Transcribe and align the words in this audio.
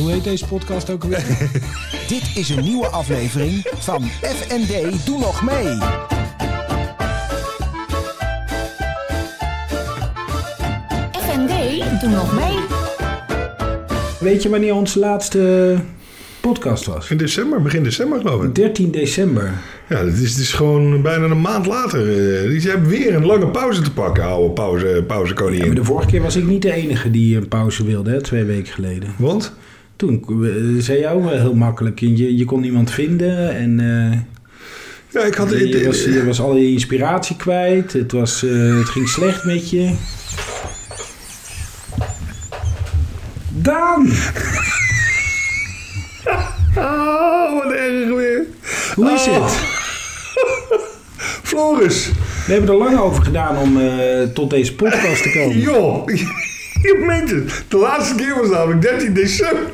Hoe 0.00 0.10
heet 0.10 0.24
deze 0.24 0.46
podcast 0.46 0.90
ook 0.90 1.02
alweer? 1.02 1.24
Dit 2.08 2.30
is 2.34 2.48
een 2.48 2.64
nieuwe 2.64 2.86
aflevering 2.86 3.66
van 3.78 4.02
FND 4.22 5.06
Doe 5.06 5.18
Nog 5.18 5.42
Mee. 5.42 5.78
FND, 11.12 12.00
doe 12.00 12.10
nog 12.10 12.34
mee. 12.34 12.58
Weet 14.20 14.42
je 14.42 14.48
wanneer 14.48 14.74
onze 14.74 14.98
laatste 14.98 15.76
podcast 16.40 16.86
was? 16.86 17.10
In 17.10 17.16
december, 17.16 17.62
begin 17.62 17.82
december 17.82 18.20
geloof 18.20 18.42
ik. 18.44 18.54
13 18.54 18.90
december. 18.90 19.52
Ja, 19.88 20.04
het 20.04 20.18
is, 20.18 20.30
het 20.30 20.38
is 20.38 20.52
gewoon 20.52 21.02
bijna 21.02 21.24
een 21.24 21.40
maand 21.40 21.66
later. 21.66 22.00
Eh, 22.00 22.42
Dus 22.50 22.62
je 22.62 22.70
hebt 22.70 22.88
weer 22.88 23.14
een 23.14 23.26
lange 23.26 23.48
pauze 23.48 23.82
te 23.82 23.92
pakken, 23.92 24.24
oude 24.24 24.52
pauze, 24.52 25.04
pauzekoningin. 25.06 25.60
Ja, 25.60 25.66
maar 25.66 25.76
de 25.76 25.84
vorige 25.84 26.08
keer 26.08 26.22
was 26.22 26.36
ik 26.36 26.44
niet 26.44 26.62
de 26.62 26.72
enige 26.72 27.10
die 27.10 27.36
een 27.36 27.48
pauze 27.48 27.84
wilde, 27.84 28.10
hè, 28.10 28.20
twee 28.22 28.44
weken 28.44 28.72
geleden. 28.72 29.14
Want? 29.18 29.52
Toen 30.00 30.24
eh, 30.28 30.82
zei 30.82 30.98
jij 30.98 31.10
ook 31.12 31.22
wel 31.24 31.38
heel 31.38 31.54
makkelijk. 31.54 31.98
Je, 32.00 32.36
je 32.36 32.44
kon 32.44 32.60
niemand 32.60 32.90
vinden 32.90 33.54
en 33.56 33.80
eh, 33.80 34.18
Ja, 35.20 35.26
ik 35.26 35.34
had... 35.34 35.50
je, 35.50 35.82
was, 35.86 36.04
je 36.04 36.24
was 36.24 36.40
al 36.40 36.56
je 36.56 36.70
inspiratie 36.72 37.36
kwijt. 37.36 37.92
Het, 37.92 38.12
was, 38.12 38.42
eh, 38.44 38.76
het 38.78 38.88
ging 38.88 39.08
slecht 39.08 39.44
met 39.44 39.70
je. 39.70 39.94
Daan! 43.48 44.08
Oh, 46.76 47.62
wat 47.62 47.72
erg 47.72 48.08
weer. 48.14 48.46
Hoe 48.94 49.10
is 49.12 49.26
Oh. 49.28 49.44
het? 49.44 49.52
Floris. 51.48 52.10
We 52.46 52.52
hebben 52.52 52.70
er 52.70 52.76
lang 52.76 52.98
over 52.98 53.22
gedaan 53.22 53.56
om 53.56 53.80
eh, 53.80 54.22
tot 54.34 54.50
deze 54.50 54.74
podcast 54.74 55.22
te 55.22 55.30
komen. 55.30 55.58
Joh, 55.70 56.08
je 56.82 57.02
meent 57.06 57.30
het. 57.30 57.64
De 57.68 57.76
laatste 57.76 58.14
keer 58.14 58.36
was 58.40 58.48
namelijk 58.50 58.82
13 58.82 59.12
december. 59.14 59.70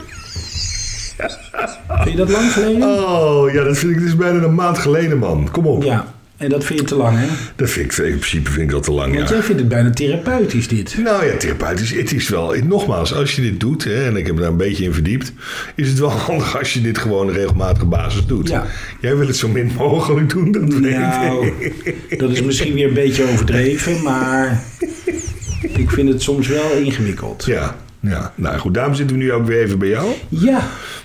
Vind 1.17 2.11
je 2.11 2.17
dat 2.17 2.31
lang 2.31 2.53
geleden? 2.53 2.83
Oh, 2.83 3.53
ja, 3.53 3.65
dat 3.65 3.79
vind 3.79 3.93
ik 3.93 4.01
dus 4.01 4.17
bijna 4.17 4.43
een 4.43 4.55
maand 4.55 4.79
geleden, 4.79 5.19
man. 5.19 5.49
Kom 5.51 5.67
op. 5.67 5.83
Ja, 5.83 6.15
en 6.37 6.49
dat 6.49 6.65
vind 6.65 6.81
je 6.81 6.87
te 6.87 6.95
lang, 6.95 7.19
hè? 7.19 7.27
Dat 7.57 7.71
vind 7.71 7.93
ik, 7.93 7.99
in 7.99 8.19
principe 8.19 8.51
vind 8.51 8.63
ik 8.63 8.71
dat 8.71 8.83
te 8.83 8.93
lang, 8.93 9.15
Want 9.15 9.29
ja. 9.29 9.35
jij 9.35 9.45
vindt 9.45 9.61
het 9.61 9.69
bijna 9.69 9.91
therapeutisch, 9.91 10.69
dit. 10.69 10.99
Nou 10.99 11.27
ja, 11.27 11.37
therapeutisch, 11.37 11.91
het 11.91 12.13
is 12.13 12.29
wel... 12.29 12.55
Nogmaals, 12.65 13.15
als 13.15 13.37
je 13.37 13.43
dit 13.43 13.61
doet, 13.61 13.85
hè, 13.85 14.07
en 14.07 14.17
ik 14.17 14.27
heb 14.27 14.35
me 14.35 14.41
daar 14.41 14.51
een 14.51 14.57
beetje 14.57 14.85
in 14.85 14.93
verdiept... 14.93 15.33
is 15.75 15.89
het 15.89 15.99
wel 15.99 16.11
handig 16.27 16.59
als 16.59 16.73
je 16.73 16.81
dit 16.81 16.99
gewoon 16.99 17.31
regelmatige 17.31 17.87
basis 17.87 18.27
doet. 18.27 18.49
Ja. 18.49 18.67
Jij 19.01 19.17
wil 19.17 19.27
het 19.27 19.37
zo 19.37 19.49
min 19.49 19.71
mogelijk 19.77 20.31
doen, 20.31 20.53
dat 20.53 20.63
weet 20.63 20.97
Nou, 20.99 21.47
ik. 21.47 22.19
dat 22.19 22.31
is 22.31 22.43
misschien 22.43 22.75
weer 22.75 22.89
een 22.89 22.95
beetje 22.95 23.25
overdreven, 23.33 24.03
maar 24.03 24.63
ik 25.83 25.91
vind 25.91 26.09
het 26.09 26.23
soms 26.23 26.49
wel 26.49 26.73
ingewikkeld. 26.73 27.45
Ja, 27.47 27.77
ja, 28.09 28.33
nou 28.35 28.59
goed, 28.59 28.75
daarom 28.75 28.95
zitten 28.95 29.17
we 29.17 29.23
nu 29.23 29.33
ook 29.33 29.47
weer 29.47 29.63
even 29.63 29.79
bij 29.79 29.89
jou. 29.89 30.07
Ja, 30.29 30.61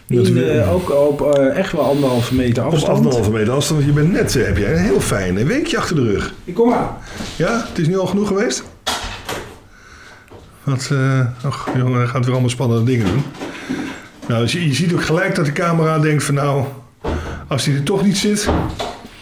in, 0.08 0.34
we- 0.34 0.46
eh, 0.52 0.74
ook 0.74 0.90
op 0.92 1.22
eh, 1.36 1.58
echt 1.58 1.72
wel 1.72 1.82
anderhalve 1.86 2.36
meter 2.36 2.66
Op 2.66 2.74
afstand. 2.74 2.98
anderhalve 2.98 3.32
meter 3.32 3.54
afstand, 3.54 3.84
want 3.84 3.96
je 3.96 4.02
bent 4.02 4.12
net, 4.14 4.36
eh, 4.36 4.46
heb 4.46 4.58
jij 4.58 4.72
een 4.72 4.84
heel 4.84 5.00
fijn 5.02 5.46
weekje 5.46 5.78
achter 5.78 5.96
de 5.96 6.04
rug. 6.12 6.34
Ik 6.44 6.54
kom 6.54 6.74
aan. 6.74 6.98
Ja, 7.36 7.66
het 7.70 7.78
is 7.80 7.88
nu 7.88 7.98
al 8.00 8.06
genoeg 8.08 8.28
geweest? 8.28 8.64
Wat, 10.64 10.90
och 11.46 11.68
jongen, 11.76 11.98
hij 11.98 12.08
gaat 12.08 12.22
weer 12.24 12.32
allemaal 12.32 12.50
spannende 12.50 12.84
dingen 12.84 13.06
doen. 13.06 13.24
Nou, 14.28 14.42
dus 14.42 14.52
je, 14.52 14.68
je 14.68 14.74
ziet 14.74 14.94
ook 14.94 15.04
gelijk 15.04 15.36
dat 15.36 15.46
de 15.46 15.52
camera 15.52 16.00
denkt 16.00 16.24
van 16.24 16.34
nou, 16.34 16.66
als 17.48 17.64
die 17.64 17.76
er 17.76 17.84
toch 17.84 18.04
niet 18.04 18.18
zit, 18.18 18.48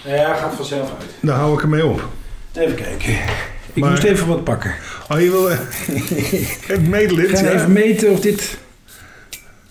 Ja, 0.06 0.34
gaat 0.34 0.54
vanzelf 0.56 0.90
uit. 1.00 1.10
dan 1.22 1.36
hou 1.36 1.54
ik 1.54 1.62
ermee 1.62 1.86
op. 1.86 2.08
Even 2.54 2.76
kijken. 2.76 3.14
Ik 3.80 3.86
Maar- 3.86 3.94
moest 3.94 4.04
even 4.04 4.28
wat 4.28 4.44
pakken. 4.44 4.74
Oh, 5.10 5.20
je 5.22 5.30
wil 5.32 5.50
even 6.70 6.90
medelid? 6.90 7.30
Ik 7.30 7.38
ga 7.38 7.44
ja? 7.44 7.52
even 7.52 7.72
meten 7.72 8.12
of 8.12 8.20
dit... 8.20 8.58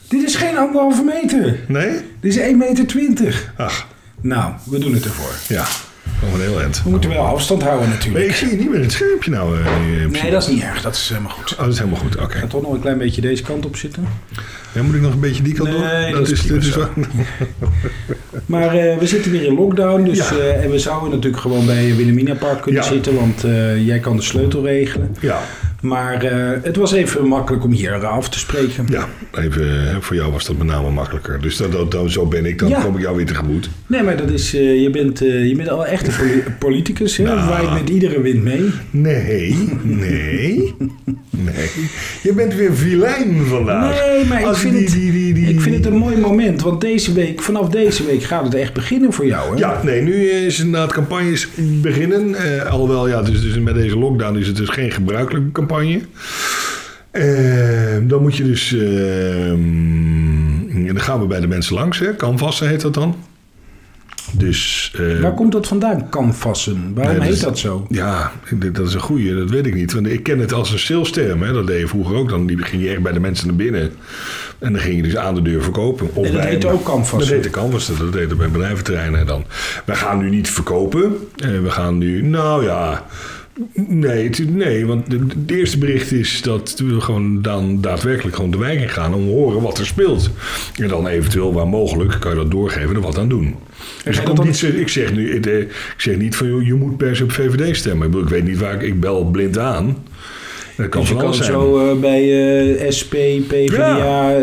Dit 0.09 0.23
is 0.23 0.35
geen 0.35 0.57
anderhalve 0.59 1.03
meter. 1.03 1.59
Nee? 1.67 1.97
Dit 2.21 2.37
is 2.37 2.39
1,20 2.39 2.95
meter. 2.95 3.53
Ach, 3.57 3.87
Nou, 4.21 4.53
we 4.65 4.79
doen 4.79 4.93
het 4.95 5.05
ervoor. 5.05 5.33
ja, 5.57 5.67
een 6.35 6.41
heel 6.41 6.61
eind. 6.61 6.83
We 6.83 6.91
moeten 6.91 7.11
wel 7.11 7.25
afstand 7.25 7.63
houden 7.63 7.89
natuurlijk. 7.89 8.25
ik 8.25 8.35
zie 8.35 8.49
je 8.51 8.57
niet 8.57 8.67
meer 8.69 8.77
in 8.77 8.83
het 8.83 8.93
schermpje 8.93 9.31
nou. 9.31 9.59
eh, 9.59 9.65
principe. 9.65 10.23
Nee, 10.23 10.31
dat 10.31 10.43
is 10.43 10.49
niet 10.49 10.63
erg. 10.63 10.83
Dat 10.83 10.95
is 10.95 11.09
helemaal 11.09 11.31
goed. 11.33 11.53
Oh, 11.53 11.59
dat 11.59 11.73
is 11.73 11.79
helemaal 11.79 12.01
goed, 12.01 12.17
oké. 12.17 12.35
Ik 12.35 12.41
ga 12.41 12.47
toch 12.47 12.63
nog 12.63 12.73
een 12.73 12.81
klein 12.81 12.99
beetje 12.99 13.21
deze 13.21 13.43
kant 13.43 13.67
op 13.67 13.77
zitten. 13.77 14.09
Ja, 14.73 14.83
moet 14.83 14.95
ik 14.95 15.01
nog 15.01 15.13
een 15.13 15.21
beetje 15.21 15.43
die 15.43 15.55
kant 15.55 15.69
Nee, 15.69 16.07
op? 16.09 16.13
dat 16.19 16.29
is 16.31 16.43
dit 16.43 16.63
is 16.65 16.75
wel... 16.75 16.89
Maar 18.47 18.75
eh, 18.77 18.99
we 18.99 19.07
zitten 19.07 19.31
weer 19.31 19.43
in 19.45 19.55
lockdown. 19.55 20.03
Dus, 20.05 20.19
Ja. 20.29 20.37
eh, 20.37 20.65
en 20.65 20.71
we 20.71 20.79
zouden 20.79 21.11
natuurlijk 21.11 21.43
gewoon 21.43 21.67
bij 21.67 21.95
Wilhelmina 21.97 22.35
Park 22.35 22.63
kunnen 22.63 22.83
Ja. 22.83 22.89
zitten. 22.89 23.15
Want 23.15 23.45
eh, 23.45 23.87
jij 23.87 23.99
kan 23.99 24.17
de 24.17 24.23
sleutel 24.23 24.65
regelen. 24.65 25.17
Ja, 25.21 25.41
Maar 25.81 26.23
eh, 26.23 26.63
het 26.63 26.77
was 26.77 26.93
even 26.93 27.27
makkelijk 27.27 27.65
om 27.65 27.71
hier 27.73 28.07
af 28.07 28.29
te 28.29 28.39
spreken. 28.39 28.87
ja, 28.89 29.09
even, 29.33 29.89
eh, 29.91 29.97
voor 30.01 30.17
jou 30.17 30.33
was 30.33 30.47
dat 30.47 30.57
met 30.57 30.67
name 30.67 30.91
makkelijker. 30.91 31.41
Dus 31.41 31.57
dat, 31.57 31.73
dat, 31.73 31.91
dat- 31.91 32.11
zo 32.11 32.27
ben 32.27 32.47
ik, 32.47 32.59
dan 32.59 32.69
Ja. 32.69 32.81
kom 32.81 32.95
ik 32.95 33.01
jou 33.03 33.17
weer 33.17 33.27
tegemoet. 33.27 33.71
Nee, 33.87 34.03
maar 34.03 34.17
dat 34.17 34.31
is, 34.31 34.55
eh, 34.55 34.83
je, 34.83 34.91
bent, 34.91 35.21
eh, 35.23 35.47
je 35.49 35.57
bent 35.57 35.69
al 35.69 35.87
echt 35.87 36.07
een 36.07 36.15
poli- 36.19 36.43
politicus. 36.59 37.17
Hè? 37.17 37.25
Nou. 37.25 37.49
Waait 37.49 37.73
met 37.73 37.89
iedere 37.89 38.21
wind 38.21 38.43
mee. 38.43 38.71
Nee, 38.91 39.69
nee, 39.83 40.75
nee. 41.31 41.55
Je 42.23 42.33
bent 42.33 42.55
weer 42.55 42.75
vilijn 42.75 43.45
vandaag. 43.47 44.07
Nee, 44.07 44.25
maar 44.25 44.41
ik 44.41 44.55
vind, 44.55 44.75
die- 44.75 44.85
het, 44.85 44.93
die- 44.93 45.13
die- 45.13 45.35
die- 45.35 45.49
ik 45.49 45.61
vind 45.61 45.75
het 45.77 45.87
een 45.87 45.97
mooi 45.99 46.17
moment. 46.17 46.63
Want 46.63 46.81
deze 46.81 47.13
week, 47.13 47.43
vanaf 47.43 47.69
deze 47.69 48.07
week 48.07 48.23
gaat 48.23 48.45
het 48.45 48.55
echt 48.55 48.73
beginnen 48.73 49.13
voor 49.13 49.27
jou. 49.27 49.53
Hè? 49.55 49.59
Ja, 49.59 49.81
nee, 49.85 50.03
nu 50.03 50.15
is 50.31 50.61
inderdaad 50.61 50.93
campagnes 50.93 51.49
beginnen. 51.83 52.35
Alhoewel, 52.71 53.09
ja, 53.09 53.23
dus, 53.23 53.43
dus 53.43 53.59
met 53.59 53.75
deze 53.75 53.99
lockdown 53.99 54.37
is 54.39 54.47
het 54.47 54.57
dus 54.57 54.69
geen 54.69 54.91
gebruikelijke 54.91 55.39
campagne. 55.53 55.67
Eh, 57.11 57.97
dan 58.03 58.23
moet 58.23 58.37
je 58.37 58.45
dus... 58.45 58.73
eh, 58.73 59.55
dan 60.87 61.01
gaan 61.01 61.21
we 61.21 61.27
bij 61.27 61.41
de 61.41 61.47
mensen 61.49 61.75
langs, 61.75 61.99
hè. 61.99 62.17
Canvassen 62.17 62.69
heet 62.69 62.81
dat 62.81 62.95
dan. 62.95 63.17
Dus... 64.33 64.93
eh, 64.99 65.21
Waar 65.21 65.35
komt 65.35 65.53
dat 65.53 65.67
vandaan, 65.67 66.09
canvassen? 66.11 66.93
Waarom 66.95 67.13
Nee, 67.13 67.15
dat 67.15 67.25
heet 67.25 67.33
is- 67.37 67.41
dat 67.41 67.59
zo? 67.59 67.87
Ja, 67.89 68.33
dat 68.73 68.87
is 68.87 68.95
een 68.95 69.01
goeie, 69.01 69.35
dat 69.35 69.51
weet 69.51 69.67
ik 69.67 69.75
niet. 69.75 69.93
Want 69.93 70.07
ik 70.07 70.23
ken 70.23 70.39
het 70.39 70.53
als 70.53 70.73
een 70.73 70.79
salesterm. 70.79 71.43
Hè. 71.43 71.53
Dat 71.53 71.67
deed 71.67 71.81
je 71.81 71.89
vroeger 71.89 72.17
ook. 72.17 72.29
Dan 72.29 72.47
die 72.47 72.63
ging 72.63 72.83
je 72.83 72.89
echt 72.91 73.03
bij 73.03 73.13
de 73.13 73.21
mensen 73.21 73.47
naar 73.47 73.57
binnen. 73.57 73.93
En 74.59 74.73
dan 74.73 74.81
ging 74.81 74.97
je 74.97 75.03
dus 75.03 75.17
aan 75.17 75.35
de 75.35 75.43
deur 75.43 75.63
verkopen. 75.63 76.09
Of 76.15 76.27
En 76.27 76.33
dat 76.33 76.43
heette 76.45 76.69
ook 76.69 76.85
canvassen? 76.85 77.19
Dat 77.19 77.29
heette 77.29 77.51
canvassen. 77.51 77.99
Dat 77.99 78.15
heette 78.15 78.35
bij 78.35 78.51
bedrijventerreinen 78.51 79.27
dan. 79.27 79.45
Wij 79.85 79.97
gaan 79.97 80.19
nu 80.19 80.31
niet 80.31 80.51
verkopen. 80.51 81.17
Eh, 81.37 81.49
we 81.63 81.71
gaan 81.71 81.99
nu, 81.99 82.23
nou 82.23 82.65
ja... 82.65 83.07
Nee, 83.75 84.25
het- 84.25 84.55
nee, 84.57 84.87
want 84.87 85.11
de- 85.11 85.19
het 85.39 85.51
eerste 85.51 85.79
bericht 85.79 86.13
is 86.13 86.43
dat 86.43 86.83
we 86.87 87.01
gewoon 87.01 87.43
dan 87.43 87.81
daadwerkelijk 87.81 88.37
gewoon 88.37 88.51
de 88.51 88.59
wijk 88.59 88.81
in 88.81 88.89
gaan 88.89 89.15
om 89.15 89.25
te 89.25 89.31
horen 89.31 89.63
wat 89.63 89.79
er 89.79 89.87
speelt. 89.87 90.31
En 90.81 90.89
dan 90.89 91.07
eventueel 91.07 91.53
waar 91.53 91.67
mogelijk 91.69 92.17
kan 92.21 92.31
je 92.31 92.37
dat 92.37 92.51
doorgeven 92.51 92.95
en 92.95 93.01
wat 93.01 93.19
aan 93.19 93.29
doen. 93.29 93.55
Dus 94.05 94.23
komt 94.23 94.37
dat 94.37 94.47
niet, 94.47 94.63
ik, 94.63 94.89
zeg 94.89 95.13
nu, 95.15 95.31
ik, 95.35 95.47
eh, 95.47 95.65
zeg 95.97 96.17
niet 96.17 96.37
van 96.37 96.65
je 96.65 96.75
moet 96.75 96.97
per 96.97 97.17
se 97.17 97.23
op 97.25 97.33
VVD 97.33 97.77
stemmen. 97.77 98.05
Ik, 98.07 98.11
bedoel, 98.13 98.27
ik 98.27 98.33
weet 98.33 98.45
niet 98.45 98.59
waar 98.59 98.75
ik, 98.75 98.83
ik 98.83 99.01
bel 99.01 99.25
blind 99.25 99.59
aan. 99.59 99.97
Dat 100.77 100.89
kan 100.89 101.01
Dus 101.01 101.11
je 101.11 101.17
kan 101.17 101.35
zijn. 101.35 101.51
zo 101.53 101.91
eh, 101.91 101.99
bij 102.01 102.23
eh, 102.77 102.91
SP, 102.99 103.15
PvdA, 103.49 104.35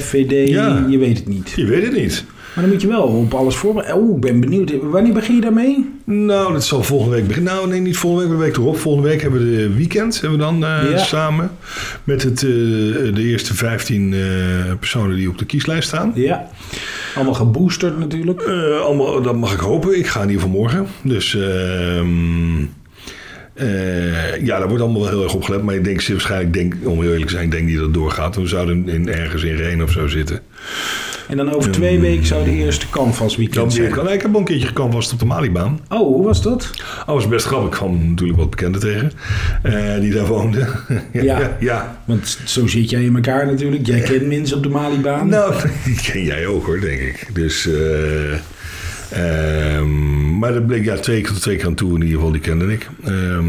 FVD, 0.00 0.48
Ja. 0.48 0.86
je 0.90 0.98
weet 0.98 1.16
het 1.18 1.28
niet. 1.28 1.52
Je 1.56 1.64
weet 1.64 1.82
het 1.82 1.92
niet. 1.96 2.24
Maar 2.54 2.64
dan 2.64 2.72
moet 2.72 2.82
je 2.82 2.88
wel 2.88 3.02
op 3.02 3.34
alles 3.34 3.56
voorbereiden. 3.56 4.02
Oh, 4.02 4.14
ik 4.14 4.20
ben 4.20 4.40
benieuwd. 4.40 4.72
Wanneer 4.82 5.12
begin 5.12 5.34
je 5.34 5.40
daarmee? 5.40 5.90
Nou, 6.04 6.52
dat 6.52 6.64
zal 6.64 6.82
volgende 6.82 7.14
week 7.16 7.26
beginnen. 7.26 7.54
Nou, 7.54 7.68
nee, 7.68 7.80
niet 7.80 7.96
volgende 7.96 8.22
week, 8.28 8.32
maar 8.36 8.46
de 8.46 8.50
week 8.52 8.56
erop. 8.62 8.78
Volgende 8.78 9.08
week 9.08 9.22
hebben 9.22 9.40
we 9.50 9.56
de 9.56 9.74
weekend 9.74 10.20
hebben 10.20 10.38
we 10.38 10.44
dan 10.44 10.64
eh, 10.64 10.90
Ja. 10.90 10.98
samen. 10.98 11.50
Met 12.04 12.22
het, 12.22 12.42
eh, 12.42 12.48
de 13.14 13.22
eerste 13.22 13.54
15 13.54 14.12
eh, 14.14 14.20
personen 14.80 15.16
die 15.16 15.28
op 15.28 15.38
de 15.38 15.44
kieslijst 15.46 15.88
staan. 15.88 16.12
Ja. 16.14 16.48
Allemaal 17.14 17.34
geboosterd 17.34 17.98
natuurlijk. 17.98 18.42
Allemaal, 18.82 19.22
dat 19.22 19.36
mag 19.36 19.52
ik 19.52 19.60
hopen. 19.60 19.98
Ik 19.98 20.06
ga 20.06 20.22
in 20.22 20.28
ieder 20.28 20.42
geval 20.42 20.58
morgen. 20.58 20.86
Dus 21.02 21.34
ehm, 21.34 22.64
eh, 23.54 24.40
ja, 24.44 24.58
daar 24.58 24.68
wordt 24.68 24.82
allemaal 24.82 25.00
wel 25.00 25.10
heel 25.10 25.22
erg 25.22 25.34
op 25.34 25.42
gelet. 25.42 25.62
Maar 25.62 25.74
ik 25.74 25.84
denk 25.84 26.00
zeer 26.00 26.14
waarschijnlijk, 26.14 26.52
denk, 26.52 26.74
om 26.84 27.00
heel 27.00 27.10
eerlijk 27.10 27.30
te 27.30 27.36
zijn, 27.36 27.50
denk 27.50 27.66
niet 27.66 27.74
dat 27.76 27.84
het 27.84 27.94
doorgaat. 27.94 28.36
We 28.36 28.46
zouden 28.46 28.88
in, 28.88 29.08
ergens 29.08 29.42
in 29.42 29.56
Reen 29.56 29.82
of 29.82 29.90
zo 29.90 30.06
zitten. 30.06 30.40
En 31.30 31.36
dan 31.36 31.52
over 31.54 31.70
twee 31.70 32.00
weken 32.00 32.26
zou 32.26 32.44
de 32.44 32.50
eerste 32.50 32.86
canvas 32.90 33.36
weekend 33.36 33.72
zijn. 33.72 33.90
kan 33.90 34.10
ik 34.10 34.22
heb 34.22 34.32
al 34.34 34.38
een 34.38 34.44
keertje 34.46 34.66
gecanvast 34.66 35.12
op 35.12 35.18
de 35.18 35.24
Malibaan. 35.24 35.80
Oh, 35.88 35.98
hoe 35.98 36.24
was 36.24 36.42
dat? 36.42 36.70
Dat 36.96 37.06
was 37.06 37.28
best 37.28 37.46
grappig. 37.46 37.68
Ik 37.70 37.74
kwam 37.76 38.08
natuurlijk 38.08 38.38
wat 38.38 38.50
bekenden 38.50 38.80
tegen. 38.80 39.12
eh, 39.62 40.00
die 40.00 40.12
daar 40.12 40.26
woonden. 40.26 40.68
ja, 41.12 41.56
Ja. 41.60 42.02
Want 42.04 42.38
zo 42.44 42.66
zit 42.66 42.90
jij 42.90 43.02
in 43.02 43.14
elkaar 43.14 43.46
natuurlijk. 43.46 43.86
Jij 43.86 44.00
kent 44.00 44.26
mensen 44.26 44.56
op 44.56 44.62
de 44.62 44.68
Malibaan. 44.68 45.28
Nou, 45.40 45.54
die 45.84 46.00
ken 46.02 46.24
jij 46.24 46.46
ook 46.46 46.66
hoor, 46.66 46.80
denk 46.80 47.00
ik. 47.00 47.26
Dus, 47.32 47.68
eh, 47.68 48.32
ehm, 49.10 50.38
maar 50.38 50.52
dat 50.52 50.66
bleek 50.66 50.84
ja, 50.84 50.96
twee 50.96 51.22
twee 51.22 51.56
keer 51.56 51.66
aan 51.66 51.74
toe 51.74 51.94
in 51.94 52.02
ieder 52.02 52.14
geval, 52.16 52.32
die 52.32 52.40
kende 52.40 52.72
ik. 52.72 52.88
Ehm 53.04 53.44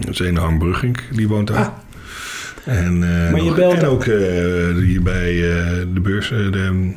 dat 0.00 0.10
is 0.10 0.18
een 0.18 0.36
Harm 0.36 0.58
Brugging, 0.58 0.98
die 1.12 1.28
woont 1.28 1.46
daar. 1.48 1.56
Ah. 1.56 1.68
En, 2.64 3.02
eh, 3.02 3.30
Maar 3.32 3.42
je 3.42 3.52
belt- 3.54 3.74
en 3.74 3.86
ook 3.86 4.04
eh, 4.04 4.76
die 4.76 5.00
bij 5.00 5.50
eh, 5.50 5.66
de, 5.94 6.00
beurs, 6.00 6.28
de, 6.28 6.92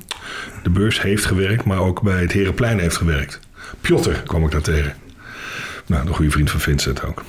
de 0.64 0.70
beurs 0.70 1.02
heeft 1.02 1.26
gewerkt, 1.26 1.64
maar 1.66 1.80
ook 1.80 2.02
bij 2.02 2.22
het 2.22 2.32
Herenplein 2.32 2.80
heeft 2.80 2.98
gewerkt. 2.98 3.40
Piotr 3.82 4.10
kwam 4.26 4.44
ik 4.46 4.52
daar 4.52 4.62
tegen. 4.62 4.94
Nou, 5.86 6.08
een 6.08 6.14
goede 6.14 6.32
vriend 6.32 6.52
van 6.52 6.60
Vincent 6.60 7.04
ook. 7.06 7.24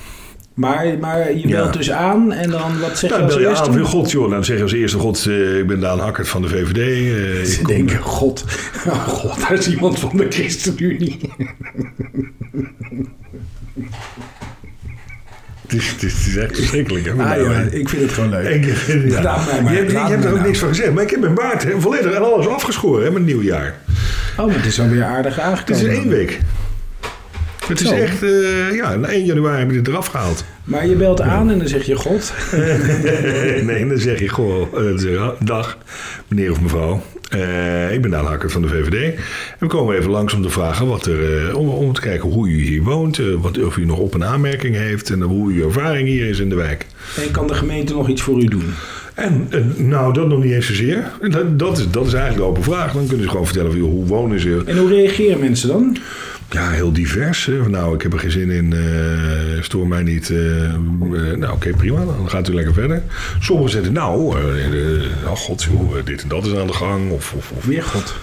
Maar, 0.53 0.97
maar 0.99 1.33
je 1.37 1.47
Ja. 1.47 1.55
belt 1.61 1.73
dus 1.73 1.91
aan 1.91 2.31
en 2.33 2.49
dan, 2.49 2.79
wat 2.79 2.97
zeg 2.97 3.09
Nou, 3.09 3.21
je 3.21 3.27
dan 3.27 3.27
als 3.27 3.33
bel 3.33 3.39
je 3.43 3.47
eerste? 3.49 3.69
aan, 3.69 3.85
God 3.85 4.11
joh, 4.11 4.29
dan 4.31 4.45
zeg 4.45 4.57
je 4.57 4.63
als 4.63 4.71
eerste, 4.71 4.97
God, 4.97 5.25
ik 5.59 5.67
ben 5.67 5.79
Daan 5.79 5.99
Hakkert 5.99 6.27
van 6.27 6.41
de 6.41 6.47
VVD. 6.47 6.77
ik 7.39 7.45
Ze 7.45 7.57
kom- 7.57 7.67
denken, 7.75 7.99
god, 7.99 8.45
oh 8.87 9.07
god, 9.17 9.39
daar 9.39 9.53
is 9.53 9.69
iemand 9.69 9.99
van 9.99 10.17
de 10.17 10.25
ChristenUnie. 10.29 11.17
Het 15.67 15.73
is, 15.81 15.89
het 15.91 16.03
is, 16.03 16.13
het 16.13 16.27
is 16.27 16.35
echt 16.37 16.55
verschrikkelijk. 16.55 17.05
Hè? 17.05 17.11
Ah, 17.11 17.17
Nou, 17.17 17.51
ja, 17.53 17.59
ik 17.71 17.89
vind 17.89 18.01
het 18.01 18.11
gewoon 18.11 18.29
leuk. 18.29 18.45
één 18.45 18.61
keer- 18.61 19.07
ja. 19.07 19.21
Laat 19.21 19.45
mij 19.51 19.61
maar, 19.61 19.73
je 19.73 19.79
hebt, 19.79 19.91
je 19.91 19.97
er 19.97 20.13
ook 20.17 20.23
nou. 20.23 20.41
niks 20.41 20.59
van 20.59 20.67
gezegd, 20.67 20.93
maar 20.93 21.03
ik 21.03 21.09
heb 21.09 21.19
mijn 21.19 21.33
baard 21.33 21.65
volledig 21.77 22.13
en 22.13 22.23
alles 22.23 22.47
afgeschoren 22.47 22.99
hè, 23.03 23.07
met 23.11 23.17
het 23.17 23.25
nieuwjaar. 23.25 23.75
Oh, 24.37 24.45
maar 24.45 24.55
het 24.55 24.65
is 24.65 24.79
alweer 24.79 25.03
aardig 25.03 25.35
Het 25.35 25.43
aangekomen. 25.43 25.89
is 25.91 25.97
één 25.97 26.09
week. 26.09 26.39
Het 27.67 27.81
is 27.81 27.87
Zo. 27.87 27.93
echt, 27.95 28.23
eh, 28.23 28.75
ja, 28.75 28.95
na 28.95 29.07
1 29.11 29.25
januari 29.25 29.59
heb 29.59 29.69
je 29.71 29.75
dit 29.77 29.87
eraf 29.87 30.07
gehaald. 30.07 30.43
Maar 30.63 30.87
je 30.87 30.95
belt 30.95 31.21
aan 31.21 31.49
en 31.51 31.57
dan 31.57 31.67
zeg 31.67 31.83
je, 31.85 31.95
god, 31.95 32.33
nee, 33.63 33.87
dan 33.87 33.97
zeg 33.97 34.19
je, 34.19 34.27
goh, 34.29 34.67
eh, 35.13 35.27
dag, 35.39 35.77
meneer 36.27 36.51
of 36.51 36.61
mevrouw. 36.61 37.01
Eh, 37.29 37.93
ik 37.93 38.01
ben 38.01 38.11
Daan 38.11 38.25
Hakkert 38.25 38.51
van 38.51 38.61
de 38.61 38.67
VVD. 38.67 39.13
En 39.13 39.19
we 39.59 39.67
komen 39.67 39.95
even 39.97 40.09
langs 40.09 40.33
om 40.33 40.41
te 40.41 40.49
vragen 40.49 40.87
wat 40.87 41.05
er, 41.05 41.47
eh, 41.47 41.55
om, 41.55 41.69
om 41.69 41.93
te 41.93 42.01
kijken 42.01 42.29
hoe 42.29 42.49
u 42.49 42.61
hier 42.61 42.83
woont, 42.83 43.19
eh, 43.19 43.25
wat, 43.37 43.63
of 43.63 43.77
u 43.77 43.85
nog 43.85 43.97
op- 43.97 44.13
en 44.13 44.23
aanmerking 44.25 44.75
heeft 44.75 45.09
en 45.09 45.21
hoe 45.21 45.51
uw 45.53 45.63
ervaring 45.65 46.07
hier 46.07 46.27
is 46.29 46.39
in 46.39 46.49
de 46.49 46.55
wijk. 46.55 46.85
en 47.25 47.31
kan 47.31 47.47
de 47.47 47.53
gemeente 47.53 47.93
nog 47.93 48.09
iets 48.09 48.21
voor 48.21 48.41
u 48.41 48.45
doen? 48.45 48.73
En, 49.13 49.47
nou, 49.77 50.13
dat 50.13 50.27
nog 50.27 50.43
niet 50.43 50.53
eens 50.53 50.65
zozeer. 50.67 51.11
Dat, 51.29 51.59
dat, 51.59 51.77
is, 51.77 51.91
dat 51.91 52.05
is 52.05 52.13
eigenlijk 52.13 52.43
de 52.43 52.49
open 52.49 52.63
vraag. 52.63 52.93
Dan 52.93 53.07
kunnen 53.07 53.23
ze 53.25 53.29
gewoon 53.31 53.45
vertellen 53.45 53.71
van, 53.71 53.79
joh, 53.79 53.89
hoe 53.89 54.05
wonen 54.05 54.39
ze. 54.39 54.61
En 54.65 54.77
hoe 54.77 54.89
reageren 54.89 55.39
mensen 55.39 55.67
dan? 55.67 55.97
Ja, 56.49 56.69
heel 56.69 56.91
divers. 56.93 57.45
Hè. 57.45 57.69
Nou, 57.69 57.95
ik 57.95 58.01
heb 58.01 58.13
er 58.13 58.19
geen 58.19 58.31
zin 58.31 58.49
in. 58.49 58.73
eh 58.73 59.61
stoor 59.63 59.87
mij 59.87 60.03
niet. 60.03 60.29
eh, 60.29 60.73
eh, 60.73 60.79
nou, 61.37 61.51
oké, 61.53 61.69
prima. 61.69 62.05
Dan 62.05 62.29
gaat 62.29 62.49
u 62.49 62.53
lekker 62.53 62.73
verder. 62.73 63.03
Sommigen 63.39 63.71
zeggen, 63.71 63.93
nou, 63.93 64.35
oh 65.25 65.35
god, 65.35 65.63
joh, 65.63 66.05
dit 66.05 66.21
en 66.21 66.27
dat 66.27 66.45
is 66.45 66.55
aan 66.55 66.67
de 66.67 66.73
gang. 66.73 67.11
Of, 67.11 67.33
of, 67.33 67.51
of, 67.51 67.65
Weer 67.65 67.83
god. 67.83 68.15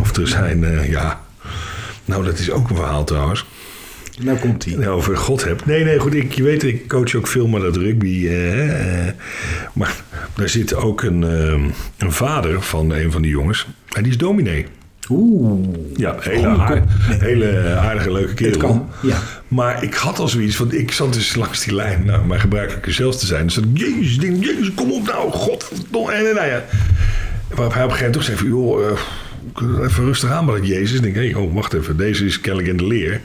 of 0.00 0.16
er 0.16 0.28
zijn, 0.28 0.86
ja... 0.90 1.20
Nou, 2.04 2.24
dat 2.24 2.38
is 2.38 2.50
ook 2.50 2.70
een 2.70 2.76
verhaal 2.76 3.04
trouwens. 3.04 3.44
Nou 4.20 4.38
komt 4.38 4.64
hij. 4.64 4.74
Nou, 4.74 4.88
over 4.90 5.16
God 5.16 5.44
heb. 5.44 5.66
Nee, 5.66 5.84
nee, 5.84 5.98
goed. 5.98 6.14
Ik, 6.14 6.32
je 6.32 6.42
weet, 6.42 6.62
ik 6.62 6.88
coach 6.88 7.14
ook 7.14 7.26
veel 7.26 7.46
met 7.46 7.62
dat 7.62 7.76
rugby. 7.76 8.26
eh, 8.26 9.06
eh, 9.08 9.14
maar 9.72 9.94
daar 10.34 10.48
zit 10.48 10.74
ook 10.74 11.02
een, 11.02 11.22
een 11.98 12.12
vader 12.12 12.62
van 12.62 12.90
een 12.90 13.12
van 13.12 13.22
die 13.22 13.30
jongens. 13.30 13.66
En 13.92 14.02
die 14.02 14.12
is 14.12 14.18
dominee. 14.18 14.66
Oeh, 15.10 15.68
Ja, 15.96 16.16
hele, 16.20 16.36
Goeie 16.38 16.60
aard- 16.60 16.78
kop. 16.80 16.88
Nee. 17.08 17.18
hele 17.18 17.74
aardige, 17.80 18.12
leuke 18.12 18.34
kerel. 18.34 18.52
het 18.52 18.60
kan. 18.60 18.88
Ja. 19.02 19.16
Maar 19.48 19.82
ik 19.82 19.94
had 19.94 20.18
al 20.18 20.28
zoiets, 20.28 20.56
want 20.56 20.74
ik 20.74 20.92
zat 20.92 21.12
dus 21.12 21.34
langs 21.34 21.64
die 21.64 21.74
lijn, 21.74 22.04
nou, 22.04 22.26
mijn 22.26 22.40
gebruikelijke 22.40 22.90
zelf 22.92 23.16
te 23.16 23.26
zijn. 23.26 23.44
Dus 23.46 23.54
dat, 23.54 23.64
jezus, 23.74 24.18
denk, 24.18 24.44
jezus, 24.44 24.74
kom 24.74 24.92
op 24.92 25.06
nou, 25.06 25.30
godverdomme. 25.30 26.12
En, 26.12 26.22
nou 26.34 26.46
ja, 26.46 26.64
waarop 27.54 27.74
hij 27.74 27.84
op 27.84 27.90
een 27.90 27.96
gegeven 27.96 27.98
moment 27.98 28.12
toch 28.12 28.22
zei 28.22 28.36
van, 28.36 28.46
joh, 28.48 28.98
je 29.54 29.84
even 29.84 30.04
rustig 30.04 30.30
aan 30.30 30.44
met 30.44 30.56
dat 30.56 30.66
Jezus. 30.66 31.00
Ik 31.00 31.02
denk, 31.02 31.14
hé, 31.32 31.38
oh, 31.38 31.54
wacht 31.54 31.72
even, 31.72 31.96
deze 31.96 32.24
is 32.24 32.40
kennelijk 32.40 32.68
in 32.70 32.76
de 32.76 32.86
leer. 32.86 33.20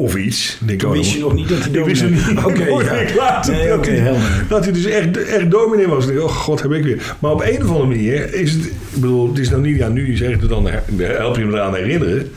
Of 0.00 0.16
iets. 0.16 0.58
Ik 0.60 0.68
denk, 0.68 0.80
Toen 0.80 0.92
wist 0.92 1.12
je 1.12 1.18
nog 1.18 1.34
niet 1.34 1.48
dat 1.48 1.58
hij 1.58 1.70
ik 1.70 1.84
wist 1.84 2.00
dominee 2.02 2.26
niet. 2.28 2.44
Oké, 2.48 2.64
ja. 2.64 2.92
ik 2.92 3.14
later 3.14 3.52
Nee, 3.52 3.68
dat 3.68 3.86
hij- 3.86 3.96
helder. 3.96 4.44
Dat 4.48 4.64
hij 4.64 4.72
dus 4.72 4.84
echt, 4.84 5.24
echt 5.24 5.50
dominee 5.50 5.86
was. 5.86 6.06
Ik 6.06 6.20
oh 6.20 6.28
god, 6.28 6.62
heb 6.62 6.72
ik 6.72 6.82
weer. 6.82 7.16
Maar 7.18 7.30
op 7.30 7.40
een 7.40 7.62
of 7.62 7.68
andere 7.68 7.86
manier 7.86 8.34
is 8.34 8.52
het... 8.52 8.64
Ik 8.64 8.72
bedoel, 9.00 9.28
het 9.28 9.38
is 9.38 9.50
nou 9.50 9.62
niet... 9.62 9.76
Ja, 9.76 9.88
nu 9.88 10.16
zeg 10.16 10.28
je 10.28 10.36
het 10.36 10.48
dan, 10.48 10.68
help 10.98 11.36
je 11.36 11.44
me 11.44 11.52
eraan 11.52 11.74
herinneren. 11.74 12.30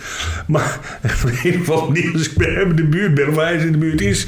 Maar 0.48 0.80
op 1.24 1.30
een 1.44 1.60
of 1.62 1.69
andere 1.69 1.92
manier, 1.92 2.13
als 2.13 2.30
ik 2.30 2.38
bij 2.38 2.50
hem 2.50 2.69
in 2.69 2.75
de 2.75 2.83
buurt 2.83 3.13
ben... 3.13 3.30
of 3.30 3.36
hij 3.36 3.56
in 3.56 3.71
de 3.71 3.77
buurt 3.77 4.01
is... 4.01 4.27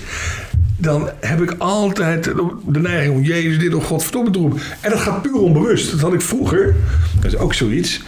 dan 0.77 1.09
heb 1.19 1.41
ik 1.41 1.55
altijd 1.57 2.23
de 2.67 2.79
neiging 2.79 3.15
om... 3.15 3.23
Jezus, 3.23 3.59
dit 3.59 3.73
of 3.73 3.85
godverdomme 3.85 4.29
te 4.29 4.39
roepen. 4.39 4.59
En 4.81 4.89
dat 4.89 4.99
gaat 4.99 5.21
puur 5.21 5.39
onbewust. 5.39 5.91
Dat 5.91 5.99
had 5.99 6.13
ik 6.13 6.21
vroeger. 6.21 6.75
Dat 7.21 7.33
is 7.33 7.37
ook 7.37 7.53
zoiets... 7.53 8.01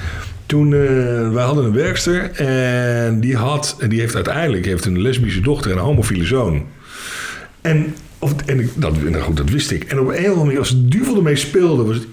Toen, 0.48 0.74
eh 0.74 1.30
wij 1.34 1.44
hadden 1.44 1.66
een 1.66 1.74
werkster 1.74 2.32
en 2.32 3.20
die 3.20 3.36
had, 3.36 3.76
en 3.80 3.90
die 3.90 4.00
heeft 4.00 4.16
uiteindelijk 4.16 4.66
heeft 4.66 4.86
een 4.86 5.02
lesbische 5.02 5.42
dochter 5.42 5.72
en 5.72 5.78
een 5.78 5.84
homofiele 5.84 6.26
zoon. 6.26 6.66
En, 7.62 7.96
of, 8.20 8.34
en 8.46 8.60
ik, 8.60 8.70
dat, 8.76 9.02
nou 9.04 9.24
goed, 9.24 9.38
dat 9.38 9.50
wist 9.50 9.72
ik. 9.72 9.84
En 9.84 10.00
op 10.00 10.08
een 10.08 10.14
of 10.18 10.24
andere 10.24 10.44
manier, 10.44 10.60
als 10.60 10.70
de 10.70 10.88
duivel 10.88 11.16
ermee 11.16 11.36
speelde, 11.36 11.84
was 11.84 11.96
het, 11.96 12.06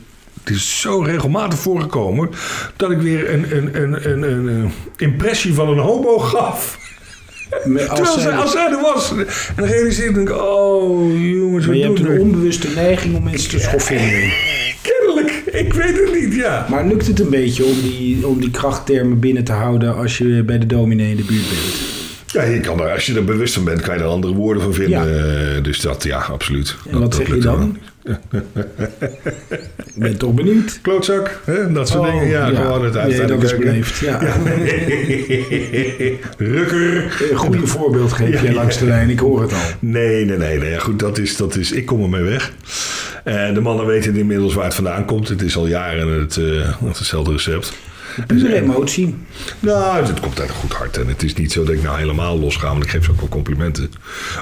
het 0.45 0.55
is 0.55 0.81
zo 0.81 1.01
regelmatig 1.01 1.59
voorgekomen 1.59 2.31
dat 2.77 2.91
ik 2.91 2.99
weer 2.99 3.33
een, 3.35 3.57
een, 3.57 3.83
een, 3.83 4.11
een, 4.11 4.23
een, 4.23 4.47
een 4.47 4.71
impressie 4.97 5.55
van 5.55 5.69
een 5.69 5.79
homo 5.79 6.19
gaf. 6.19 6.79
Als 7.51 7.63
Terwijl 7.95 8.19
zij- 8.21 8.33
als 8.33 8.53
zij 8.53 8.71
er 8.71 8.81
was. 8.81 9.11
En 9.11 9.27
dan 9.57 9.67
realiseerde 9.67 10.21
ik, 10.21 10.31
oh 10.31 11.21
jongens, 11.21 11.67
maar 11.67 11.75
wat 11.75 11.85
je 11.85 11.89
hebt 11.91 11.97
doen 11.97 12.07
een 12.11 12.15
we? 12.17 12.21
onbewuste 12.21 12.69
neiging 12.75 13.17
om 13.17 13.23
mensen 13.23 13.51
te 13.51 13.59
schofferen. 13.61 14.33
Ik 15.65 15.73
weet 15.73 15.97
het 16.01 16.13
niet, 16.21 16.35
ja. 16.35 16.67
Maar 16.71 16.87
lukt 16.87 17.07
het 17.07 17.21
een 17.21 17.31
beetje 17.31 17.65
om 17.65 17.81
die, 17.83 18.27
om 18.27 18.41
die 18.41 18.51
krachttermen 18.51 19.19
binnen 19.19 19.45
te 19.45 19.53
houden 19.53 19.97
als 19.97 20.19
je 20.19 20.43
bij 20.47 20.59
de 20.59 20.67
dominee 20.67 21.11
in 21.11 21.17
de 21.17 21.25
buurt 21.25 21.49
bent? 21.49 21.93
Ja, 22.27 22.43
je 22.43 22.61
kan 22.61 22.81
er, 22.81 22.91
als 22.93 23.07
je 23.07 23.15
er 23.15 23.25
bewust 23.25 23.55
van 23.55 23.65
bent, 23.65 23.81
kan 23.81 23.95
je 23.97 24.01
er 24.01 24.07
andere 24.07 24.35
woorden 24.35 24.63
van 24.63 24.75
vinden. 24.75 25.01
Eh, 25.57 25.63
Dus 25.63 25.81
dat, 25.81 26.05
ja, 26.05 26.19
absoluut. 26.19 26.77
En 26.87 26.93
Dat- 26.93 27.01
wat 27.01 27.15
zeg 27.15 27.27
je 27.27 27.39
dan? 27.39 27.79
Ik 29.95 30.01
ben 30.01 30.17
toch 30.19 30.35
benieuwd. 30.35 30.79
Klootzak, 30.83 31.41
hè? 31.45 31.73
dat 31.73 31.89
soort 31.89 32.01
Oh, 32.07 32.13
dingen. 32.13 32.29
Ja, 32.29 32.47
gewoon 32.47 32.85
het 32.85 32.97
uit 32.97 33.17
nee, 33.17 33.27
dat 33.27 33.43
is 33.43 33.57
beleefd. 33.57 33.99
Ja. 33.99 34.19
Rukker. 36.39 37.27
Een 37.31 37.37
goede 37.37 37.67
voorbeeld 37.67 38.13
geef 38.13 38.29
Ja, 38.35 38.41
jij 38.43 38.51
ja. 38.51 38.57
langs 38.57 38.79
de 38.79 38.85
lijn, 38.87 39.11
ik 39.11 39.19
hoor 39.19 39.43
het 39.43 39.53
al. 39.53 39.59
Nee, 39.79 40.25
nee, 40.25 40.37
nee. 40.39 40.59
nee. 40.59 40.71
Ja, 40.71 40.79
goed, 40.79 40.99
dat 40.99 41.19
is, 41.19 41.37
dat 41.37 41.57
is, 41.57 41.73
ik 41.73 41.87
kom 41.87 42.03
ermee 42.03 42.23
weg. 42.23 42.53
En 43.25 43.55
de 43.55 43.61
mannen 43.61 43.87
weten 43.87 44.17
inmiddels 44.17 44.55
waar 44.55 44.65
het 44.65 44.75
vandaan 44.75 45.05
komt. 45.05 45.29
Het 45.29 45.43
is 45.43 45.57
al 45.57 45.67
jaren 45.67 46.09
het, 46.09 46.37
eh, 46.37 46.83
hetzelfde 46.85 47.33
recept. 47.33 47.73
Pure 48.27 48.55
emotie. 48.55 49.15
Nou, 49.61 50.05
het 50.07 50.21
komt 50.21 50.41
uit 50.41 50.49
een 50.49 50.55
goed 50.55 50.73
hart. 50.73 50.97
En 50.97 51.07
het 51.07 51.23
is 51.23 51.35
niet 51.35 51.53
zo 51.53 51.65
dat 51.65 51.75
ik 51.75 51.83
nou 51.83 51.99
helemaal 51.99 52.39
losga, 52.39 52.67
want 52.69 52.85
ik 52.85 52.91
geef 52.91 53.05
ze 53.05 53.11
ook 53.11 53.21
wel 53.21 53.29
complimenten. 53.29 53.91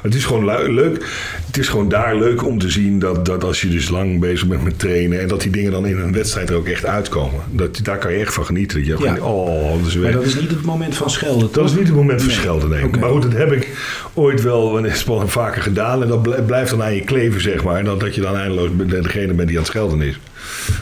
Het 0.03 0.15
is 0.15 0.25
gewoon 0.25 0.45
leuk. 0.75 1.07
Het 1.47 1.59
is 1.59 1.69
gewoon 1.69 1.89
daar 1.89 2.17
leuk 2.17 2.47
om 2.47 2.59
te 2.59 2.71
zien 2.71 2.99
dat, 2.99 3.25
dat 3.27 3.45
als 3.45 3.61
je 3.61 3.69
dus 3.69 3.89
lang 3.89 4.21
bezig 4.21 4.47
bent 4.49 4.65
met 4.65 4.79
trainen... 4.79 5.21
en 5.21 5.29
dat 5.29 5.41
die 5.41 5.51
dingen 5.51 5.73
dan 5.73 5.87
in 5.87 5.99
een 5.99 6.13
wedstrijd 6.13 6.51
er 6.51 6.57
ook 6.57 6.67
echt 6.69 6.87
uitkomen. 6.87 7.41
Dat, 7.51 7.81
daar 7.83 7.99
kan 7.99 8.13
je 8.13 8.19
echt 8.19 8.35
van 8.35 8.45
genieten. 8.45 8.79
Dat 8.79 8.87
je 8.87 9.05
Ja. 9.05 9.15
gewoon, 9.15 9.33
oh, 9.33 9.79
dat 9.79 9.87
is 9.87 9.95
weer... 9.95 10.03
Maar 10.03 10.13
dat 10.13 10.25
is 10.25 10.41
niet 10.41 10.51
het 10.51 10.63
moment 10.63 10.95
van 10.97 11.11
schelden, 11.11 11.49
Dat 11.53 11.65
is 11.65 11.71
toch? 11.71 11.79
niet 11.79 11.89
het 11.89 11.97
moment 11.97 12.23
van 12.23 12.31
schelden, 12.33 12.69
nee. 12.71 12.87
Maar 13.01 13.11
goed, 13.11 13.23
dat 13.23 13.33
heb 13.33 13.53
ik 13.53 13.69
ooit 14.15 14.43
wel 14.43 14.81
vaker 15.27 15.63
gedaan. 15.63 16.03
En 16.03 16.09
dat 16.09 16.23
bl- 16.23 16.43
blijft 16.47 16.71
dan 16.71 16.83
aan 16.83 16.95
je 16.95 17.05
kleven, 17.05 17.41
zeg 17.41 17.65
maar. 17.65 17.85
Dat, 17.85 18.01
dat 18.01 18.15
je 18.15 18.21
dan 18.21 18.37
eindeloos 18.37 18.71
degene 19.03 19.33
bent 19.35 19.49
die 19.49 19.57
aan 19.57 19.63
het 19.63 19.73
schelden 19.73 20.01
is. 20.01 20.19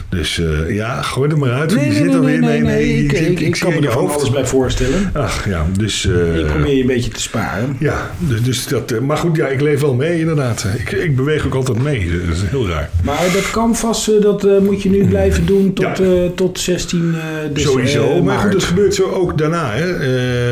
Dus 0.09 0.39
eh, 0.39 0.75
ja, 0.75 1.01
gooi 1.01 1.29
er 1.31 1.37
maar 1.37 1.51
uit. 1.51 1.75
Nee, 1.75 1.83
je 1.85 1.89
nee, 1.89 1.97
zit 1.97 2.05
nee, 2.07 2.15
alweer. 2.15 2.39
nee, 2.39 2.49
nee, 2.49 2.61
nee. 2.61 3.03
je 3.03 3.03
Ik, 3.31 3.39
ik, 3.39 3.59
kan 3.59 3.69
me 3.73 3.79
er 3.87 3.91
hoofd. 3.93 4.15
alles 4.15 4.29
bij 4.29 4.45
voorstellen. 4.45 5.09
Ach 5.13 5.47
ja, 5.49 5.65
dus... 5.77 6.05
eh, 6.07 6.39
Ik 6.39 6.45
probeer 6.45 6.73
je 6.75 6.81
een 6.81 6.87
beetje 6.87 7.09
te 7.11 7.21
sparen. 7.21 7.75
Ja, 7.79 8.11
dus, 8.19 8.41
dus 8.43 8.67
dat... 8.67 8.91
eh, 8.91 8.99
maar 8.99 9.17
goed, 9.17 9.35
ja, 9.35 9.47
ik 9.47 9.61
leef 9.61 9.81
wel 9.81 9.93
mee 9.93 10.19
inderdaad. 10.19 10.65
Ik, 10.77 10.91
ik 10.91 11.15
beweeg 11.15 11.45
ook 11.45 11.53
altijd 11.55 11.83
mee. 11.83 12.11
Dat 12.27 12.35
is 12.35 12.41
heel 12.49 12.67
raar. 12.67 12.89
Maar 13.03 13.29
dat 13.33 13.51
canvas, 13.51 14.11
eh, 14.15 14.21
dat 14.21 14.45
eh, 14.45 14.57
moet 14.57 14.81
je 14.81 14.89
nu 14.89 15.05
blijven 15.07 15.45
doen 15.45 15.73
tot, 15.73 15.97
Ja. 15.97 16.03
eh, 16.03 16.25
tot 16.35 16.59
16 16.59 17.15
eh 17.15 17.53
dus, 17.53 17.63
Sowieso. 17.63 18.03
eh, 18.15 18.21
maar 18.21 18.39
goed, 18.39 18.51
dat 18.51 18.63
gebeurt 18.63 18.95
zo 18.95 19.03
ook 19.09 19.37
daarna. 19.37 19.71
Hè. 19.73 19.93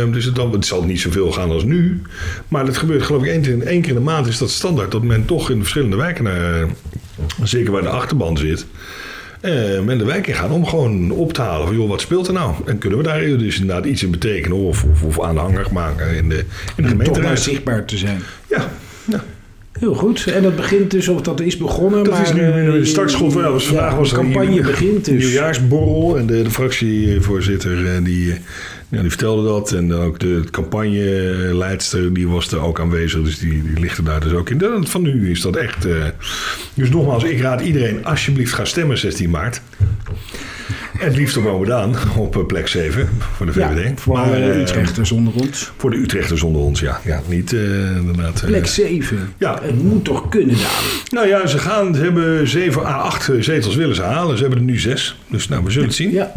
Eh, 0.04 0.14
dus 0.14 0.26
het, 0.26 0.36
dan, 0.36 0.52
het 0.52 0.66
zal 0.66 0.84
niet 0.84 1.00
zoveel 1.02 1.32
gaan 1.32 1.50
als 1.52 1.64
nu. 1.64 2.02
Maar 2.48 2.66
dat 2.66 2.78
gebeurt 2.78 3.04
geloof 3.04 3.24
ik 3.24 3.30
één, 3.30 3.42
keer- 3.42 3.62
één 3.62 3.82
keer 3.82 3.90
in 3.90 3.96
de 3.98 4.02
maand 4.04 4.28
is 4.28 4.38
dat 4.38 4.50
standaard. 4.50 4.92
Dat 4.92 5.04
men 5.04 5.26
toch 5.26 5.50
in 5.50 5.60
verschillende 5.60 5.96
wijken, 5.96 6.24
naar, 6.24 6.66
zeker 7.44 7.72
waar 7.72 7.82
de 7.82 7.90
achterban 7.90 8.38
zit... 8.38 8.66
eh 9.42 9.80
men 9.80 9.98
de 9.98 10.06
wijk 10.06 10.28
in 10.28 10.34
gaat 10.34 10.52
om 10.52 10.66
gewoon 10.66 11.12
op 11.12 11.34
te 11.34 11.42
halen 11.42 11.68
van 11.68 11.76
joh, 11.76 11.90
wat 11.90 12.02
speelt 12.02 12.28
er 12.28 12.34
nou? 12.34 12.54
En 12.66 12.78
kunnen 12.78 12.98
we 12.98 13.04
daar 13.04 13.20
dus 13.20 13.60
inderdaad 13.60 13.86
iets 13.86 14.04
in 14.04 14.12
betekenen 14.12 14.58
of, 14.58 14.84
of, 14.84 15.04
of 15.04 15.22
aanhangig 15.22 15.72
maken 15.72 16.16
in 16.16 16.30
de, 16.30 16.36
in 16.36 16.44
de 16.44 16.44
Om 16.78 16.84
maar 16.84 17.06
gemeenteraad? 17.06 17.40
zichtbaar 17.40 17.86
te 17.86 17.98
zijn. 17.98 18.22
Ja, 18.48 18.70
ja. 19.06 19.24
Heel 19.80 19.94
goed. 19.94 20.28
En 20.28 20.44
dat 20.44 20.56
begint 20.56 20.92
dus, 20.92 21.08
of 21.08 21.22
dat 21.22 21.40
is 21.40 21.58
begonnen. 21.58 22.04
Dat 22.04 22.14
maar, 22.14 22.22
is 22.22 22.34
nu 22.34 22.42
eh, 22.42 22.66
in 22.66 22.72
de 22.72 22.86
startschot. 22.86 23.34
Wel, 23.34 23.54
dus 23.54 23.66
vandaag 23.66 23.92
ja, 23.92 23.98
was 23.98 24.10
de 24.10 24.16
campagne 24.16 24.58
een 24.60 24.66
begint 24.66 25.06
dus. 25.06 25.24
nieuwjaarsborrel. 25.24 26.18
En 26.18 26.26
de, 26.26 26.42
de 26.42 26.52
fractievoorzitter 26.52 27.96
eh, 27.96 28.04
die, 28.04 28.32
eh, 28.32 28.38
ja, 28.90 29.00
die 29.02 29.10
vertelde 29.10 29.48
dat. 29.48 29.72
En 29.72 29.88
dan 29.88 30.02
ook 30.02 30.20
de 30.20 30.44
campagneleidster 30.52 32.14
die 32.14 32.28
was 32.28 32.52
er 32.52 32.60
ook 32.60 32.80
aanwezig. 32.80 33.24
Dus 33.24 33.40
die, 33.40 33.64
die 33.64 33.80
ligt 33.80 33.98
er 33.98 34.04
daar 34.04 34.20
dus 34.20 34.32
ook 34.32 34.50
in. 34.50 34.58
Dat- 34.58 34.90
Van 34.90 35.02
nu 35.02 35.32
is 35.32 35.42
dat 35.42 35.56
echt... 35.56 35.86
eh, 35.86 36.04
dus 36.74 36.90
nogmaals, 36.90 37.24
ik 37.24 37.42
raad 37.42 37.62
iedereen 37.62 38.06
alsjeblieft 38.06 38.54
gaan 38.54 38.68
stemmen 38.68 38.98
16 38.98 39.30
maart. 39.30 39.62
En 41.00 41.06
het 41.08 41.16
liefst 41.16 41.38
op 41.38 41.46
Oudaan 41.46 41.96
op 42.18 42.36
eh, 42.38 42.46
plek 42.46 42.68
7 42.68 43.10
voor 43.36 43.46
de 43.46 43.52
VVD. 43.52 43.84
Ja, 43.90 43.92
voor 43.96 44.18
alle 44.18 44.36
eh, 44.36 44.60
Utrechters 44.62 45.12
onder 45.12 45.34
ons. 45.34 45.72
Voor 45.78 45.90
de 45.92 45.98
Utrechters 45.98 46.42
onder 46.44 46.62
ons, 46.62 46.80
ja. 46.80 47.00
ja 47.06 47.22
niet 47.28 47.52
inderdaad... 47.52 48.44
Plek 48.46 48.66
7. 48.68 49.34
Ja. 49.38 49.60
Het 49.62 49.84
moet 49.84 50.04
toch 50.04 50.30
kunnen, 50.30 50.56
Daan? 50.56 50.84
Nou 51.10 51.28
ja, 51.28 51.48
ze 51.48 51.58
gaan, 51.58 51.96
ze 51.96 52.02
hebben 52.02 52.48
7 52.48 52.86
à 52.86 52.92
8 52.98 53.30
zetels 53.40 53.76
willen 53.76 53.96
ze 53.96 54.02
halen. 54.02 54.36
Ze 54.36 54.42
hebben 54.42 54.60
er 54.60 54.66
nu 54.66 54.80
6. 54.80 55.18
Dus 55.28 55.48
nou, 55.48 55.64
we 55.64 55.72
zullen 55.72 55.88
het 55.88 55.96
zien. 55.98 56.12
Ja. 56.12 56.32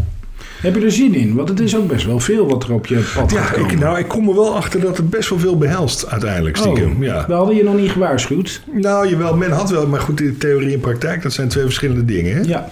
Heb 0.63 0.75
je 0.75 0.81
er 0.85 0.93
zin 0.93 1.15
in? 1.15 1.35
Want 1.35 1.49
het 1.49 1.61
is 1.61 1.77
ook 1.77 1.89
best 1.89 2.07
wel 2.07 2.21
veel 2.21 2.49
wat 2.49 2.65
er 2.65 2.73
op 2.73 2.87
je 2.87 2.95
pad 2.95 3.05
gaat 3.15 3.31
Ja, 3.31 3.45
komen. 3.51 3.71
ik, 3.71 3.79
nou, 3.79 3.99
ik 3.99 4.09
kom 4.09 4.29
er 4.29 4.35
wel 4.35 4.55
achter 4.57 4.81
dat 4.81 4.97
het 4.97 5.11
best 5.11 5.29
wel 5.29 5.39
veel 5.39 5.59
behelst 5.59 6.07
uiteindelijk, 6.09 6.57
stiekem. 6.57 6.91
Oh, 6.97 7.03
Ja. 7.05 7.25
We 7.27 7.33
hadden 7.33 7.57
je 7.57 7.63
nog 7.65 7.77
niet 7.77 7.91
gewaarschuwd. 7.91 8.63
Nou, 8.73 9.09
jawel, 9.09 9.37
men 9.37 9.51
had 9.51 9.71
wel, 9.71 9.87
maar 9.87 10.01
goed, 10.01 10.19
de 10.19 10.37
theorie 10.37 10.75
en 10.75 10.81
praktijk, 10.81 11.23
dat 11.23 11.33
zijn 11.33 11.49
twee 11.49 11.65
verschillende 11.65 12.05
dingen. 12.05 12.35
Hè? 12.37 12.41
Ja. 12.41 12.69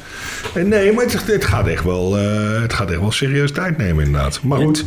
En 0.54 0.68
nee, 0.68 0.92
maar 0.92 1.04
het, 1.04 1.26
het 1.26 1.44
gaat 1.44 1.66
echt 1.66 1.84
wel, 1.84 2.18
eh, 2.18 2.62
het 2.62 2.72
gaat 2.72 2.90
echt 2.90 3.00
wel 3.00 3.12
serieus 3.12 3.52
tijd 3.52 3.78
nemen, 3.78 4.04
inderdaad. 4.04 4.40
Maar 4.42 4.58
goed. 4.58 4.84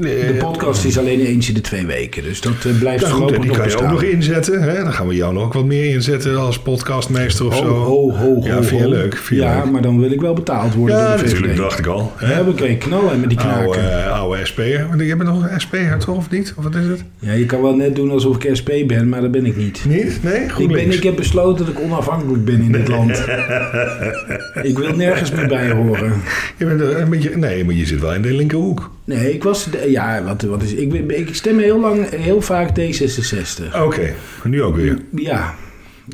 De 0.00 0.36
podcast 0.38 0.84
is 0.84 0.98
alleen 0.98 1.20
eens 1.20 1.48
in 1.48 1.54
de 1.54 1.60
twee 1.60 1.86
weken. 1.86 2.22
Dus 2.22 2.40
dat 2.40 2.52
eh, 2.64 2.78
blijft 2.78 3.04
nou 3.04 3.14
goed, 3.14 3.32
en 3.32 3.40
die 3.40 3.50
kan 3.50 3.68
je 3.68 3.76
ook 3.76 3.90
nog 3.90 4.02
inzetten. 4.02 4.62
Hè? 4.62 4.82
Dan 4.82 4.92
gaan 4.92 5.08
we 5.08 5.14
jou 5.14 5.34
nog 5.34 5.42
ook 5.44 5.52
wat 5.52 5.64
meer 5.64 5.90
inzetten 5.94 6.36
als 6.36 6.58
podcastmeester 6.58 7.46
of 7.46 7.54
Ho, 7.54 7.58
zo. 7.60 7.68
ho, 7.68 8.12
ho, 8.12 8.40
ja, 8.42 8.62
vind 8.62 8.80
je 8.80 8.88
leuk? 8.88 9.16
Vind 9.16 9.40
je 9.40 9.46
ja, 9.46 9.62
leuk? 9.62 9.70
maar 9.70 9.82
dan 9.82 10.00
wil 10.00 10.10
ik 10.10 10.20
wel 10.20 10.34
betaald 10.34 10.74
worden 10.74 10.96
Ja, 10.96 11.08
door 11.08 11.16
de 11.16 11.24
natuurlijk, 11.24 11.56
dacht 11.56 11.78
ik 11.78 11.86
al. 11.86 12.12
Hè? 12.16 12.32
Ja, 12.32 12.44
we 12.44 12.54
kunnen 12.54 12.78
knallen 12.78 13.20
met 13.20 13.28
die 13.28 13.38
knaken. 13.38 13.64
Oude, 13.64 13.80
eh, 13.80 14.12
oude 14.12 14.46
SP'er. 14.46 14.86
Want 14.88 15.00
Jij 15.00 15.16
bent 15.16 15.28
nog 15.28 15.50
een 15.50 15.60
SP'er, 15.60 15.98
toch? 15.98 16.16
Of 16.16 16.30
niet? 16.30 16.54
Of 16.56 16.64
wat 16.64 16.74
is 16.74 16.86
het? 16.86 17.04
Ja, 17.18 17.32
je 17.32 17.46
kan 17.46 17.62
wel 17.62 17.76
net 17.76 17.96
doen 17.96 18.10
alsof 18.10 18.44
ik 18.44 18.56
SP 18.60 18.70
ben, 18.86 19.08
maar 19.08 19.20
dat 19.20 19.30
ben 19.30 19.46
ik 19.46 19.56
niet. 19.56 19.84
Niet? 19.88 20.18
Nee? 20.22 20.40
Ik, 20.58 20.68
ben, 20.68 20.92
ik 20.92 21.02
heb 21.02 21.16
besloten 21.16 21.66
dat 21.66 21.74
ik 21.74 21.80
onafhankelijk 21.80 22.44
ben 22.44 22.60
in 22.60 22.72
dit 22.72 22.88
land. 22.88 23.24
ik 24.62 24.78
wil 24.78 24.96
nergens 24.96 25.30
meer 25.30 25.48
bij 25.48 25.70
horen. 25.70 26.12
Je 26.56 26.64
bent 26.64 26.80
een 26.80 27.10
beetje, 27.10 27.36
nee, 27.36 27.64
maar 27.64 27.74
je 27.74 27.86
zit 27.86 28.00
wel 28.00 28.14
in 28.14 28.22
de 28.22 28.32
linkerhoek. 28.32 28.90
Nee, 29.08 29.32
ik 29.34 29.42
was... 29.42 29.64
de- 29.64 29.90
ja, 29.90 30.22
wat, 30.22 30.42
wat 30.42 30.62
is... 30.62 30.72
Ik, 30.74 30.92
ik 31.10 31.34
stem 31.34 31.58
heel 31.58 31.80
lang, 31.80 32.08
heel 32.10 32.40
vaak 32.40 32.68
D66. 32.80 33.80
Oké, 33.84 34.12
nu 34.44 34.62
ook 34.62 34.76
weer. 34.76 34.98
Ja, 35.14 35.54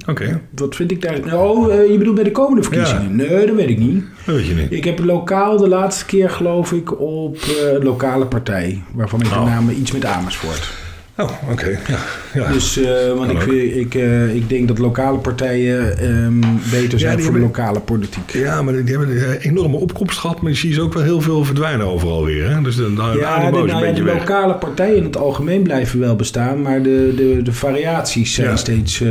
Oké, 0.09 0.41
wat 0.55 0.77
vind 0.77 0.91
ik 0.91 1.01
daar... 1.03 1.39
Oh, 1.41 1.89
je 1.91 1.99
bedoelt 1.99 2.15
bij 2.15 2.25
de 2.25 2.31
komende 2.31 2.63
verkiezingen? 2.63 3.17
Nee, 3.17 3.47
dat 3.47 3.57
weet 3.57 3.69
ik 3.69 3.79
niet. 3.79 4.05
dat 4.27 4.35
weet 4.35 4.47
je 4.47 4.55
niet. 4.55 4.73
Ik 4.73 4.85
heb 4.85 4.99
lokaal 4.99 5.57
de 5.57 5.69
laatste 5.69 6.05
keer, 6.07 6.31
geloof 6.31 6.73
ik, 6.73 7.01
op 7.01 7.39
een 7.75 7.83
lokale 7.85 8.27
partij. 8.27 8.83
Waarvan 8.93 9.21
ik 9.21 9.27
Oh. 9.27 9.45
de 9.45 9.51
naam 9.51 9.69
iets 9.71 9.93
met 9.93 10.05
Amersfoort. 10.05 10.73
Oh, 11.17 11.31
oké. 11.51 11.69
Ja, 11.69 11.99
ja. 12.35 12.53
Dus, 12.53 12.77
eh, 12.77 13.13
want 13.17 13.31
ik, 13.31 13.43
ik, 13.75 13.95
eh, 13.95 14.35
ik 14.35 14.49
denk 14.49 14.69
dat 14.69 14.79
lokale 14.79 15.19
partijen 15.19 15.99
ehm, 15.99 16.41
beter 16.71 16.99
zijn 16.99 17.23
voor 17.23 17.33
de 17.33 17.39
lokale 17.39 17.81
politiek. 17.81 18.31
ja, 18.33 18.63
maar 18.63 18.73
die 18.85 18.97
hebben 18.97 19.31
een 19.31 19.37
enorme 19.39 19.77
opkomst 19.77 20.19
gehad. 20.19 20.41
Maar 20.43 20.51
je 20.51 20.57
ziet 20.57 20.75
ze 20.75 20.81
ook 20.81 20.93
wel 20.95 21.03
heel 21.03 21.21
veel 21.21 21.45
verdwijnen 21.45 21.87
overal 21.87 22.25
weer. 22.25 22.51
Hè? 22.51 22.63
Dus 22.63 22.77
dan 22.77 22.95
dan 22.95 23.17
Ja, 23.17 23.39
de 23.39 23.45
de, 23.45 23.51
nou 23.51 23.63
een 23.63 23.67
ja, 23.69 23.81
beetje 23.81 23.95
de 23.95 24.03
weg. 24.03 24.19
lokale 24.19 24.55
partijen 24.55 24.97
in 24.97 25.05
het 25.05 25.17
algemeen 25.17 25.63
blijven 25.63 25.99
wel 26.01 26.17
bestaan, 26.17 26.63
maar 26.63 26.83
de, 26.83 27.13
de, 27.17 27.41
de 27.43 27.53
variaties 27.53 28.35
zijn 28.35 28.59
steeds. 28.59 29.01
eh, 29.01 29.09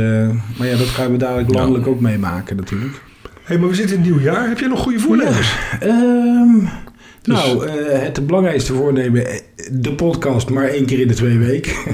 maar 0.58 0.66
ja, 0.68 0.76
dat 0.76 0.86
gaan 0.86 1.10
we 1.10 1.16
dadelijk 1.16 1.50
Ja. 1.50 1.56
landelijk 1.58 1.86
ook 1.86 2.00
meemaken, 2.00 2.56
natuurlijk. 2.56 3.00
hey, 3.42 3.58
maar 3.58 3.68
we 3.68 3.74
zitten 3.74 3.96
in 3.96 4.02
het 4.02 4.10
nieuw 4.10 4.20
jaar. 4.20 4.48
Heb 4.48 4.58
je 4.58 4.68
nog 4.68 4.80
goede 4.80 4.98
voornemens? 4.98 5.54
Ehm, 5.80 6.66
Dus- 7.22 7.34
Nou, 7.44 7.66
eh, 7.66 8.02
het 8.02 8.26
belangrijkste 8.26 8.72
voornemen, 8.74 9.26
eh, 9.26 9.38
de 9.72 9.94
podcast 9.94 10.50
maar 10.50 10.68
één 10.68 10.86
keer 10.86 11.00
in 11.00 11.08
de 11.08 11.14
twee 11.14 11.38
weken. 11.38 11.72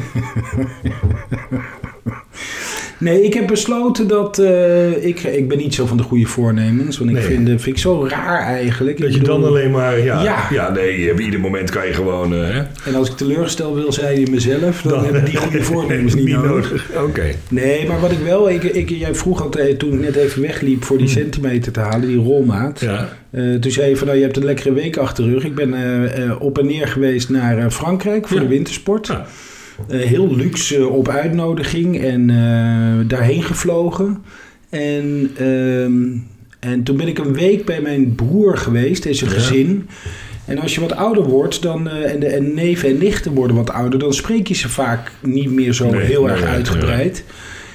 nee, 3.01 3.23
ik 3.25 3.35
heb 3.35 3.47
besloten 3.47 4.07
dat 4.09 4.39
eh, 4.39 5.05
ik, 5.07 5.21
ik 5.23 5.49
ben 5.49 5.59
niet 5.59 5.75
zo 5.75 5.87
van 5.87 5.97
de 5.97 6.03
goede 6.03 6.25
voornemens. 6.27 6.99
Want 6.99 7.11
ik 7.11 7.17
Nee. 7.17 7.25
vind, 7.25 7.49
eh, 7.49 7.55
vind 7.59 7.67
ik 7.67 7.79
zo 7.79 8.07
raar 8.09 8.41
eigenlijk. 8.43 8.99
Ik 8.99 9.05
Dat 9.05 9.15
je 9.15 9.21
dan 9.21 9.45
alleen 9.45 9.71
maar... 9.71 9.99
Ja, 10.05 10.23
ja. 10.23 10.47
Ja. 10.51 10.71
nee, 10.73 11.07
hebt 11.07 11.21
ieder 11.21 11.41
moment 11.41 11.71
kan 11.71 11.87
je 11.87 11.93
gewoon... 11.93 12.35
eh? 12.35 12.57
En 12.57 12.95
als 12.95 13.09
ik 13.11 13.17
teleurgesteld 13.17 13.75
wil 13.75 13.93
zijn 13.93 14.17
in 14.25 14.31
mezelf, 14.31 14.83
dan, 14.83 14.93
Dan- 14.93 15.05
heb 15.05 15.15
ik 15.17 15.27
die 15.27 15.37
goede 15.37 15.63
voornemens 15.73 16.15
niet, 16.15 16.29
nodig. 16.29 16.91
Oké. 16.97 17.25
Nee, 17.49 17.87
maar 17.87 18.01
wat 18.01 18.11
ik 18.13 18.19
wel... 18.25 18.51
Ik, 18.51 18.63
ik, 18.63 18.89
jij 18.91 19.15
vroeg 19.15 19.43
altijd, 19.43 19.79
toen 19.79 19.93
ik 19.93 20.01
net 20.01 20.17
even 20.17 20.43
wegliep 20.43 20.85
voor 20.85 20.99
die 20.99 21.09
centimeter 21.09 21.73
te 21.73 21.81
halen, 21.81 22.09
die 22.09 22.17
rolmaat. 22.17 22.81
Hmm. 22.81 22.89
Ja. 22.89 23.09
Eh, 23.31 23.55
toen 23.55 23.71
zei 23.73 23.89
je 23.89 23.97
van, 23.97 24.07
nou, 24.07 24.19
je 24.19 24.25
hebt 24.25 24.37
een 24.37 24.45
lekkere 24.45 24.73
week 24.73 24.97
achter 24.97 25.25
de 25.25 25.31
rug. 25.31 25.45
Ik 25.45 25.55
ben 25.55 25.75
op 26.41 26.59
en 26.59 26.67
neer 26.67 26.87
geweest 26.89 27.29
naar 27.29 27.71
Frankrijk 27.71 28.29
voor 28.29 28.37
Ja. 28.37 28.43
de 28.43 28.49
wintersport. 28.49 29.07
Ja. 29.07 29.27
Eh, 29.89 30.01
heel 30.01 30.37
luxe 30.37 30.77
eh, 30.77 30.95
op 30.97 31.09
uitnodiging 31.09 32.01
en 32.01 32.31
eh, 32.31 33.09
daarheen 33.09 33.43
gevlogen. 33.43 34.23
En, 34.71 35.31
ehm, 35.37 36.03
en 36.61 36.83
toen 36.83 36.97
ben 36.97 37.09
ik 37.09 37.19
een 37.19 37.33
week 37.35 37.65
bij 37.65 37.81
mijn 37.81 38.15
broer 38.15 38.57
geweest 38.59 39.07
en 39.07 39.15
zijn 39.15 39.31
Ja. 39.31 39.37
gezin. 39.37 39.89
En 40.45 40.59
als 40.59 40.75
je 40.75 40.81
wat 40.81 40.97
ouder 40.97 41.23
wordt 41.23 41.63
dan, 41.63 41.89
en 41.89 42.21
de 42.21 42.27
en 42.27 42.55
neven 42.55 42.89
en 42.89 42.99
nichten 42.99 43.33
worden 43.33 43.57
wat 43.57 43.71
ouder, 43.71 43.99
dan 43.99 44.13
spreek 44.13 44.49
je 44.49 44.55
ze 44.55 44.69
vaak 44.69 45.13
niet 45.21 45.51
meer 45.51 45.73
zo 45.73 45.91
Nee, 45.91 46.01
heel 46.01 46.23
nee, 46.23 46.31
erg 46.33 46.41
nee, 46.45 46.51
uitgebreid. 46.51 47.25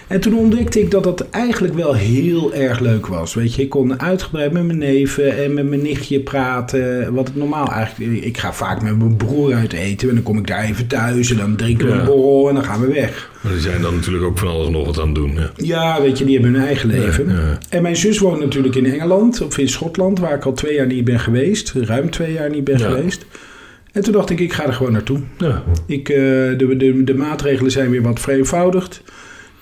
En 0.07 0.19
toen 0.19 0.33
ontdekte 0.37 0.79
ik 0.79 0.91
dat 0.91 1.03
dat 1.03 1.29
eigenlijk 1.29 1.73
wel 1.73 1.93
heel 1.93 2.53
erg 2.53 2.79
leuk 2.79 3.07
was. 3.07 3.33
Weet 3.33 3.53
je, 3.55 3.61
ik 3.61 3.69
kon 3.69 3.99
uitgebreid 4.01 4.51
met 4.51 4.63
mijn 4.65 4.77
neven 4.77 5.37
en 5.43 5.53
met 5.53 5.69
mijn 5.69 5.81
nichtje 5.81 6.19
praten. 6.19 7.13
Wat 7.13 7.27
ik 7.27 7.35
normaal 7.35 7.71
eigenlijk... 7.71 8.23
Ik 8.23 8.37
ga 8.37 8.53
vaak 8.53 8.81
met 8.81 8.97
mijn 8.97 9.15
broer 9.15 9.53
uit 9.53 9.73
eten. 9.73 10.09
En 10.09 10.15
dan 10.15 10.23
kom 10.23 10.37
ik 10.37 10.47
daar 10.47 10.63
even 10.63 10.87
thuis 10.87 11.31
en 11.31 11.37
dan 11.37 11.55
drinken 11.55 11.85
we 11.87 11.93
Ja. 11.93 11.99
een 11.99 12.05
borrel 12.05 12.49
en 12.49 12.55
dan 12.55 12.63
gaan 12.63 12.81
we 12.81 12.87
weg. 12.93 13.29
Maar 13.41 13.51
die 13.51 13.61
zijn 13.61 13.81
dan 13.81 13.95
natuurlijk 13.95 14.23
ook 14.25 14.37
van 14.37 14.47
alles 14.47 14.69
nog 14.69 14.85
wat 14.85 14.99
aan 14.99 15.05
het 15.05 15.15
doen. 15.15 15.37
Hè? 15.37 15.45
Ja, 15.55 16.01
weet 16.01 16.17
je, 16.17 16.25
die 16.25 16.33
hebben 16.39 16.53
hun 16.53 16.65
eigen 16.65 16.89
leven. 16.89 17.27
Ja, 17.27 17.33
ja. 17.33 17.57
En 17.69 17.81
mijn 17.81 17.95
zus 17.95 18.19
woont 18.19 18.39
natuurlijk 18.39 18.75
in 18.75 18.85
Engeland 18.85 19.41
of 19.41 19.57
in 19.57 19.69
Schotland, 19.69 20.19
waar 20.19 20.35
ik 20.35 20.45
al 20.45 20.53
twee 20.53 20.75
jaar 20.75 20.87
niet 20.87 21.03
ben 21.05 21.19
geweest. 21.19 21.73
Ruim 21.75 22.09
twee 22.09 22.33
jaar 22.33 22.49
niet 22.49 22.63
ben 22.63 22.77
Ja. 22.77 22.89
geweest. 22.89 23.25
En 23.91 24.03
toen 24.03 24.13
dacht 24.13 24.29
ik, 24.29 24.39
ik 24.39 24.53
ga 24.53 24.65
er 24.65 24.73
gewoon 24.73 24.91
naartoe. 24.91 25.19
Ja. 25.37 25.63
Ik, 25.87 26.09
eh, 26.09 26.15
de, 26.17 26.73
de, 26.77 27.03
de 27.03 27.13
maatregelen 27.15 27.71
zijn 27.71 27.89
weer 27.89 28.01
wat 28.01 28.19
vereenvoudigd. 28.19 29.01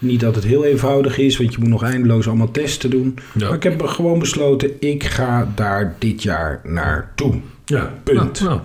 Niet 0.03 0.19
dat 0.19 0.35
het 0.35 0.43
heel 0.43 0.65
eenvoudig 0.65 1.17
is, 1.17 1.37
want 1.37 1.53
je 1.53 1.59
moet 1.59 1.69
nog 1.69 1.83
eindeloos 1.83 2.27
allemaal 2.27 2.51
testen 2.51 2.89
doen. 2.89 3.15
Ja. 3.33 3.45
Maar 3.47 3.55
ik 3.55 3.63
heb 3.63 3.81
gewoon 3.81 4.19
besloten, 4.19 4.69
ik 4.79 5.03
ga 5.03 5.51
daar 5.55 5.95
dit 5.99 6.23
jaar 6.23 6.59
naartoe. 6.63 7.39
Ja. 7.65 7.93
Punt. 8.03 8.39
Nou, 8.39 8.49
nou, 8.49 8.59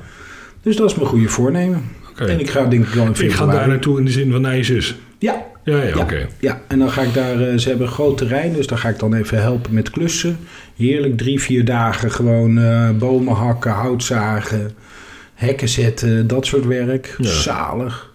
Dus 0.63 0.77
dat 0.77 0.91
is 0.91 0.97
mijn 0.97 1.09
goede 1.09 1.29
voornemen. 1.29 1.83
En 2.17 2.41
ik 2.41 2.51
ga 2.51 2.65
denk 2.65 2.87
ik 2.87 2.93
wel 2.95 3.05
in 3.05 3.15
Ik 3.25 3.33
ga 3.33 3.47
daar 3.47 3.69
naartoe 3.69 3.99
in 3.99 4.05
de 4.05 4.11
zin 4.11 4.31
van 4.33 4.41
naar 4.41 4.57
je 4.57 4.63
zus. 4.63 4.97
Ja, 5.19 5.47
Ja, 5.65 5.77
ja, 5.77 5.83
Ja. 5.89 5.97
oké. 5.99 6.27
ja, 6.41 6.61
en 6.69 6.79
dan 6.79 6.91
ga 6.91 7.03
ik 7.03 7.15
daar, 7.15 7.41
eh, 7.41 7.59
ze 7.59 7.69
hebben 7.69 7.87
een 7.87 7.93
groot 7.93 8.19
terrein, 8.19 8.53
dus 8.53 8.67
daar 8.67 8.79
ga 8.79 8.89
ik 8.89 8.99
dan 8.99 9.15
even 9.15 9.41
helpen 9.41 9.75
met 9.75 9.91
klussen. 9.91 10.39
Heerlijk, 10.77 11.17
drie, 11.17 11.41
vier 11.41 11.65
dagen 11.65 12.11
gewoon 12.11 12.59
eh, 12.59 12.91
bomen 12.91 13.35
hakken, 13.35 13.71
hout 13.71 14.05
zagen, 14.05 14.71
hekken 15.35 15.69
zetten, 15.69 16.27
dat 16.27 16.47
soort 16.47 16.67
werk. 16.67 17.15
Ja. 17.19 17.31
Zalig. 17.31 18.11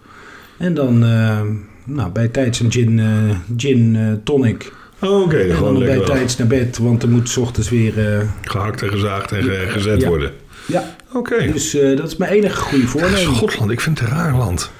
En 0.58 0.74
dan 0.74 1.04
eh, 1.04 1.40
nou, 1.84 2.10
bij 2.10 2.28
tijds 2.28 2.60
een 2.60 2.72
gin, 2.72 2.98
eh, 2.98 3.36
gin 3.56 3.96
eh, 3.96 4.12
tonic. 4.24 4.72
Oh, 5.00 5.20
Oké, 5.22 5.54
gewoon 5.54 5.74
dan 5.74 5.84
bij 5.84 6.00
tijds 6.00 6.36
naar 6.36 6.46
bed, 6.46 6.78
want 6.78 7.02
er 7.02 7.08
moet 7.08 7.28
's 7.28 7.36
ochtends 7.36 7.68
weer... 7.70 8.14
eh, 8.18 8.20
gehakt 8.42 8.82
en 8.82 8.88
gezaagd 8.88 9.32
en 9.32 9.42
ge- 9.42 9.64
gezet 9.68 10.00
Ja. 10.00 10.08
worden. 10.08 10.32
ja, 10.66 10.96
Oké. 11.12 11.52
dus 11.52 11.70
dat 11.96 12.06
is 12.06 12.16
mijn 12.16 12.32
enige 12.32 12.56
goede 12.56 12.86
voornemen. 12.86 13.18
Schotland, 13.34 13.70
ik 13.70 13.80
vind 13.80 13.98
het 14.00 14.08
een 14.08 14.14
raar 14.16 14.36
land. 14.36 14.70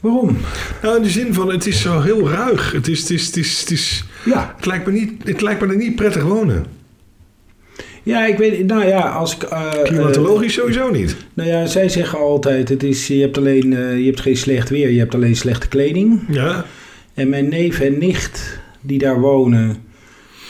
Waarom? 0.00 0.36
Nou, 0.82 0.96
in 0.96 1.02
de 1.02 1.10
zin 1.10 1.34
van, 1.34 1.50
het 1.52 1.66
is 1.66 1.80
zo 1.80 2.00
heel 2.00 2.28
ruig. 2.28 2.72
Het, 2.72 2.88
is, 2.88 3.00
het, 3.00 3.10
is, 3.10 3.26
het, 3.26 3.36
is, 3.36 3.60
het, 3.60 3.70
is, 3.70 4.04
Ja, 4.24 4.52
het, 4.56 4.66
lijkt, 4.66 4.86
me 4.86 4.92
niet, 4.92 5.12
het 5.24 5.40
lijkt 5.40 5.60
me 5.60 5.66
er 5.66 5.76
niet 5.76 5.96
prettig 5.96 6.22
wonen. 6.22 6.64
Ja, 8.04 8.26
ik 8.26 8.36
weet 8.38 8.66
nou 8.66 8.86
ja, 8.86 9.00
als 9.08 9.34
ik... 9.36 9.42
eh, 9.42 9.72
eh, 9.74 9.82
Klimatologisch 9.82 10.54
sowieso 10.54 10.90
niet. 10.90 11.16
Nou 11.34 11.48
ja, 11.48 11.66
zij 11.66 11.88
zeggen 11.88 12.18
altijd, 12.18 12.68
het 12.68 12.82
is, 12.82 13.06
je, 13.06 13.20
hebt 13.20 13.38
alleen, 13.38 13.72
eh, 13.76 13.98
je 13.98 14.04
hebt 14.04 14.20
geen 14.20 14.36
slecht 14.36 14.68
weer, 14.70 14.90
je 14.90 14.98
hebt 14.98 15.14
alleen 15.14 15.36
slechte 15.36 15.68
kleding. 15.68 16.20
Ja, 16.28 16.64
En 17.14 17.28
mijn 17.28 17.48
neef 17.48 17.80
en 17.80 17.98
nicht 17.98 18.60
die 18.80 18.98
daar 18.98 19.20
wonen, 19.20 19.76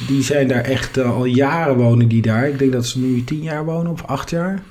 die 0.06 0.23
zijn 0.23 0.49
daar 0.49 0.64
echt 0.64 0.96
eh, 0.96 1.16
al 1.16 1.25
jaren 1.25 1.76
wonen 1.76 2.08
die 2.08 2.23
daar. 2.23 2.49
Ik 2.49 2.58
denk 2.58 2.73
dat 2.73 2.87
ze 2.87 2.99
nu 3.00 3.25
tien 3.25 3.42
jaar 3.42 3.64
wonen 3.64 3.92
of 3.92 4.02
acht 4.06 4.30
jaar. 4.30 4.62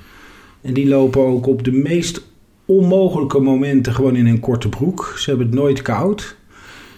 En 0.61 0.73
die 0.73 0.87
lopen 0.87 1.21
ook 1.21 1.47
op 1.47 1.63
de 1.63 1.71
meest 1.71 2.21
onmogelijke 2.65 3.39
momenten 3.39 3.93
gewoon 3.93 4.15
in 4.15 4.27
een 4.27 4.39
korte 4.39 4.69
broek. 4.69 5.13
Ze 5.17 5.29
hebben 5.29 5.47
het 5.47 5.55
nooit 5.55 5.81
koud. 5.81 6.35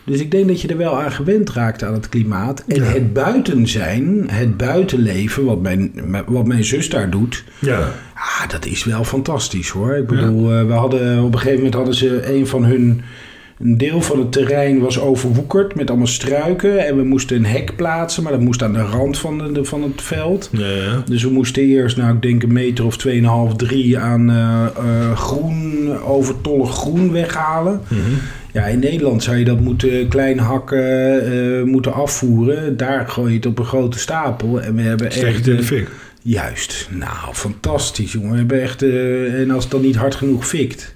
Dus 0.06 0.20
ik 0.20 0.32
denk 0.32 0.48
dat 0.48 0.62
je 0.62 0.68
er 0.68 0.78
wel 0.78 1.02
aan 1.02 1.12
gewend 1.12 1.50
raakt 1.50 1.84
aan 1.84 1.94
het 1.94 2.10
klimaat. 2.10 2.64
En 2.68 2.76
Ja. 2.76 2.84
het 2.84 3.14
buiten 3.14 3.68
zijn, 3.68 4.24
het 4.32 4.58
buitenleven, 4.58 5.46
wat 5.46 5.62
mijn, 5.62 5.92
wat 6.28 6.48
mijn 6.48 6.64
zus 6.64 6.90
daar 6.90 7.10
doet... 7.10 7.44
ja. 7.60 7.92
Ah, 8.16 8.50
dat 8.50 8.66
is 8.66 8.84
wel 8.84 9.04
fantastisch 9.04 9.70
hoor. 9.70 9.96
Ik 9.96 10.08
bedoel, 10.08 10.54
eh, 10.54 10.66
we 10.66 10.74
hadden 10.74 11.24
op 11.24 11.32
een 11.34 11.38
gegeven 11.40 11.58
moment 11.58 11.74
hadden 11.76 11.96
ze 11.96 12.34
een 12.36 12.48
van 12.48 12.66
hun. 12.66 13.02
Een 13.60 13.78
deel 13.78 14.02
van 14.02 14.20
het 14.20 14.32
terrein 14.32 14.80
was 14.80 15.00
overwoekerd 15.00 15.76
met 15.76 15.90
allemaal 15.90 16.08
struiken. 16.08 16.86
En 16.88 16.96
we 16.98 17.04
moesten 17.04 17.38
een 17.38 17.46
hek 17.46 17.76
plaatsen, 17.76 18.24
maar 18.24 18.32
dat 18.32 18.42
moest 18.42 18.64
aan 18.64 18.74
de 18.74 18.82
rand 18.82 19.18
van, 19.18 19.38
de, 19.38 19.52
de- 19.52 19.66
van 19.66 19.84
het 19.84 20.02
veld. 20.02 20.50
ja, 20.52 20.68
ja. 20.68 21.04
Dus 21.10 21.24
we 21.24 21.30
moesten 21.30 21.64
eerst, 21.64 21.98
nou 21.98 22.16
ik 22.16 22.22
denk 22.22 22.44
een 22.44 22.54
meter 22.54 22.86
of 22.86 22.98
2,5, 23.08 23.56
3 23.56 23.98
aan 23.98 24.30
eh, 24.30 24.66
eh, 24.78 25.18
groen, 25.18 25.90
overtollig 26.06 26.70
groen 26.70 27.12
weghalen. 27.12 27.82
Mhm. 27.88 28.00
Ja, 28.54 28.66
in 28.66 28.80
Nederland 28.80 29.24
zou 29.24 29.38
je 29.38 29.46
dat 29.46 29.60
moeten 29.60 30.08
klein 30.08 30.40
hakken, 30.40 31.22
eh, 31.26 31.64
moeten 31.64 31.94
afvoeren. 31.94 32.78
Daar 32.78 33.08
gooi 33.08 33.30
je 33.30 33.36
het 33.38 33.46
op 33.46 33.60
een 33.60 33.66
grote 33.66 34.00
stapel. 34.00 34.62
En 34.62 34.76
we 34.76 34.82
hebben 34.82 35.12
echt... 35.12 35.36
het 35.36 35.48
in 35.48 35.56
de 35.56 35.64
fik. 35.64 35.90
Juist. 36.22 36.88
Nou, 36.92 37.34
fantastisch, 37.34 38.12
jongen. 38.12 38.32
We 38.32 38.38
hebben 38.38 38.62
echt... 38.62 38.84
en 39.42 39.52
als 39.52 39.64
het 39.64 39.72
dan 39.72 39.82
niet 39.82 39.96
hard 39.96 40.16
genoeg 40.16 40.48
fikt... 40.48 40.94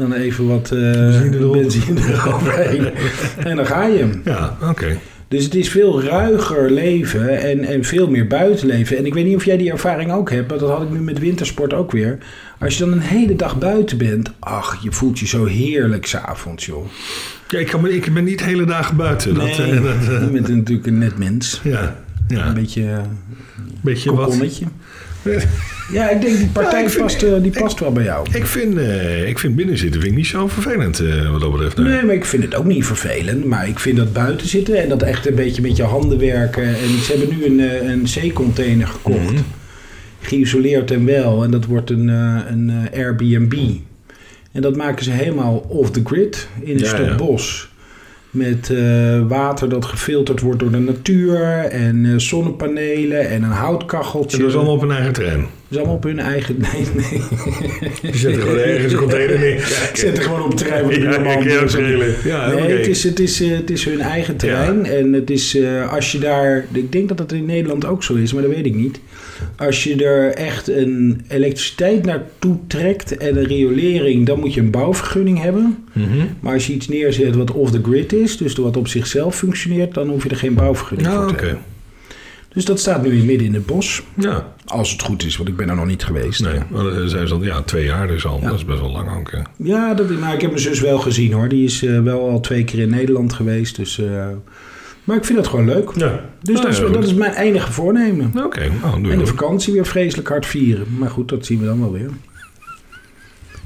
dan 0.00 0.12
even 0.12 0.46
wat 0.46 0.70
eh 0.70 0.78
Benzine 0.78 1.36
erop. 1.36 1.52
benzine 1.52 2.00
eroverheen. 2.12 2.90
en 3.50 3.56
dan 3.56 3.66
ga 3.66 3.84
je. 3.84 4.20
Ja, 4.24 4.56
oké. 4.62 4.98
Dus 5.28 5.44
het 5.44 5.54
is 5.54 5.68
veel 5.68 6.02
ruiger 6.02 6.70
leven 6.70 7.40
en, 7.40 7.64
en 7.64 7.84
veel 7.84 8.10
meer 8.10 8.26
buitenleven. 8.26 8.96
En 8.96 9.06
ik 9.06 9.14
weet 9.14 9.24
niet 9.24 9.36
of 9.36 9.44
jij 9.44 9.56
die 9.56 9.70
ervaring 9.70 10.12
ook 10.12 10.30
hebt, 10.30 10.48
maar 10.50 10.58
dat 10.58 10.68
had 10.70 10.82
ik 10.82 10.90
nu 10.90 10.98
met 10.98 11.18
wintersport 11.18 11.72
ook 11.72 11.92
weer. 11.92 12.18
Als 12.58 12.78
je 12.78 12.84
dan 12.84 12.92
een 12.92 13.00
hele 13.00 13.36
dag 13.36 13.58
buiten 13.58 13.98
bent, 13.98 14.30
ach, 14.38 14.82
je 14.82 14.92
voelt 14.92 15.18
je 15.18 15.26
zo 15.26 15.44
heerlijk 15.44 16.06
s'avonds, 16.06 16.66
joh. 16.66 16.86
Ja, 17.48 17.58
ik, 17.58 17.66
kan, 17.66 17.86
ik 17.88 18.14
ben 18.14 18.24
niet 18.24 18.44
hele 18.44 18.64
dagen 18.64 18.96
buiten. 18.96 19.34
Dat, 19.34 19.44
Nee, 19.44 19.72
eh, 19.72 19.82
dat, 19.82 19.94
eh, 19.94 20.20
je 20.20 20.28
bent 20.32 20.48
natuurlijk 20.48 20.86
een 20.86 20.98
net 20.98 21.18
mens. 21.18 21.60
ja, 21.64 21.96
ja. 22.28 22.46
Een 22.46 22.54
beetje 22.54 22.82
uh, 22.82 22.98
beetje 23.80 24.14
wat. 24.14 24.38
Ja, 25.92 26.08
ik 26.10 26.20
denk 26.20 26.36
die 26.36 26.46
partij 26.46 26.78
Ja, 26.80 26.84
ik 26.84 26.90
vind- 26.90 27.02
past, 27.02 27.22
eh, 27.22 27.32
die 27.42 27.50
past 27.60 27.80
wel 27.80 27.92
bij 27.92 28.04
jou. 28.04 28.26
Ik 28.32 28.46
vind, 28.46 28.76
eh, 28.78 29.28
ik 29.28 29.38
vind 29.38 29.56
binnenzitten 29.56 30.00
vind 30.00 30.12
ik 30.12 30.18
niet 30.18 30.26
zo 30.26 30.46
vervelend 30.48 31.00
eh, 31.00 31.30
wat 31.30 31.40
dat 31.40 31.52
betreft. 31.52 31.76
nee. 31.76 31.86
Nee, 31.92 32.02
maar 32.02 32.14
ik 32.14 32.24
vind 32.24 32.42
het 32.42 32.54
ook 32.54 32.64
niet 32.64 32.86
vervelend. 32.86 33.44
Maar 33.44 33.68
ik 33.68 33.78
vind 33.78 33.96
dat 33.96 34.12
buiten 34.12 34.48
zitten 34.48 34.82
en 34.82 34.88
dat 34.88 35.02
echt 35.02 35.26
een 35.26 35.34
beetje 35.34 35.62
met 35.62 35.76
je 35.76 35.82
handen 35.82 36.18
werken. 36.18 36.64
En 36.64 36.98
ze 37.04 37.12
hebben 37.16 37.36
nu 37.38 37.44
een, 37.44 37.88
een 37.90 38.08
zeecontainer 38.08 38.86
gekocht. 38.86 39.32
Mhm. 39.32 39.40
Geïsoleerd 40.20 40.90
en 40.90 41.04
wel. 41.04 41.44
En 41.44 41.50
dat 41.50 41.64
wordt 41.64 41.90
een, 41.90 42.08
een 42.08 42.72
Airbnb. 42.94 43.54
En 44.52 44.62
dat 44.62 44.76
maken 44.76 45.04
ze 45.04 45.10
helemaal 45.10 45.64
off 45.68 45.90
the 45.90 46.00
grid 46.04 46.48
in 46.60 46.72
een 46.74 46.78
Ja, 46.78 46.86
stuk 46.86 47.06
ja. 47.06 47.14
bos. 47.14 47.69
Met 48.30 48.70
eh, 48.70 49.20
water 49.28 49.68
dat 49.68 49.84
gefilterd 49.84 50.40
wordt 50.40 50.60
door 50.60 50.70
de 50.70 50.78
natuur. 50.78 51.42
En 51.64 52.04
eh, 52.04 52.12
zonnepanelen 52.16 53.28
en 53.28 53.42
een 53.42 53.50
houtkacheltje. 53.50 54.38
Dat 54.38 54.48
is 54.48 54.54
allemaal 54.54 54.74
op 54.74 54.82
een 54.82 54.90
eigen 54.90 55.12
terrein. 55.12 55.46
Is 55.70 55.76
allemaal 55.76 55.94
op 55.94 56.02
hun 56.02 56.18
eigen... 56.18 56.56
Nee, 56.58 56.86
nee. 56.94 57.22
Je 58.12 58.18
zet 58.18 58.36
er 58.36 58.40
gewoon 58.40 58.56
ergens 58.56 58.92
een 58.92 58.98
container 58.98 59.38
neer. 59.38 59.54
Ik 59.54 59.90
zet 59.96 60.16
er 60.16 60.22
gewoon 60.22 60.42
op 60.42 60.48
het 60.48 60.58
terrein. 60.58 61.00
Ja, 61.00 61.36
ook 61.36 61.44
doe. 61.44 61.68
schelen. 61.68 62.14
Ja, 62.24 62.50
nee, 62.54 62.76
het, 62.76 62.86
is, 62.86 63.04
het, 63.04 63.20
is, 63.20 63.40
eh, 63.40 63.50
het 63.50 63.70
is 63.70 63.84
hun 63.84 64.00
eigen 64.00 64.36
terrein. 64.36 64.86
En 64.86 65.12
het 65.12 65.30
is, 65.30 65.56
eh, 65.56 65.92
als 65.92 66.12
je 66.12 66.18
daar... 66.18 66.66
Ik 66.72 66.92
denk 66.92 67.08
dat 67.08 67.18
dat 67.18 67.32
in 67.32 67.44
Nederland 67.44 67.84
ook 67.86 68.02
zo 68.02 68.14
is, 68.14 68.32
maar 68.32 68.42
dat 68.42 68.54
weet 68.54 68.66
ik 68.66 68.74
niet. 68.74 69.00
Als 69.56 69.84
je 69.84 70.04
er 70.04 70.34
echt 70.34 70.68
een 70.68 71.20
elektriciteit 71.28 72.04
naartoe 72.04 72.58
trekt 72.66 73.16
en 73.16 73.36
een 73.36 73.46
riolering... 73.46 74.26
dan 74.26 74.40
moet 74.40 74.54
je 74.54 74.60
een 74.60 74.70
bouwvergunning 74.70 75.42
hebben. 75.42 75.84
Mhm. 75.92 76.26
Maar 76.40 76.52
als 76.52 76.66
je 76.66 76.72
iets 76.72 76.88
neerzet 76.88 77.34
wat 77.34 77.52
off 77.52 77.70
the 77.70 77.80
grid 77.82 78.12
is... 78.12 78.36
dus 78.36 78.54
wat 78.54 78.76
op 78.76 78.88
zichzelf 78.88 79.36
functioneert... 79.36 79.94
dan 79.94 80.08
hoef 80.08 80.22
je 80.22 80.28
er 80.28 80.36
geen 80.36 80.54
bouwvergunning 80.54 81.08
Nou, 81.08 81.28
voor 81.28 81.38
te 81.38 81.44
hebben. 81.44 81.69
Dus 82.54 82.64
dat 82.64 82.80
staat 82.80 83.02
nu 83.02 83.18
in 83.18 83.24
midden 83.26 83.46
in 83.46 83.54
het 83.54 83.66
bos. 83.66 84.02
Ja, 84.14 84.52
Als 84.66 84.92
het 84.92 85.02
goed 85.02 85.24
is, 85.24 85.36
want 85.36 85.48
ik 85.48 85.56
ben 85.56 85.68
er 85.68 85.74
nog 85.76 85.86
niet 85.86 86.04
geweest. 86.04 86.42
nee. 86.42 86.58
Maar 86.70 86.82
dat 86.84 87.10
zijn 87.10 87.28
ze 87.28 87.34
al, 87.34 87.44
ja, 87.44 87.62
twee 87.62 87.84
jaar 87.84 88.06
dus 88.08 88.26
al. 88.26 88.38
Ja. 88.40 88.48
Dat 88.48 88.58
is 88.58 88.64
best 88.64 88.80
wel 88.80 88.90
lang 88.90 89.18
ook. 89.18 89.30
hè. 89.30 89.38
Ja, 89.56 89.94
dat, 89.94 90.10
maar 90.10 90.34
ik 90.34 90.40
heb 90.40 90.50
mijn 90.50 90.62
zus 90.62 90.80
wel 90.80 90.98
gezien 90.98 91.32
hoor. 91.32 91.48
Die 91.48 91.64
is 91.64 91.82
eh, 91.84 92.00
wel 92.00 92.28
al 92.28 92.40
twee 92.40 92.64
keer 92.64 92.78
in 92.78 92.90
Nederland 92.90 93.32
geweest. 93.32 93.76
Dus, 93.76 93.98
eh, 93.98 94.26
maar 95.04 95.16
ik 95.16 95.24
vind 95.24 95.38
het 95.38 95.46
gewoon 95.48 95.64
leuk. 95.66 95.90
Ja. 95.96 96.20
Dus 96.42 96.54
Nou, 96.54 96.66
dat, 96.66 96.72
is, 96.76 96.78
ja, 96.78 96.88
dat 96.88 97.04
is 97.04 97.14
mijn 97.14 97.34
enige 97.34 97.72
voornemen. 97.72 98.32
Oké, 98.44 98.70
nou, 98.82 99.10
En 99.10 99.18
de 99.18 99.26
vakantie 99.26 99.72
weer 99.72 99.86
vreselijk 99.86 100.28
hard 100.28 100.46
vieren. 100.46 100.86
Maar 100.98 101.10
goed, 101.10 101.28
dat 101.28 101.46
zien 101.46 101.58
we 101.60 101.64
dan 101.66 101.80
wel 101.80 101.92
weer. 101.92 102.10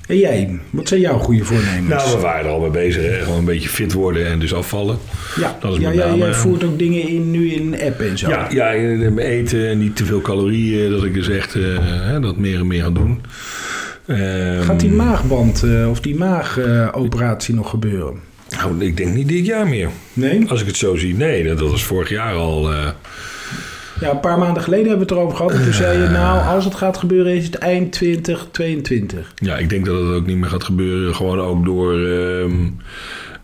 En 0.07 0.19
jij, 0.19 0.59
wat 0.71 0.89
zijn 0.89 1.01
jouw 1.01 1.19
goede 1.19 1.45
voornemens? 1.45 1.89
Nou, 1.89 2.17
we 2.17 2.23
waren 2.23 2.45
er 2.45 2.51
al 2.51 2.61
mee 2.61 2.71
bezig. 2.71 3.03
Hè? 3.03 3.23
Gewoon 3.23 3.39
een 3.39 3.45
beetje 3.45 3.69
fit 3.69 3.93
worden 3.93 4.27
en 4.27 4.39
dus 4.39 4.55
afvallen. 4.55 4.99
ja, 5.37 5.57
dat 5.61 5.73
is 5.73 5.79
ja, 5.79 5.91
ja, 5.91 6.15
jij 6.15 6.35
voert 6.35 6.65
ook 6.65 6.79
dingen 6.79 7.09
in 7.09 7.31
nu 7.31 7.53
in 7.53 7.73
een 7.73 7.83
app 7.83 8.01
en 8.01 8.19
zo. 8.19 8.29
Ja, 8.29 8.47
ja, 8.51 8.75
en 8.75 9.19
eten 9.19 9.69
en 9.69 9.79
niet 9.79 9.97
te 9.97 10.05
veel 10.05 10.21
calorieën. 10.21 10.91
Dat 10.91 11.05
ik 11.05 11.15
dus 11.15 11.29
echt 11.29 11.55
eh, 11.55 12.21
dat 12.21 12.37
meer 12.37 12.59
en 12.59 12.67
meer 12.67 12.85
aan 12.85 12.95
doen. 12.95 13.21
Ehm, 14.07 14.63
Gaat 14.63 14.81
die 14.81 14.91
maagband 14.91 15.63
eh, 15.63 15.91
of 15.91 16.01
die 16.01 16.17
maagoperatie 16.17 17.55
nog 17.55 17.71
gebeuren? 17.71 18.15
Nou, 18.51 18.85
ik 18.85 18.97
denk 18.97 19.15
niet 19.15 19.29
dit 19.29 19.47
jaar 19.47 19.69
meer. 19.69 19.89
Nee? 20.13 20.49
Als 20.49 20.61
ik 20.61 20.67
het 20.67 20.77
zo 20.77 20.97
zie. 20.97 21.15
Nee, 21.15 21.45
dat, 21.45 21.59
dat 21.59 21.71
was 21.71 21.85
vorig 21.85 22.09
jaar 22.09 22.35
al. 22.35 22.71
Ja, 24.01 24.11
een 24.11 24.21
paar 24.21 24.39
maanden 24.39 24.63
geleden 24.63 24.89
hebben 24.89 25.07
we 25.07 25.13
het 25.13 25.21
erover 25.23 25.37
gehad. 25.37 25.53
En 25.53 25.63
toen 25.63 25.73
zei 25.73 26.03
je, 26.03 26.09
nou, 26.09 26.55
als 26.55 26.65
het 26.65 26.75
gaat 26.75 26.97
gebeuren 26.97 27.35
is 27.35 27.45
het 27.45 27.55
eind 27.55 27.93
2022. 27.93 29.33
Ja, 29.35 29.57
ik 29.57 29.69
denk 29.69 29.87
dat 29.87 30.01
het 30.01 30.15
ook 30.15 30.27
niet 30.27 30.37
meer 30.37 30.49
gaat 30.51 30.65
gebeuren. 30.65 31.15
Gewoon 31.15 31.41
ook 31.41 31.65
door. 31.65 32.07
ehm, 32.07 32.55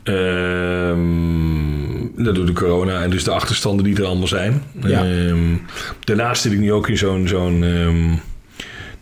ehm, 0.03 2.25
dat 2.25 2.35
door 2.35 2.47
de 2.47 2.53
corona 2.53 3.03
en 3.03 3.11
dus 3.11 3.25
de 3.25 3.31
achterstanden 3.31 3.85
die 3.85 3.97
er 3.97 4.05
allemaal 4.05 4.29
zijn. 4.29 4.63
Ja. 4.87 5.05
Ehm, 5.05 5.39
daarnaast 6.05 6.43
zit 6.43 6.53
ik 6.53 6.59
nu 6.59 6.73
ook 6.73 6.89
in 6.89 6.99
zo'n 6.99 7.29
zo'n 7.29 7.65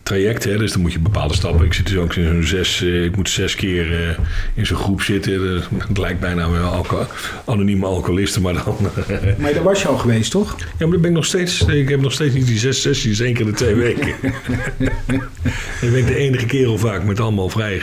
traject. 0.09 0.43
Hè, 0.43 0.57
dus 0.57 0.71
dan 0.71 0.81
moet 0.81 0.93
je 0.93 0.99
bepaalde 0.99 1.33
stappen. 1.33 1.65
Ik 1.65 1.73
zit 1.73 1.87
dus 1.87 1.97
ook 1.97 2.15
in 2.15 2.25
zo'n 2.25 2.43
zes. 2.43 2.81
eh, 2.81 3.03
ik 3.03 3.15
moet 3.15 3.29
zes 3.29 3.55
keer 3.55 3.93
eh, 3.93 4.17
in 4.53 4.65
zo'n 4.65 4.77
groep 4.77 5.01
zitten. 5.01 5.53
Dat, 5.53 5.63
het 5.87 5.97
lijkt 5.97 6.19
bijna 6.19 6.49
wel 6.49 6.71
alco 6.71 7.07
anonieme 7.45 7.85
alcoholisten, 7.85 8.41
maar 8.41 8.53
dan. 8.53 8.77
Maar 9.37 9.53
daar 9.53 9.63
was 9.63 9.81
je 9.81 9.87
al 9.87 9.97
geweest, 9.97 10.31
toch? 10.31 10.55
Ja, 10.59 10.65
maar 10.79 10.89
dan 10.89 11.01
ben 11.01 11.09
ik 11.09 11.15
nog 11.15 11.25
steeds. 11.25 11.61
Ik 11.61 11.89
heb 11.89 12.01
nog 12.01 12.11
steeds 12.11 12.33
niet 12.33 12.47
die 12.47 12.59
zes 12.59 12.81
sessies, 12.81 13.19
één 13.19 13.33
keer 13.33 13.45
in 13.45 13.51
de 13.51 13.57
twee 13.57 13.75
weken. 13.75 14.07
ik 15.81 15.91
ben 15.91 16.05
de 16.05 16.15
enige 16.15 16.45
kerel 16.45 16.77
vaak 16.77 17.03
met 17.03 17.19
allemaal 17.19 17.49
vrij 17.49 17.81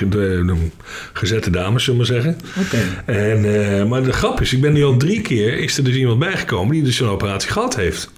gezette 1.13 1.51
dames, 1.51 1.85
zullen 1.85 2.07
we 2.07 2.13
maar 2.13 2.23
zeggen. 2.23 2.41
Oké. 2.61 3.13
En, 3.13 3.55
eh, 3.79 3.85
maar 3.85 4.03
de 4.03 4.13
grap 4.13 4.41
is, 4.41 4.53
ik 4.53 4.61
ben 4.61 4.73
nu 4.73 4.85
al 4.85 4.97
drie 4.97 5.21
keer, 5.21 5.59
is 5.59 5.77
er 5.77 5.85
dus 5.85 5.95
iemand 5.95 6.19
bijgekomen 6.19 6.75
die 6.75 6.83
dus 6.83 6.97
zo'n 6.97 7.09
operatie 7.09 7.51
gehad 7.51 7.77
heeft. 7.77 8.11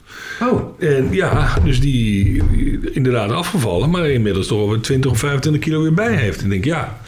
Oh, 0.42 0.80
En 0.80 1.08
ja, 1.10 1.58
dus 1.64 1.80
die 1.80 2.42
inderdaad 2.92 3.30
afgevallen, 3.30 3.90
maar 3.90 4.10
inmiddels 4.10 4.46
toch 4.46 4.58
over 4.60 4.80
20 4.80 5.10
of 5.10 5.18
25 5.18 5.62
kilo 5.62 5.82
weer 5.82 5.94
bij 5.94 6.14
heeft. 6.16 6.38
En 6.38 6.44
ik 6.44 6.50
denk, 6.50 6.64
ja, 6.64 6.98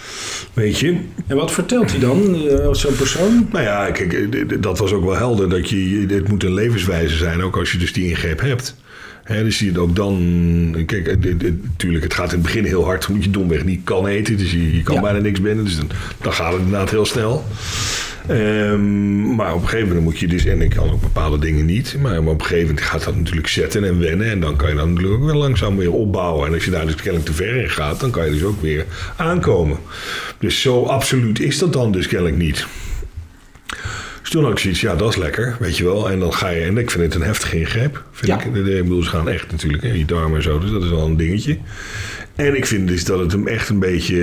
weet 0.53 0.79
je, 0.79 0.97
en 1.27 1.37
wat 1.37 1.53
vertelt 1.53 1.91
hij 1.91 2.01
dan, 2.01 2.35
eh, 2.49 2.67
als 2.67 2.81
zo'n 2.81 2.97
persoon? 2.97 3.49
nou 3.53 3.65
ja, 3.65 3.91
kijk, 3.91 4.13
eh, 4.13 4.43
dat 4.61 4.79
was 4.79 4.93
ook 4.93 5.05
wel 5.05 5.17
helder. 5.17 5.49
Dat 5.49 5.69
je, 5.69 6.05
het 6.09 6.29
moet 6.29 6.45
een 6.45 6.55
levenswijze 6.55 7.17
zijn, 7.17 7.43
ook 7.43 7.57
als 7.57 7.73
je 7.73 7.79
dus 7.79 7.93
die 7.93 8.09
ingreep 8.09 8.41
hebt. 8.41 8.77
Hè, 9.25 9.45
dus 9.45 9.59
je 9.59 9.81
ook 9.81 9.97
dan... 9.97 10.83
Kijk, 10.87 11.17
natuurlijk, 11.63 12.05
het 12.05 12.15
gaat 12.15 12.29
in 12.29 12.35
het 12.35 12.43
begin 12.43 12.65
heel 12.65 12.85
hard. 12.85 13.07
Omdat 13.09 13.25
je 13.25 13.31
domweg 13.31 13.65
niet 13.65 13.81
kan 13.85 14.07
eten. 14.07 14.37
Dus 14.37 14.53
je, 14.53 14.77
je 14.77 14.83
kan 14.83 14.95
Ja. 14.95 15.01
bijna 15.01 15.19
niks 15.19 15.41
binnen. 15.41 15.65
Dus 15.65 15.77
dan, 15.77 15.91
dan 16.23 16.33
gaat 16.33 16.53
het 16.53 16.63
inderdaad 16.63 16.91
heel 16.91 17.05
snel. 17.07 17.45
Ehm, 18.31 19.35
maar 19.35 19.55
op 19.55 19.63
een 19.63 19.69
gegeven 19.69 19.89
moment 19.89 20.05
moet 20.05 20.19
je 20.19 20.29
dus... 20.29 20.45
En 20.45 20.63
ik 20.63 20.71
kan 20.71 20.91
ook 20.91 21.01
bepaalde 21.01 21.39
dingen 21.39 21.67
niet. 21.67 21.97
Maar 22.01 22.19
op 22.19 22.27
een 22.27 22.41
gegeven 22.43 22.67
moment 22.67 22.81
gaat 22.87 23.05
dat 23.05 23.17
natuurlijk 23.17 23.47
zetten 23.49 23.85
en 23.85 23.99
wennen. 23.99 24.31
En 24.31 24.41
dan 24.41 24.57
kan 24.57 24.69
je 24.69 24.75
dan 24.75 24.93
natuurlijk 24.93 25.21
ook 25.23 25.27
weer 25.31 25.39
langzaam 25.41 25.77
weer 25.77 25.93
opbouwen. 25.93 26.47
En 26.49 26.55
als 26.55 26.65
je 26.65 26.71
daar 26.71 26.87
dus 26.87 26.95
kennelijk 26.95 27.25
te 27.25 27.33
ver 27.33 27.57
in 27.57 27.71
gaat... 27.71 28.01
dan 28.01 28.11
kan 28.11 28.25
je 28.25 28.33
dus 28.33 28.43
ook 28.43 28.61
weer 28.63 28.85
aankomen. 29.17 29.77
Dus 30.39 30.61
zo 30.61 30.83
absoluut 30.85 31.41
is 31.41 31.59
dat 31.59 31.73
dan 31.73 31.93
dus 31.93 32.07
kennelijk 32.07 32.37
niet. 32.37 32.67
Dus 34.21 34.31
toen 34.31 34.43
had 34.43 34.53
ik 34.53 34.59
zoiets, 34.59 34.81
ja, 34.81 34.97
dat 34.97 35.09
is 35.11 35.17
lekker, 35.17 35.57
weet 35.61 35.77
je 35.77 35.85
wel. 35.85 36.11
En 36.11 36.19
dan 36.21 36.35
ga 36.35 36.49
je, 36.49 36.61
en 36.61 36.79
ik 36.79 36.91
vind 36.91 37.03
het 37.05 37.15
een 37.15 37.23
heftige 37.29 37.59
ingreep. 37.59 38.03
Vind 38.13 38.27
Ja. 38.27 38.45
ik, 38.45 38.55
De- 38.55 38.63
de- 38.63 38.77
ik 38.77 38.83
bedoel, 38.83 39.03
ze 39.03 39.09
gaan 39.09 39.29
echt 39.29 39.51
natuurlijk, 39.51 39.83
hè, 39.83 39.93
je 39.93 40.05
darmen 40.05 40.37
en 40.37 40.43
zo, 40.43 40.59
dus 40.59 40.71
dat 40.71 40.83
is 40.83 40.91
wel 40.91 41.05
een 41.07 41.17
dingetje. 41.17 41.59
En 42.47 42.57
ik 42.57 42.67
vind 42.67 42.89
dus 42.89 43.05
dat 43.05 43.19
het 43.19 43.33
hem 43.33 43.47
echt 43.47 43.69
een 43.69 43.79
beetje, 43.79 44.19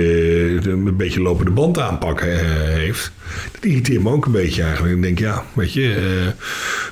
een 0.70 0.96
beetje 0.96 1.20
lopende 1.20 1.50
band 1.50 1.78
aanpakken 1.78 2.40
eh, 2.40 2.46
heeft. 2.74 3.12
Dat 3.52 3.64
irriteert 3.64 4.02
me 4.02 4.10
ook 4.10 4.26
een 4.26 4.32
beetje 4.32 4.62
eigenlijk. 4.62 4.94
Ik 4.96 5.02
denk, 5.02 5.18
ja, 5.18 5.44
weet 5.52 5.72
je. 5.72 5.94
eh, 5.94 6.44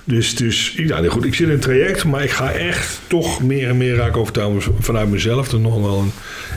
dus, 0.04 0.34
dus 0.36 0.72
ja, 0.76 1.00
nee, 1.00 1.10
goed, 1.10 1.24
ik 1.24 1.34
zit 1.34 1.46
in 1.46 1.52
een 1.52 1.60
traject, 1.60 2.04
maar 2.04 2.22
ik 2.22 2.30
ga 2.30 2.52
echt 2.52 3.00
toch 3.06 3.42
meer 3.42 3.68
en 3.68 3.76
meer 3.76 3.94
raken 3.94 4.20
overtuigd 4.20 4.68
vanuit 4.78 5.10
mezelf. 5.10 5.46
Is 5.46 5.58
nog 5.60 5.80
wel 5.80 5.98
een 5.98 6.10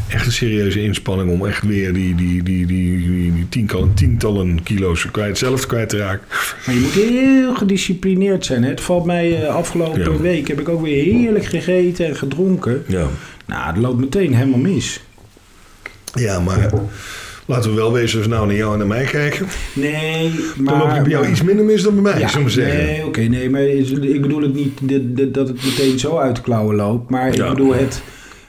echt 0.07 0.25
een 0.25 0.31
serieuze 0.31 0.81
inspanning 0.81 1.29
om 1.31 1.45
echt 1.45 1.63
weer 1.63 1.93
die, 1.93 2.15
die, 2.15 2.43
die, 2.43 2.65
die, 2.65 2.97
die, 2.97 3.33
die 3.33 3.49
tientallen, 3.49 3.93
tientallen 3.93 4.63
kilo's 4.63 5.11
kwijt, 5.11 5.37
zelf 5.37 5.65
kwijt 5.67 5.89
te 5.89 5.97
raken. 5.97 6.27
Maar 6.65 6.75
je 6.75 6.81
moet 6.81 6.91
heel 6.91 7.55
gedisciplineerd 7.55 8.45
zijn. 8.45 8.63
Hè? 8.63 8.69
Het 8.69 8.81
valt 8.81 9.05
mij 9.05 9.43
eh, 9.43 9.55
afgelopen 9.55 10.01
Ja. 10.13 10.17
week, 10.19 10.47
heb 10.47 10.59
ik 10.59 10.69
ook 10.69 10.81
weer 10.81 11.03
heerlijk 11.03 11.45
gegeten 11.45 12.05
en 12.05 12.15
gedronken. 12.15 12.83
Ja. 12.87 13.07
Nou, 13.49 13.67
het 13.67 13.77
loopt 13.77 13.99
meteen 13.99 14.33
helemaal 14.35 14.59
mis. 14.59 15.01
Ja, 16.13 16.39
maar 16.39 16.69
laten 17.45 17.69
we 17.69 17.75
wel 17.75 17.91
wezen 17.93 18.17
als 18.17 18.27
we 18.27 18.33
nou 18.33 18.47
naar 18.47 18.55
jou 18.55 18.71
en 18.71 18.77
naar 18.77 18.87
mij 18.87 19.03
kijken. 19.03 19.47
Nee, 19.73 20.31
Dan 20.55 20.63
maar... 20.63 20.77
loop 20.77 20.95
je 20.95 21.01
bij 21.01 21.09
jou 21.09 21.21
maar- 21.23 21.31
iets 21.31 21.41
minder 21.43 21.65
mis 21.65 21.81
dan 21.83 21.93
bij 21.93 22.01
mij, 22.03 22.19
Ja, 22.19 22.27
zullen 22.27 22.45
we 22.45 22.51
zeggen. 22.51 22.83
nee, 22.85 23.05
oké, 23.05 23.21
nee, 23.21 23.49
maar 23.49 23.61
ik 23.61 24.21
bedoel 24.21 24.41
het 24.41 24.53
niet 24.53 24.79
dat- 25.33 25.47
het 25.47 25.63
meteen 25.65 25.99
zo 25.99 26.17
uit 26.17 26.35
de 26.35 26.41
klauwen 26.41 26.75
loopt. 26.75 27.09
Maar 27.09 27.35
Ja. 27.35 27.43
ik 27.43 27.49
bedoel 27.49 27.73
het... 27.73 28.01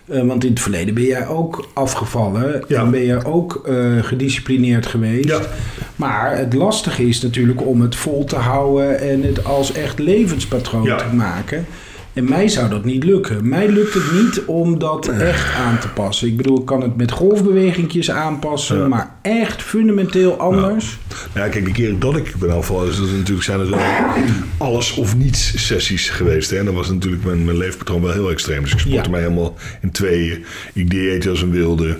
eh, 0.08 0.22
want 0.26 0.44
in 0.44 0.50
het 0.50 0.60
verleden 0.60 0.94
ben 0.94 1.04
jij 1.04 1.26
ook 1.26 1.68
afgevallen. 1.72 2.64
Ja. 2.68 2.80
En 2.80 2.90
ben 2.90 3.04
je 3.04 3.24
ook 3.24 3.62
eh, 3.66 3.76
gedisciplineerd 4.02 4.86
geweest. 4.86 5.28
Ja. 5.28 5.40
Maar 5.96 6.36
het 6.36 6.54
lastige 6.54 7.08
is 7.08 7.20
natuurlijk 7.22 7.66
om 7.66 7.80
het 7.80 7.96
vol 7.96 8.24
te 8.24 8.36
houden 8.36 8.98
en 9.00 9.22
het 9.22 9.44
als 9.44 9.72
echt 9.72 9.98
levenspatroon 9.98 10.82
Ja. 10.82 10.96
te 10.96 11.14
maken. 11.14 11.66
En 12.20 12.28
mij 12.28 12.48
zou 12.48 12.68
dat 12.70 12.84
niet 12.84 13.04
lukken. 13.04 13.48
Mij 13.48 13.68
lukt 13.68 13.94
het 13.94 14.12
niet 14.12 14.42
om 14.46 14.78
dat 14.78 15.08
echt 15.08 15.54
aan 15.54 15.78
te 15.78 15.88
passen. 15.88 16.28
Ik 16.28 16.36
bedoel, 16.36 16.58
ik 16.60 16.66
kan 16.66 16.82
het 16.82 16.96
met 16.96 17.10
golfbewegingjes 17.10 18.10
aanpassen, 18.10 18.78
Ja. 18.78 18.88
maar 18.88 19.14
echt 19.22 19.62
fundamenteel 19.62 20.36
anders. 20.38 20.98
Ja, 21.34 21.48
kijk, 21.48 21.64
de 21.64 21.72
keer 21.72 21.98
dat 21.98 22.16
ik 22.16 22.34
ben 22.38 22.48
is 22.58 22.66
dat 22.66 23.06
is 23.06 23.12
natuurlijk 23.12 23.42
zijn 23.42 23.60
er 23.60 23.78
alles 24.58 24.94
of 24.94 25.16
niets 25.16 25.66
sessies 25.66 26.08
geweest. 26.08 26.50
Hè? 26.50 26.56
En 26.58 26.64
dan 26.64 26.74
was 26.74 26.88
natuurlijk 26.90 27.24
mijn, 27.24 27.44
mijn 27.44 27.56
leefpatroon 27.56 28.02
wel 28.02 28.12
heel 28.12 28.30
extreem. 28.30 28.62
Dus 28.62 28.72
ik 28.72 28.78
sportte 28.78 29.02
Ja. 29.04 29.10
mij 29.10 29.20
helemaal 29.20 29.56
in 29.82 29.90
tweeën. 29.90 30.44
Ik 30.72 30.90
dieet 30.90 31.28
als 31.28 31.42
een 31.42 31.50
wilde. 31.50 31.98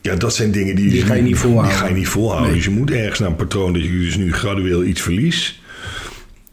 Ja, 0.00 0.14
dat 0.14 0.34
zijn 0.34 0.50
dingen 0.50 0.76
die, 0.76 0.90
Die 0.90 1.02
ga 1.02 1.14
je 1.14 1.22
niet 1.22 1.38
volhouden. 1.38 1.70
Die 1.72 1.78
ga 1.82 1.88
je 1.88 1.94
niet 1.94 2.08
volhouden. 2.08 2.46
Nee. 2.48 2.56
Dus 2.56 2.64
je 2.66 2.70
moet 2.78 2.90
ergens 2.90 3.18
naar 3.18 3.28
een 3.28 3.36
patroon 3.36 3.72
dat 3.72 3.82
je 3.82 3.90
dus 3.98 4.16
nu 4.16 4.32
gradueel 4.32 4.84
iets 4.84 5.00
verliest. 5.00 5.54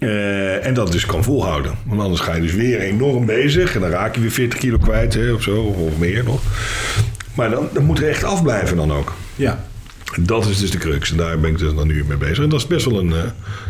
Eh, 0.05 0.65
en 0.65 0.73
dat 0.73 0.91
dus 0.91 1.05
kan 1.05 1.23
volhouden. 1.23 1.71
Want 1.83 2.01
anders 2.01 2.21
ga 2.21 2.35
je 2.35 2.41
dus 2.41 2.53
weer 2.53 2.79
enorm 2.79 3.25
bezig. 3.25 3.75
En 3.75 3.81
dan 3.81 3.89
raak 3.89 4.15
je 4.15 4.21
weer 4.21 4.31
40 4.31 4.59
kilo 4.59 4.77
kwijt 4.77 5.13
hè, 5.13 5.31
of 5.31 5.41
zo. 5.41 5.61
Of, 5.61 5.97
meer 5.97 6.23
nog. 6.23 6.41
Maar 7.33 7.49
dan, 7.49 7.69
dan 7.73 7.83
moet 7.83 7.99
er 7.99 8.09
echt 8.09 8.23
afblijven 8.23 8.77
dan 8.77 8.93
ook. 8.93 9.13
Ja. 9.35 9.65
Dat 10.19 10.45
is 10.49 10.60
dus 10.60 10.71
de 10.71 10.78
crux. 10.78 11.12
En 11.12 11.17
daar 11.17 11.39
ben 11.39 11.49
ik 11.49 11.58
dus 11.58 11.73
dan 11.75 11.88
nu 11.88 12.04
mee 12.08 12.17
bezig. 12.17 12.43
En 12.43 12.49
dat 12.49 12.60
is 12.60 12.67
best 12.67 12.86
wel 12.86 12.99
een... 12.99 13.13
eh, 13.13 13.17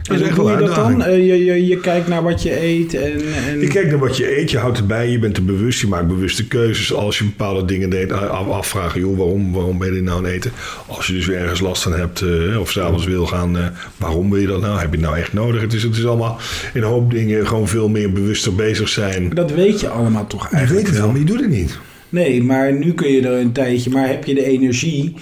dat 0.04 0.20
En 0.22 0.34
hoe 0.34 0.46
wel 0.46 0.58
doe 0.58 0.60
je 0.60 0.66
dat 0.66 0.76
dan? 0.76 1.04
Eh, 1.04 1.18
je, 1.28 1.46
je, 1.46 1.66
je 1.66 1.78
kijkt 1.80 2.08
naar 2.08 2.24
wat 2.24 2.44
je 2.44 2.64
eet 2.64 2.94
en... 2.94 3.22
en... 3.48 3.60
Je 3.60 3.68
kijkt 3.68 3.90
naar 3.90 4.00
wat 4.00 4.18
je 4.18 4.40
eet, 4.40 4.52
je 4.52 4.58
houdt 4.58 4.78
erbij, 4.78 5.10
je 5.10 5.20
bent 5.20 5.38
er 5.38 5.46
bewust, 5.46 5.82
je 5.82 5.88
maakt 5.88 6.08
bewuste 6.08 6.48
keuzes. 6.48 6.94
Als 6.94 7.18
je 7.18 7.24
bepaalde 7.24 7.66
dingen 7.66 7.90
deed, 7.90 8.12
af- 8.12 8.50
afvragen, 8.50 9.00
joh, 9.00 9.18
waarom, 9.18 9.54
waarom 9.54 9.78
ben 9.78 9.88
je 9.88 9.94
dit 9.94 10.04
nou 10.04 10.18
aan 10.18 10.24
het 10.24 10.34
eten? 10.34 10.52
Als 10.88 11.08
je 11.08 11.14
dus 11.14 11.26
weer 11.26 11.38
ergens 11.38 11.60
last 11.60 11.84
van 11.84 11.94
hebt 11.94 12.22
eh, 12.22 12.60
of 12.60 12.72
s'avonds 12.72 13.06
wil 13.06 13.26
gaan, 13.26 13.58
eh, 13.58 13.66
waarom 13.98 14.30
wil 14.30 14.40
je 14.42 14.48
dat 14.48 14.62
nou? 14.62 14.80
Heb 14.80 14.90
je 14.90 14.98
het 14.98 15.06
nou 15.06 15.18
echt 15.18 15.34
nodig? 15.34 15.62
Het 15.62 15.74
is, 15.74 15.84
het 15.84 15.98
is 15.98 16.06
allemaal 16.06 16.38
in 16.74 16.82
een 16.82 16.88
hoop 16.88 17.12
dingen 17.12 17.48
gewoon 17.48 17.68
veel 17.68 17.90
meer 17.90 18.12
bewuster 18.12 18.56
bezig 18.56 18.90
zijn. 18.90 19.30
Dat 19.34 19.52
weet 19.52 19.80
je 19.80 19.90
allemaal 19.90 20.28
toch 20.28 20.50
Je 20.50 20.56
eigenlijk 20.56 20.86
weet 20.86 20.96
het 20.96 21.04
wel, 21.04 21.12
maar 21.12 21.20
je 21.20 21.26
doet 21.26 21.42
het 21.42 21.50
niet. 21.50 21.78
Nee, 22.10 22.44
maar 22.44 22.74
nu 22.74 22.94
kun 22.94 23.12
je 23.12 23.22
er 23.28 23.40
een 23.40 23.52
tijdje... 23.52 23.90
Maar 23.90 24.08
heb 24.08 24.24
je 24.26 24.34
de 24.34 24.46
energie 24.46 25.14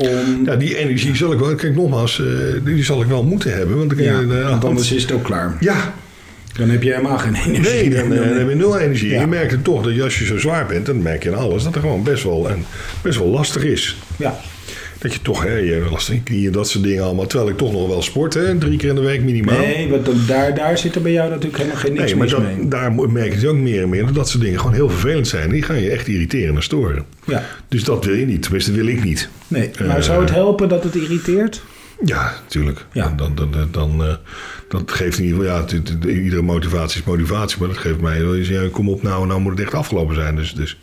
om... 0.00 0.44
Ja, 0.44 0.56
die 0.56 0.76
energie 0.76 1.16
zal 1.16 1.32
ik 1.32 1.38
wel, 1.38 1.54
kijk 1.54 1.74
nogmaals, 1.74 2.20
eh, 2.20 2.26
die 2.64 2.84
zal 2.84 3.02
ik 3.02 3.06
wel 3.08 3.24
moeten 3.24 3.52
hebben. 3.56 3.76
Want, 3.76 3.92
Ja, 3.96 4.20
eh, 4.20 4.48
want 4.48 4.64
anders 4.64 4.92
is 4.92 5.02
het 5.02 5.12
ook 5.12 5.24
klaar. 5.24 5.56
Ja, 5.60 5.94
Dan 6.52 6.70
heb 6.70 6.82
je 6.82 6.90
helemaal 6.90 7.18
geen 7.18 7.34
energie. 7.34 7.60
Nee, 7.60 7.90
dan, 7.90 8.12
eh, 8.12 8.28
dan 8.28 8.38
heb 8.38 8.48
je 8.48 8.54
nul 8.54 8.78
energie. 8.78 9.08
Ja. 9.08 9.14
En 9.14 9.20
je 9.20 9.26
merkt 9.26 9.50
het 9.50 9.64
toch 9.64 9.82
dat 9.82 10.00
als 10.00 10.18
je 10.18 10.24
zo 10.24 10.38
zwaar 10.38 10.66
bent, 10.66 10.86
dan 10.86 11.02
merk 11.02 11.22
je 11.22 11.28
aan 11.32 11.38
alles 11.38 11.62
dat 11.64 11.74
het 11.74 11.82
gewoon 11.82 12.02
best 12.02 12.22
wel, 12.22 12.50
en 12.50 12.64
best 13.02 13.18
wel 13.18 13.28
lastig 13.28 13.64
is. 13.64 13.96
Ja. 14.16 14.40
Dat 15.00 15.12
je 15.12 15.22
toch, 15.22 15.42
hè, 15.42 15.56
je 15.56 15.86
last 15.90 16.06
van 16.06 16.22
knieën, 16.22 16.52
dat 16.52 16.68
soort 16.68 16.84
dingen 16.84 17.04
allemaal. 17.04 17.26
Terwijl 17.26 17.50
ik 17.50 17.56
toch 17.56 17.72
nog 17.72 17.88
wel 17.88 18.02
sport, 18.02 18.34
hè, 18.34 18.58
drie 18.58 18.78
keer 18.78 18.88
in 18.88 18.94
de 18.94 19.00
week 19.00 19.22
minimaal. 19.22 19.58
Nee, 19.58 19.88
want 19.88 20.04
dan, 20.04 20.14
daar, 20.26 20.54
daar 20.54 20.78
zit 20.78 20.94
er 20.94 21.02
bij 21.02 21.12
jou 21.12 21.28
natuurlijk 21.30 21.56
helemaal 21.56 21.78
geen 21.80 21.92
niks 21.92 22.04
Nee, 22.14 22.14
maar 22.16 22.42
mee. 22.56 22.68
daar 22.68 22.92
merk 22.92 23.28
je 23.34 23.40
dus 23.40 23.48
ook 23.48 23.56
meer 23.56 23.82
en 23.82 23.88
meer 23.88 24.06
dat 24.06 24.14
dat 24.14 24.28
soort 24.28 24.42
dingen 24.42 24.58
gewoon 24.58 24.74
heel 24.74 24.88
vervelend 24.90 25.28
zijn. 25.28 25.50
Die 25.50 25.62
gaan 25.62 25.80
je 25.80 25.90
echt 25.90 26.06
irriteren 26.08 26.54
en 26.56 26.62
storen. 26.62 27.04
Ja. 27.26 27.44
Dus 27.68 27.84
dat 27.84 28.04
wil 28.04 28.14
je 28.14 28.26
niet. 28.26 28.42
Tenminste, 28.42 28.72
wil 28.72 28.86
ik 28.86 29.04
niet. 29.04 29.28
Nee, 29.48 29.70
maar 29.86 29.96
Eh, 29.96 30.02
zou 30.02 30.20
het 30.20 30.30
helpen 30.30 30.68
dat 30.68 30.84
het 30.84 30.94
irriteert? 30.94 31.62
Ja, 32.04 32.32
natuurlijk. 32.42 32.86
Ja. 32.92 33.14
Dan, 33.16 33.34
dan, 33.34 33.50
dan, 33.50 33.68
dan, 33.70 34.04
eh, 34.04 34.14
dat 34.68 34.90
geeft 34.92 35.18
in 35.18 35.24
ieder 35.24 35.40
geval, 35.40 35.66
ja, 36.06 36.08
iedere 36.10 36.42
motivatie 36.42 37.00
is 37.00 37.06
motivatie. 37.06 37.58
Maar 37.58 37.68
dat 37.68 37.78
geeft 37.78 38.00
mij, 38.00 38.20
wel 38.22 38.36
eens, 38.36 38.48
ja, 38.48 38.62
kom 38.70 38.88
op 38.88 39.02
nou, 39.02 39.26
nou 39.26 39.40
moet 39.40 39.52
het 39.52 39.60
echt 39.60 39.74
afgelopen 39.74 40.14
zijn. 40.14 40.36
Dus, 40.36 40.54
dus, 40.54 40.78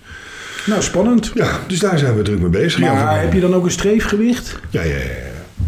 Nou, 0.68 0.82
spannend. 0.82 1.32
ja, 1.34 1.60
dus 1.68 1.80
daar 1.80 1.98
zijn 1.98 2.16
we 2.16 2.22
druk 2.22 2.40
mee 2.40 2.50
bezig. 2.50 2.80
ja, 2.80 2.94
Maar 2.94 3.06
van- 3.14 3.20
heb 3.24 3.34
je 3.34 3.40
dan 3.40 3.54
ook 3.56 3.66
een 3.66 3.72
streefgewicht? 3.72 4.60
Ja, 4.70 4.82
ja, 4.82 4.90
ja. 4.90 4.96
ja. 4.96 5.06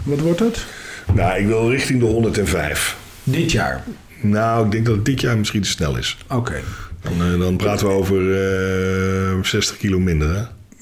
Wat 0.03 0.19
wordt 0.19 0.39
het? 0.39 0.65
Nou, 1.13 1.39
ik 1.39 1.45
wil 1.47 1.69
richting 1.71 1.99
de 1.99 2.05
105. 2.05 2.95
Dit 3.23 3.51
jaar. 3.51 3.83
Nou, 4.21 4.65
ik 4.65 4.71
denk 4.71 4.85
dat 4.85 4.95
het 4.95 5.05
dit 5.05 5.21
jaar 5.21 5.37
misschien 5.37 5.61
te 5.61 5.69
snel 5.69 5.97
is. 5.97 6.17
Oké. 6.29 6.53
Dan, 7.01 7.33
eh, 7.33 7.39
dan 7.39 7.55
praten 7.57 7.87
we 7.87 7.93
over 7.93 8.33
eh 9.33 9.37
60 9.43 9.77
kilo 9.77 9.99
minder, 9.99 10.35
hè? 10.35 10.41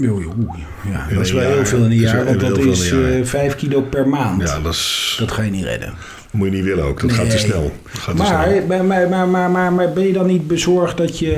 Oei, 0.09 0.25
oei. 0.25 0.63
Ja, 0.91 1.07
dat 1.13 1.25
is 1.25 1.31
wel 1.31 1.51
heel 1.51 1.65
veel 1.65 1.77
in 1.77 1.83
een 1.83 1.89
Dat 1.89 1.99
is 2.05 2.11
jaar, 2.11 2.25
want 2.25 2.39
dat 2.39 2.57
is 2.57 2.91
een 2.91 2.99
jaar. 3.01 3.11
eh 3.19 3.25
5 3.25 3.55
kilo 3.55 3.81
per 3.81 4.07
maand. 4.07 4.41
Ja, 4.41 4.59
dat 4.59 4.73
is, 4.73 5.15
Dat 5.19 5.31
ga 5.31 5.41
je 5.41 5.51
niet 5.51 5.63
redden. 5.63 5.93
Moet 6.31 6.47
je 6.49 6.53
niet 6.55 6.63
willen 6.63 6.83
ook. 6.83 7.01
Dat 7.01 7.11
gaat 7.11 7.29
te 7.29 7.37
snel. 7.37 7.71
Gaat 7.85 8.17
te 8.17 8.25
snel. 8.25 8.37
Maar, 8.37 8.85
maar, 8.85 9.09
maar, 9.09 9.27
maar, 9.27 9.49
maar, 9.49 9.71
maar, 9.73 9.93
ben 9.93 10.07
je 10.07 10.13
dan 10.13 10.25
niet 10.27 10.47
bezorgd 10.47 10.97
dat 10.97 11.19
je... 11.19 11.33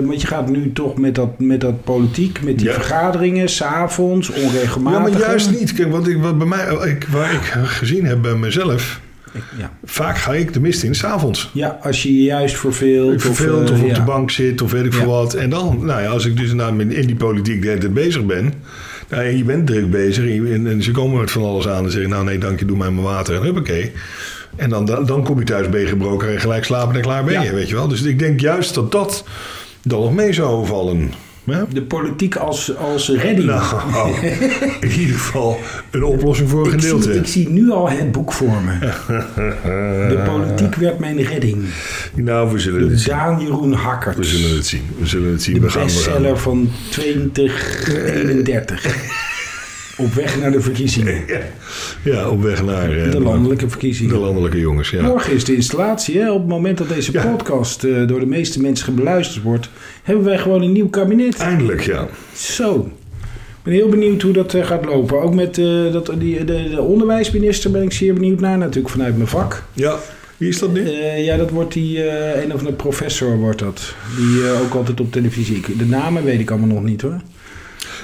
eh, 0.00 0.06
want 0.06 0.20
je 0.20 0.26
gaat 0.26 0.50
nu 0.50 0.72
toch 0.72 0.98
met 0.98 1.14
dat, 1.14 1.38
met 1.38 1.60
dat 1.60 1.84
politiek, 1.84 2.42
met 2.42 2.58
die 2.58 2.66
Ja. 2.66 2.72
vergaderingen, 2.74 3.48
s'avonds, 3.48 4.28
Ja, 4.34 4.42
onregelmatig. 4.42 5.00
maar 5.12 5.20
juist 5.20 5.50
niet. 5.50 5.72
Kijk, 5.72 5.90
wat 5.92 6.06
ik, 6.06 6.18
wat 6.22 6.38
bij 6.38 6.46
mij, 6.46 6.66
ik, 6.84 7.06
waar 7.10 7.32
ik 7.32 7.42
gezien 7.64 8.04
heb 8.04 8.22
bij 8.22 8.34
mezelf... 8.34 9.00
Ja. 9.58 9.72
Vaak 9.84 10.18
ga 10.18 10.32
ik 10.32 10.52
de 10.52 10.60
mist 10.60 10.82
in, 10.82 10.94
s'avonds. 10.94 11.50
ja, 11.52 11.78
als 11.82 12.02
je 12.02 12.16
je 12.16 12.22
juist 12.22 12.56
verveelt. 12.58 13.12
Ik 13.12 13.20
verveeld 13.20 13.68
eh, 13.68 13.74
of 13.74 13.80
op 13.82 13.88
ja. 13.88 13.94
de 13.94 14.02
bank 14.02 14.30
zit 14.30 14.62
of 14.62 14.70
weet 14.72 14.84
ik 14.84 14.92
Ja. 14.92 14.98
veel 14.98 15.08
wat. 15.08 15.34
En 15.34 15.50
dan, 15.50 15.78
nou 15.84 16.02
ja, 16.02 16.08
als 16.08 16.26
ik 16.26 16.36
dus 16.36 16.52
nou 16.52 16.80
in 16.88 17.06
die 17.06 17.16
politiek 17.16 17.62
de 17.62 17.68
hele 17.68 17.80
tijd 17.80 17.94
bezig 17.94 18.24
ben. 18.26 18.52
En 19.12 19.36
je 19.36 19.44
bent 19.44 19.66
druk 19.66 19.90
bezig 19.90 20.24
en, 20.24 20.66
en, 20.66 20.82
ze 20.82 20.90
komen 20.90 21.20
met 21.20 21.30
van 21.30 21.42
alles 21.42 21.68
aan 21.68 21.84
en 21.84 21.90
zeggen... 21.90 22.10
nou 22.10 22.24
nee, 22.24 22.38
dank 22.38 22.58
je, 22.58 22.64
doe 22.64 22.76
mij 22.76 22.90
maar 22.90 23.04
water 23.04 23.34
en 23.34 23.42
huppakee. 23.42 23.92
En 24.56 24.70
dan, 24.70 24.84
dan, 24.84 25.06
dan 25.06 25.24
kom 25.24 25.38
je 25.38 25.44
thuis, 25.44 25.66
gebroken 25.88 26.32
en 26.32 26.40
gelijk 26.40 26.64
slapen 26.64 26.94
en 26.94 27.00
klaar 27.00 27.24
ben 27.24 27.40
je, 27.40 27.46
Ja. 27.46 27.52
weet 27.54 27.68
je 27.68 27.74
wel. 27.74 27.88
Dus 27.88 28.02
ik 28.02 28.18
denk 28.18 28.40
juist 28.40 28.74
dat 28.74 28.92
dat 28.92 29.24
dan 29.82 30.00
nog 30.00 30.14
mee 30.14 30.32
zou 30.32 30.66
vallen. 30.66 31.12
Ja? 31.44 31.66
De 31.72 31.82
politiek 31.82 32.36
als, 32.36 32.76
als 32.76 33.08
redding. 33.08 33.46
Nou, 33.46 34.12
in 34.80 34.90
ieder 34.90 35.14
geval 35.16 35.58
een 35.90 36.04
oplossing 36.04 36.50
voor 36.50 36.66
een 36.66 36.72
ik, 36.72 36.80
gedeelte. 36.80 37.12
zie, 37.12 37.20
ik 37.20 37.26
zie 37.26 37.48
nu 37.48 37.70
al 37.70 37.90
het 37.90 38.12
boek 38.12 38.32
voor 38.32 38.62
me. 38.62 38.78
De 40.08 40.22
politiek 40.26 40.74
werd 40.74 40.98
mijn 40.98 41.22
redding. 41.22 41.64
Nou, 42.14 42.52
we 42.52 42.58
zullen 42.58 42.90
het 42.90 43.00
zien. 43.00 43.12
Daan 43.12 43.40
Jeroen 43.40 43.72
Hakkert. 43.72 44.16
We 44.16 44.24
zullen 44.24 44.56
het 44.56 44.66
zien. 44.66 44.82
We 44.98 45.06
zullen 45.06 45.30
het 45.30 45.42
zien. 45.42 45.54
De 45.54 45.60
we 45.60 45.70
gaan, 45.70 45.86
we 45.86 45.90
gaan. 45.90 45.96
bestseller 46.02 46.38
van 46.38 46.70
2031. 46.90 48.86
Op 49.96 50.14
weg 50.14 50.40
naar 50.40 50.50
de 50.52 50.60
verkiezingen. 50.60 51.24
Ja, 51.26 51.40
ja, 52.04 52.28
op 52.28 52.42
weg 52.42 52.64
naar 52.64 52.92
eh, 52.98 53.10
De 53.10 53.20
landelijke 53.20 53.64
de 53.64 53.70
verkiezingen. 53.70 54.16
landelijke 54.18 54.58
jongens. 54.58 54.90
Ja. 54.90 55.02
Morgen 55.02 55.32
is 55.34 55.44
de 55.44 55.54
installatie. 55.54 56.18
Hè? 56.18 56.30
Op 56.32 56.38
het 56.40 56.48
moment 56.48 56.78
dat 56.78 56.88
deze 56.88 57.12
Ja. 57.12 57.26
podcast 57.26 57.84
eh, 57.84 58.06
door 58.06 58.20
de 58.20 58.26
meeste 58.26 58.60
mensen 58.60 58.94
beluisterd 58.94 59.42
wordt, 59.44 59.68
hebben 60.02 60.24
wij 60.24 60.38
gewoon 60.38 60.62
een 60.62 60.72
nieuw 60.72 60.88
kabinet. 60.88 61.38
Eindelijk, 61.38 61.80
ja. 61.80 62.06
Zo. 62.34 62.90
Ik 63.20 63.62
ben 63.68 63.72
heel 63.72 63.88
benieuwd 63.88 64.22
hoe 64.22 64.32
dat 64.32 64.54
eh, 64.54 64.64
gaat 64.66 64.84
lopen. 64.84 65.22
Ook 65.22 65.34
met 65.34 65.54
dat, 65.92 66.12
die, 66.18 66.44
de, 66.44 66.68
de 66.70 66.80
onderwijsminister 66.80 67.70
ben 67.70 67.82
ik 67.82 67.92
zeer 67.92 68.14
benieuwd 68.14 68.40
naar. 68.40 68.58
Natuurlijk 68.58 68.88
vanuit 68.88 69.16
mijn 69.16 69.28
vak. 69.28 69.62
Ja, 69.72 69.96
wie 70.36 70.48
is 70.48 70.58
dat 70.58 70.72
nu? 70.72 70.90
Ja, 71.16 71.36
dat 71.36 71.50
wordt 71.50 71.72
die 71.72 72.10
een 72.42 72.52
of 72.52 72.58
andere 72.58 72.76
professor 72.76 73.36
wordt 73.36 73.58
dat. 73.58 73.94
Die 74.16 74.50
ook 74.64 74.74
altijd 74.74 75.00
op 75.00 75.12
televisie. 75.12 75.62
De 75.78 75.86
namen 75.86 76.24
weet 76.24 76.40
ik 76.40 76.50
allemaal 76.50 76.68
nog 76.74 76.82
niet 76.84 77.02
hoor. 77.02 77.20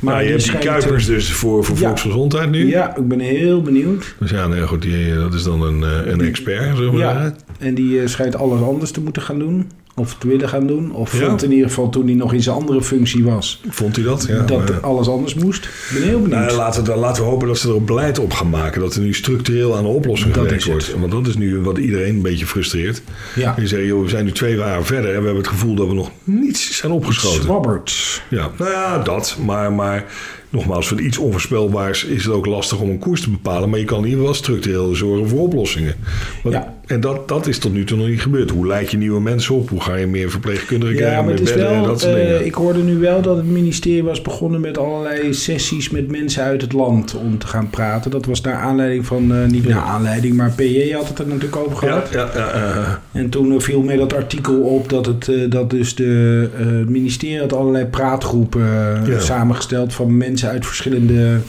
Maar 0.02 0.14
Nou, 0.14 0.24
je 0.26 0.30
hebt 0.30 0.44
die 0.44 0.52
eh, 0.52 0.61
Kuipers 0.61 1.06
dus 1.06 1.32
voor, 1.32 1.64
voor 1.64 1.76
Ja. 1.78 1.87
volksgezondheid 1.87 2.50
nu. 2.50 2.68
Ja, 2.68 2.96
ik 2.96 3.08
ben 3.08 3.20
heel 3.20 3.62
benieuwd. 3.62 4.14
Dus 4.18 4.30
ja, 4.30 4.46
nee, 4.46 4.66
goed, 4.66 4.82
die, 4.82 5.14
dat 5.14 5.34
is 5.34 5.42
dan 5.42 5.62
een, 5.62 5.82
eh, 5.82 6.12
een 6.12 6.20
expert, 6.20 6.76
zeg 6.76 6.90
maar. 6.90 6.98
Ja, 7.00 7.34
en 7.58 7.74
die 7.74 8.00
eh, 8.00 8.06
schijnt 8.06 8.37
alles 8.37 8.61
anders 8.61 8.90
te 8.90 9.00
moeten 9.00 9.22
gaan 9.22 9.38
doen. 9.38 9.70
Of 9.98 10.16
te 10.18 10.28
willen 10.28 10.48
gaan 10.48 10.66
doen. 10.66 10.92
Of 10.92 11.18
Ja. 11.20 11.26
vond 11.26 11.42
in 11.42 11.52
ieder 11.52 11.68
geval 11.68 11.88
toen 11.88 12.06
hij 12.06 12.14
nog 12.14 12.32
in 12.32 12.42
zijn 12.42 12.56
andere 12.56 12.82
functie 12.82 13.24
was. 13.24 13.61
Vond 13.68 13.96
hij 13.96 14.04
dat? 14.04 14.24
Ja, 14.28 14.42
dat 14.42 14.68
maar- 14.68 14.80
alles 14.80 15.08
anders 15.08 15.34
moest. 15.34 15.64
Ik 15.64 15.90
ben 15.92 16.02
heel 16.02 16.20
benieuwd. 16.22 16.40
Nou, 16.40 16.56
laten, 16.56 16.84
we, 16.84 16.96
laten 16.96 17.22
we 17.22 17.28
hopen 17.28 17.48
dat 17.48 17.58
ze 17.58 17.68
er 17.68 17.76
een 17.76 17.84
beleid 17.84 18.18
op 18.18 18.32
gaan 18.32 18.50
maken. 18.50 18.80
Dat 18.80 18.94
er 18.94 19.00
nu 19.00 19.14
structureel 19.14 19.76
aan 19.76 19.82
de 19.82 19.88
oplossing 19.88 20.32
Dat 20.32 20.42
gewerkt 20.42 20.64
het. 20.64 20.72
wordt. 20.72 20.94
Want 21.00 21.12
dat 21.12 21.26
is 21.26 21.37
nu 21.37 21.61
wat 21.61 21.78
iedereen 21.78 22.14
een 22.14 22.22
beetje 22.22 22.46
frustreert. 22.46 23.02
ja, 23.34 23.54
Je 23.58 23.66
zegt, 23.66 23.84
joh, 23.87 24.02
we 24.02 24.08
zijn 24.08 24.24
nu 24.24 24.32
twee 24.32 24.56
jaar 24.56 24.84
verder 24.84 25.04
en 25.14 25.18
we 25.18 25.24
hebben 25.24 25.37
het 25.42 25.48
gevoel 25.48 25.74
dat 25.74 25.87
we 25.88 25.94
nog 25.94 26.11
niets 26.24 26.76
zijn 26.76 26.92
opgeschoten. 26.92 27.46
Robert. 27.48 28.22
Ja, 28.30 28.50
nou 28.58 28.70
ja, 28.70 28.98
dat. 28.98 29.37
Maar, 29.44 29.72
maar 29.72 30.04
nogmaals, 30.50 30.88
voor 30.88 31.00
iets 31.00 31.18
onvoorspelbaars 31.18 32.04
is 32.04 32.24
het 32.24 32.32
ook 32.32 32.46
lastig 32.46 32.80
om 32.80 32.90
een 32.90 32.98
koers 32.98 33.20
te 33.20 33.30
bepalen. 33.30 33.70
Maar 33.70 33.78
je 33.78 33.84
kan 33.84 33.98
in 33.98 34.04
ieder 34.04 34.18
geval 34.18 34.34
structureel 34.34 34.94
zorgen 34.94 35.28
voor 35.28 35.40
oplossingen. 35.40 35.94
Want- 36.42 36.54
Ja. 36.54 36.76
En 36.88 37.00
dat, 37.00 37.28
dat 37.28 37.46
is 37.46 37.58
tot 37.58 37.72
nu 37.72 37.84
toe 37.84 37.98
nog 37.98 38.06
niet 38.08 38.20
gebeurd. 38.22 38.50
Hoe 38.50 38.66
leid 38.66 38.90
je 38.90 38.96
nieuwe 38.96 39.20
mensen 39.20 39.54
op? 39.54 39.68
Hoe 39.68 39.80
ga 39.80 39.94
je 39.96 40.06
meer 40.06 40.30
verpleegkundigen 40.30 40.94
Ja, 40.94 41.00
krijgen? 41.00 41.24
maar 41.24 41.32
het 41.34 41.42
is 41.42 41.50
en 41.50 41.58
wel. 41.58 41.84
dat 41.87 42.00
soort 42.00 42.14
eh, 42.14 42.46
ik 42.46 42.54
hoorde 42.54 42.82
nu 42.82 42.98
wel 42.98 43.22
dat 43.22 43.37
het 43.37 43.46
ministerie 43.46 44.02
was 44.04 44.22
begonnen 44.22 44.61
met 44.61 44.78
allerlei 44.78 45.34
sessies 45.34 45.90
met 45.90 46.11
mensen 46.11 46.42
uit 46.42 46.61
het 46.62 46.72
land 46.72 47.14
om 47.14 47.38
te 47.38 47.46
gaan 47.46 47.70
praten. 47.70 48.11
Dat 48.11 48.24
was 48.26 48.40
naar 48.40 48.54
aanleiding 48.54 49.06
van, 49.06 49.34
eh, 49.34 49.44
niet 49.46 49.68
naar 49.68 49.78
aanleiding, 49.82 50.34
maar 50.37 50.50
PJ 50.56 50.92
had 50.92 51.08
het 51.08 51.18
er 51.18 51.26
natuurlijk 51.26 51.56
over 51.56 51.87
ja, 51.87 51.92
gehad. 51.92 52.12
ja, 52.12 52.30
ja, 52.34 52.56
ja. 52.74 53.02
En 53.12 53.28
toen 53.28 53.52
eh, 53.52 53.58
viel 53.61 53.82
mij 53.82 53.96
dat 53.96 54.14
artikel 54.14 54.61
op 54.61 54.88
dat, 54.88 55.06
het, 55.06 55.30
dat 55.48 55.70
dus 55.70 55.94
de, 55.94 56.48
het 56.54 56.88
ministerie 56.88 57.38
had 57.40 57.52
allerlei 57.52 57.84
praatgroepen 57.84 58.62
Ja. 59.06 59.18
samengesteld 59.18 59.94
van 59.94 60.16
mensen 60.16 60.38
uit 60.46 60.66
verschillende 60.66 61.40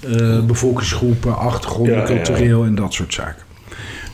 eh, 0.00 0.44
bevolkingsgroepen, 0.44 1.36
achtergronden, 1.38 1.94
Ja, 1.94 2.00
ja, 2.02 2.08
ja. 2.08 2.14
cultureel 2.14 2.64
en 2.64 2.74
dat 2.74 2.92
soort 2.92 3.14
zaken. 3.14 3.42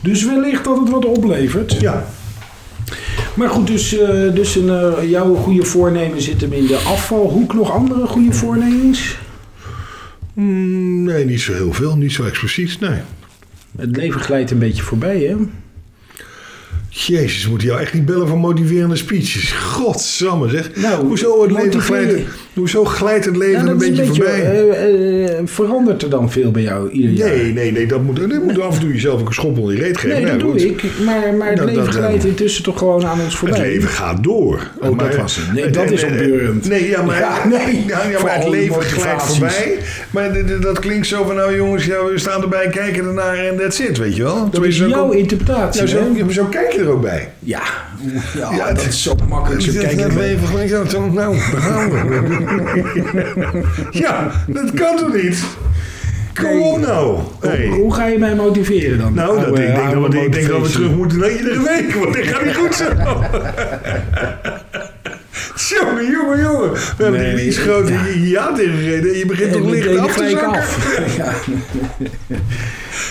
Dus 0.02 0.24
wellicht 0.24 0.64
dat 0.64 0.78
het 0.78 0.90
wat 0.90 1.04
oplevert. 1.04 1.80
ja. 1.80 2.06
Maar 3.34 3.48
goed, 3.48 3.66
dus, 3.66 3.98
eh, 3.98 4.34
dus 4.34 4.54
een, 4.56 4.68
eh, 4.68 5.10
jouw 5.10 5.34
goede 5.34 5.64
voornemen 5.64 6.22
zit 6.22 6.40
hem 6.40 6.52
in 6.52 6.66
de 6.66 6.76
afvalhoek. 6.76 7.54
Nog 7.54 7.70
andere 7.72 8.06
goede 8.06 8.32
voornemens? 8.32 9.16
Mm, 10.34 11.02
nee, 11.02 11.24
niet 11.24 11.40
zo 11.40 11.52
heel 11.52 11.72
veel. 11.72 11.96
Niet 11.96 12.12
zo 12.12 12.24
expliciet, 12.24 12.80
nee. 12.80 12.98
Het 13.78 13.96
leven 13.96 14.20
glijdt 14.20 14.50
een 14.50 14.58
beetje 14.58 14.82
voorbij, 14.82 15.18
hè? 15.20 15.36
Jezus, 16.88 17.48
moet 17.48 17.62
jou 17.62 17.80
echt 17.80 17.94
niet 17.94 18.04
bellen 18.06 18.28
voor 18.28 18.38
motiverende 18.38 18.96
speeches. 18.96 19.52
Godsamme 19.52 20.48
zeg. 20.48 20.74
Nou, 20.76 21.06
hoezo, 21.06 21.42
het 21.42 21.52
leven 21.52 21.80
glijdt, 21.80 22.28
hoezo 22.54 22.84
glijdt 22.84 23.24
het 23.24 23.36
leven 23.36 23.60
een 23.60 23.66
dat 23.66 23.78
beetje, 23.78 24.04
voorbij? 24.04 24.42
eh, 24.42 25.24
eh, 25.38 25.40
verandert 25.44 26.02
er 26.02 26.10
dan 26.10 26.30
veel 26.30 26.50
bij 26.50 26.62
jou 26.62 26.90
ieder 26.90 27.10
jaar? 27.10 27.28
Nee, 27.28 27.52
nee, 27.52 27.72
nee, 27.72 27.86
dat 27.86 28.02
moet, 28.02 28.16
dat 28.16 28.42
moet 28.42 28.60
af 28.60 28.74
en 28.74 28.80
toe 28.80 28.92
jezelf 28.92 29.20
ook 29.20 29.26
een 29.28 29.34
schop 29.34 29.58
onder 29.58 29.74
je 29.74 29.80
reet 29.82 29.96
geven. 29.98 30.16
Nee, 30.16 30.24
Nou, 30.24 30.38
dat 30.38 30.40
doe 30.40 30.50
goed. 30.50 30.62
ik. 30.84 30.84
Maar, 31.04 31.34
maar 31.38 31.48
het 31.48 31.56
Dat- 31.56 31.66
leven 31.66 31.84
dat, 31.84 31.94
glijdt 31.94 32.24
intussen 32.24 32.62
toch 32.64 32.78
gewoon 32.78 33.04
aan 33.06 33.12
ons 33.20 33.22
Het 33.24 33.34
voorbij. 33.34 33.60
leven 33.60 33.88
gaat 33.88 34.22
door. 34.24 34.70
Oh, 34.80 34.98
dat 34.98 35.16
was 35.16 35.36
het. 35.36 35.52
Nee, 35.52 35.70
dat 35.70 35.90
is 35.90 36.04
opbeurend. 36.04 36.68
Nee, 36.68 36.88
ja, 36.88 37.02
maar, 37.02 37.18
Ja, 37.18 37.46
nee. 37.66 37.84
ja, 37.86 37.98
maar 38.22 38.34
het 38.34 38.48
leven 38.48 38.82
glijdt 38.82 39.22
voorbij. 39.22 39.78
Maar 40.10 40.30
dat 40.60 40.78
klinkt 40.78 41.06
zo 41.06 41.24
van, 41.24 41.34
nou 41.34 41.56
jongens, 41.56 41.84
ja, 41.84 42.04
we 42.04 42.18
staan 42.18 42.42
erbij, 42.42 42.68
kijken 42.68 43.04
ernaar 43.06 43.38
en 43.38 43.56
that's 43.56 43.78
it, 43.80 43.98
weet 43.98 44.16
je 44.16 44.22
wel? 44.22 44.50
Dat 44.50 44.64
is 44.64 44.78
jouw 44.78 45.10
interpretatie. 45.10 45.86
Zo, 46.30 46.44
kijk 46.50 46.72
je 46.72 46.78
er 46.80 46.88
ook 46.88 47.02
bij. 47.02 47.28
Ja, 47.38 47.62
ja, 48.34 48.56
dat 48.56 48.68
het- 48.82 48.86
is 48.92 49.02
zo 49.02 49.14
makkelijk. 49.28 49.62
Zo 49.62 49.72
kijken 49.80 49.96
dat 49.98 50.12
we- 50.12 50.22
even 50.24 50.46
gewoon 50.46 50.68
zo, 50.68 50.84
zo, 50.88 51.06
nou, 51.10 51.36
daar 51.52 51.60
gaan 51.60 51.90
we. 51.90 52.38
ja, 53.90 54.30
dat 54.46 54.72
kan 54.74 54.96
toch 54.96 55.12
niet? 55.22 55.44
Kom 56.34 56.62
op 56.62 56.78
nou. 56.80 57.06
Hoe, 57.40 57.50
Hey. 57.50 57.66
hoe 57.66 57.94
ga 57.94 58.06
je 58.06 58.18
mij 58.18 58.34
motiveren 58.34 58.98
dan? 58.98 59.14
Nou, 59.14 59.36
dat, 59.36 59.44
Oude- 59.46 59.62
ik, 59.62 59.74
denk 59.74 59.92
dat 59.92 60.12
we, 60.12 60.18
ik 60.24 60.32
denk 60.32 60.48
dat 60.48 60.62
we 60.62 60.68
terug 60.72 60.90
moeten 60.90 61.18
naar 61.18 61.30
iedere 61.30 61.62
week, 61.62 61.94
want 61.94 62.14
dit 62.14 62.26
gaat 62.26 62.44
niet 62.44 62.56
goed 62.56 62.74
zo. 62.74 62.84
Jongen, 65.80 66.10
jongen, 66.10 66.40
jongen. 66.40 66.72
We 66.72 67.02
hebben 67.02 67.20
Nee, 67.20 67.34
die 67.34 67.46
iets 67.46 67.58
grote 67.58 67.92
ja. 68.24 68.52
tegengereden 68.52 69.12
en 69.12 69.18
je 69.18 69.26
begint 69.26 69.52
toch 69.52 69.70
licht 69.70 69.98
af 69.98 70.16
te 70.16 70.28
zakken. 70.30 70.48
af. 70.48 70.98
Ja. 71.16 71.32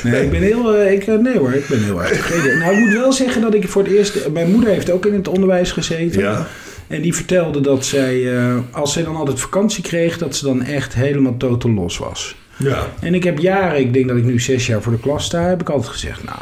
Nee, 0.04 0.24
ik 0.24 0.32
ben 0.32 0.42
heel... 0.42 0.76
eh, 0.76 0.92
Ik, 0.92 1.08
eh, 1.08 1.16
nee 1.16 1.38
hoor, 1.38 1.52
ik 1.54 1.68
ben 1.68 1.84
heel 1.84 2.02
erg 2.02 2.10
tevreden. 2.12 2.60
Nou, 2.60 2.74
ik 2.74 2.80
moet 2.80 2.94
wel 2.94 3.14
zeggen 3.14 3.42
dat 3.42 3.54
ik 3.54 3.68
voor 3.68 3.84
het 3.84 3.92
eerst... 3.92 4.30
Mijn 4.34 4.52
moeder 4.52 4.70
heeft 4.70 4.92
ook 4.92 5.06
in 5.06 5.14
het 5.14 5.28
onderwijs 5.28 5.72
gezeten. 5.72 6.22
Ja. 6.22 6.48
En 6.90 7.02
die 7.02 7.14
vertelde 7.14 7.62
dat 7.62 7.86
zij, 7.86 8.38
eh, 8.38 8.58
als 8.72 8.94
zij 8.94 9.04
dan 9.04 9.16
altijd 9.16 9.40
vakantie 9.40 9.84
kreeg... 9.84 10.18
dat 10.18 10.36
ze 10.36 10.46
dan 10.46 10.64
echt 10.64 10.94
helemaal 10.94 11.38
totaal 11.38 11.72
los 11.72 11.98
was. 11.98 12.36
Ja. 12.58 12.88
En 13.00 13.14
ik 13.14 13.24
heb 13.24 13.40
jaren, 13.40 13.80
ik 13.80 13.94
denk 13.94 14.08
dat 14.08 14.18
ik 14.18 14.24
nu 14.24 14.40
zes 14.40 14.68
jaar 14.68 14.82
voor 14.82 14.92
de 14.92 15.00
klas 15.00 15.26
sta... 15.26 15.42
heb 15.42 15.62
ik 15.62 15.70
altijd 15.70 15.92
gezegd, 15.92 16.24
nou, 16.24 16.40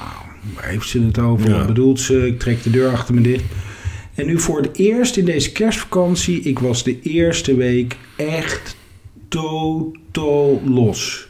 waar 0.56 0.68
heeft 0.68 0.88
ze 0.88 1.02
het 1.02 1.20
over? 1.20 1.50
Ja. 1.50 1.58
Wat 1.58 1.68
bedoelt 1.68 2.00
ze? 2.00 2.28
Ik 2.28 2.40
trek 2.40 2.64
de 2.64 2.70
deur 2.70 2.90
achter 2.90 3.14
me 3.14 3.22
dicht. 3.22 3.44
En 4.16 4.26
nu 4.26 4.40
voor 4.40 4.62
het 4.62 4.78
eerst 4.78 5.18
in 5.18 5.26
deze 5.26 5.52
kerstvakantie... 5.52 6.42
ik 6.42 6.60
was 6.60 6.84
de 6.84 7.02
eerste 7.02 7.56
week 7.56 7.96
echt 8.16 8.76
totaal 9.28 10.62
los. 10.66 11.27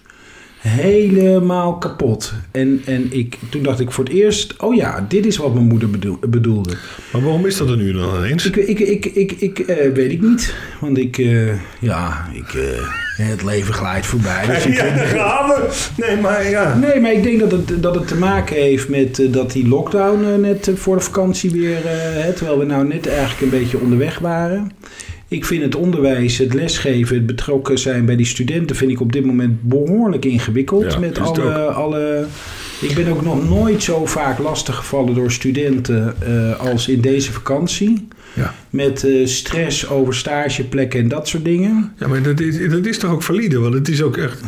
Helemaal 0.67 1.77
kapot. 1.77 2.33
En, 2.51 2.81
en 2.85 3.07
ik, 3.09 3.37
toen 3.49 3.63
dacht 3.63 3.79
ik 3.79 3.91
voor 3.91 4.03
het 4.03 4.13
eerst... 4.13 4.53
oh 4.57 4.75
ja, 4.75 5.05
dit 5.09 5.25
is 5.25 5.37
wat 5.37 5.53
mijn 5.53 5.65
moeder 5.65 5.89
bedoel- 5.89 6.17
bedoelde. 6.29 6.73
Maar 7.11 7.21
waarom 7.21 7.45
is 7.45 7.57
dat 7.57 7.69
er 7.69 7.77
nu 7.77 7.93
dan 7.93 8.15
ineens? 8.17 8.45
Ik, 8.45 8.55
ik, 8.55 8.79
ik, 8.79 9.05
ik, 9.05 9.31
ik 9.31 9.59
eh, 9.59 9.91
weet 9.93 10.11
ik 10.11 10.21
niet. 10.21 10.55
Want 10.79 10.97
ik, 10.97 11.17
eh, 11.17 11.47
ja, 11.79 12.27
ik, 12.33 12.53
eh, 12.53 13.27
het 13.27 13.43
leven 13.43 13.73
glijdt 13.73 14.05
voorbij. 14.05 14.45
Dus 14.47 14.65
ik, 14.65 14.73
Ja, 14.75 14.83
daar 14.95 15.05
gaan 15.05 15.47
we. 15.49 15.85
Nee, 15.97 16.17
maar 16.17 16.49
ja. 16.49 16.75
Nee, 16.77 16.99
maar 16.99 17.11
ik 17.13 17.23
denk 17.23 17.39
dat 17.39 17.51
het, 17.51 17.83
dat 17.83 17.95
het 17.95 18.07
te 18.07 18.15
maken 18.17 18.55
heeft 18.55 18.89
met 18.89 19.21
dat 19.29 19.51
die 19.51 19.67
lockdown 19.67 20.41
net 20.41 20.71
voor 20.75 20.95
de 20.95 21.01
vakantie 21.03 21.51
weer... 21.51 21.77
terwijl 22.35 22.59
we 22.59 22.65
nou 22.65 22.87
net 22.87 23.07
eigenlijk 23.07 23.41
een 23.41 23.59
beetje 23.59 23.79
onderweg 23.79 24.19
waren. 24.19 24.71
Ik 25.29 25.45
vind 25.45 25.63
het 25.63 25.75
onderwijs, 25.75 26.37
het 26.37 26.53
lesgeven, 26.53 27.15
het 27.15 27.25
betrokken 27.25 27.79
zijn 27.79 28.05
bij 28.05 28.15
die 28.15 28.25
studenten... 28.25 28.75
vind 28.75 28.91
ik 28.91 28.99
op 28.99 29.11
dit 29.11 29.25
moment 29.25 29.61
behoorlijk 29.61 30.25
ingewikkeld. 30.25 30.93
Ja, 30.93 30.99
met 30.99 31.19
alle, 31.19 31.53
alle... 31.53 32.25
Ik 32.81 32.95
ben 32.95 33.07
ook 33.07 33.21
nog 33.21 33.49
nooit 33.49 33.83
zo 33.83 34.05
vaak 34.05 34.39
lastiggevallen 34.39 35.15
door 35.15 35.31
studenten 35.31 36.15
eh, 36.19 36.59
als 36.59 36.87
in 36.87 37.01
deze 37.01 37.31
vakantie. 37.31 38.07
Ja. 38.33 38.53
Met 38.69 39.03
eh, 39.03 39.25
stress 39.25 39.89
over 39.89 40.15
stageplekken 40.15 40.99
en 40.99 41.07
dat 41.07 41.27
soort 41.27 41.45
dingen. 41.45 41.93
Ja, 41.99 42.07
maar 42.07 42.21
dat 42.21 42.39
is, 42.39 42.69
dat 42.69 42.85
is 42.85 42.97
toch 42.97 43.11
ook 43.11 43.23
valide? 43.23 43.59
Want 43.59 43.73
het 43.73 43.87
is 43.87 44.01
ook 44.01 44.17
echt... 44.17 44.41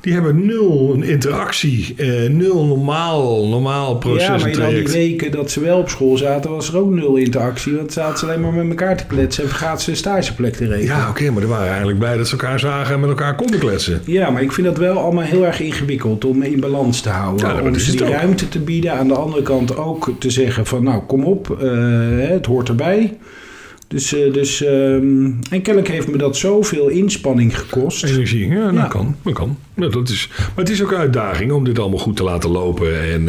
Die 0.00 0.12
hebben 0.12 0.46
nul 0.46 1.02
interactie, 1.02 1.94
eh, 1.96 2.30
nul 2.30 2.64
normaal, 2.66 3.48
normaal 3.48 3.96
proces 3.96 4.26
ja, 4.26 4.36
maar 4.36 4.48
in 4.48 4.60
al 4.60 4.70
die 4.70 4.88
weken 4.88 5.30
dat 5.30 5.50
ze 5.50 5.60
wel 5.60 5.78
op 5.78 5.88
school 5.88 6.16
zaten, 6.16 6.50
was 6.50 6.68
er 6.68 6.78
ook 6.78 6.90
nul 6.90 7.16
interactie. 7.16 7.76
Want 7.76 7.92
zaten 7.92 8.18
ze 8.18 8.24
alleen 8.24 8.40
maar 8.40 8.52
met 8.52 8.68
elkaar 8.68 8.96
te 8.96 9.06
kletsen 9.06 9.42
en 9.42 9.48
vergaat 9.48 9.82
ze 9.82 9.90
een 9.90 9.96
stageplek 9.96 10.54
te 10.54 10.66
regelen. 10.66 10.96
Ja, 10.96 11.08
oké, 11.08 11.30
maar 11.30 11.42
er 11.42 11.48
waren 11.48 11.68
eigenlijk 11.68 11.98
blij 11.98 12.16
dat 12.16 12.26
ze 12.26 12.32
elkaar 12.32 12.58
zagen 12.58 12.94
en 12.94 13.00
met 13.00 13.08
elkaar 13.08 13.34
konden 13.34 13.58
kletsen. 13.58 14.02
Ja, 14.04 14.30
maar 14.30 14.42
ik 14.42 14.52
vind 14.52 14.66
dat 14.66 14.78
wel 14.78 14.98
allemaal 14.98 15.24
heel 15.24 15.46
erg 15.46 15.60
ingewikkeld 15.60 16.24
om 16.24 16.42
in 16.42 16.60
balans 16.60 17.00
te 17.00 17.08
houden. 17.08 17.48
Ja, 17.48 17.60
om 17.60 17.74
is 17.74 17.90
die 17.90 18.04
ruimte 18.04 18.48
te 18.48 18.58
bieden. 18.58 18.92
Aan 18.92 19.08
de 19.08 19.14
andere 19.14 19.42
kant 19.42 19.76
ook 19.76 20.12
te 20.18 20.30
zeggen 20.30 20.66
van 20.66 20.82
nou 20.82 21.02
kom 21.06 21.24
op, 21.24 21.56
eh, 21.60 21.68
het 22.28 22.46
hoort 22.46 22.68
erbij. 22.68 23.16
Dus, 23.88 24.14
eh, 24.14 24.32
dus 24.32 24.64
ehm, 24.64 25.24
en 25.50 25.62
kennelijk 25.62 25.88
heeft 25.88 26.08
me 26.08 26.16
dat 26.16 26.36
zoveel 26.36 26.88
inspanning 26.88 27.58
gekost. 27.58 28.04
Energie, 28.04 28.48
ja, 28.48 28.64
dat 28.64 28.74
Ja. 28.74 28.84
kan. 28.86 29.16
Dat 29.22 29.32
kan. 29.34 29.58
Ja, 29.76 29.88
dat 29.88 30.08
is, 30.08 30.28
maar 30.36 30.48
het 30.64 30.68
is 30.70 30.82
ook 30.82 30.90
een 30.90 30.96
uitdaging 30.98 31.52
om 31.52 31.64
dit 31.64 31.78
allemaal 31.78 31.98
goed 31.98 32.16
te 32.16 32.22
laten 32.22 32.50
lopen. 32.50 33.02
En, 33.12 33.24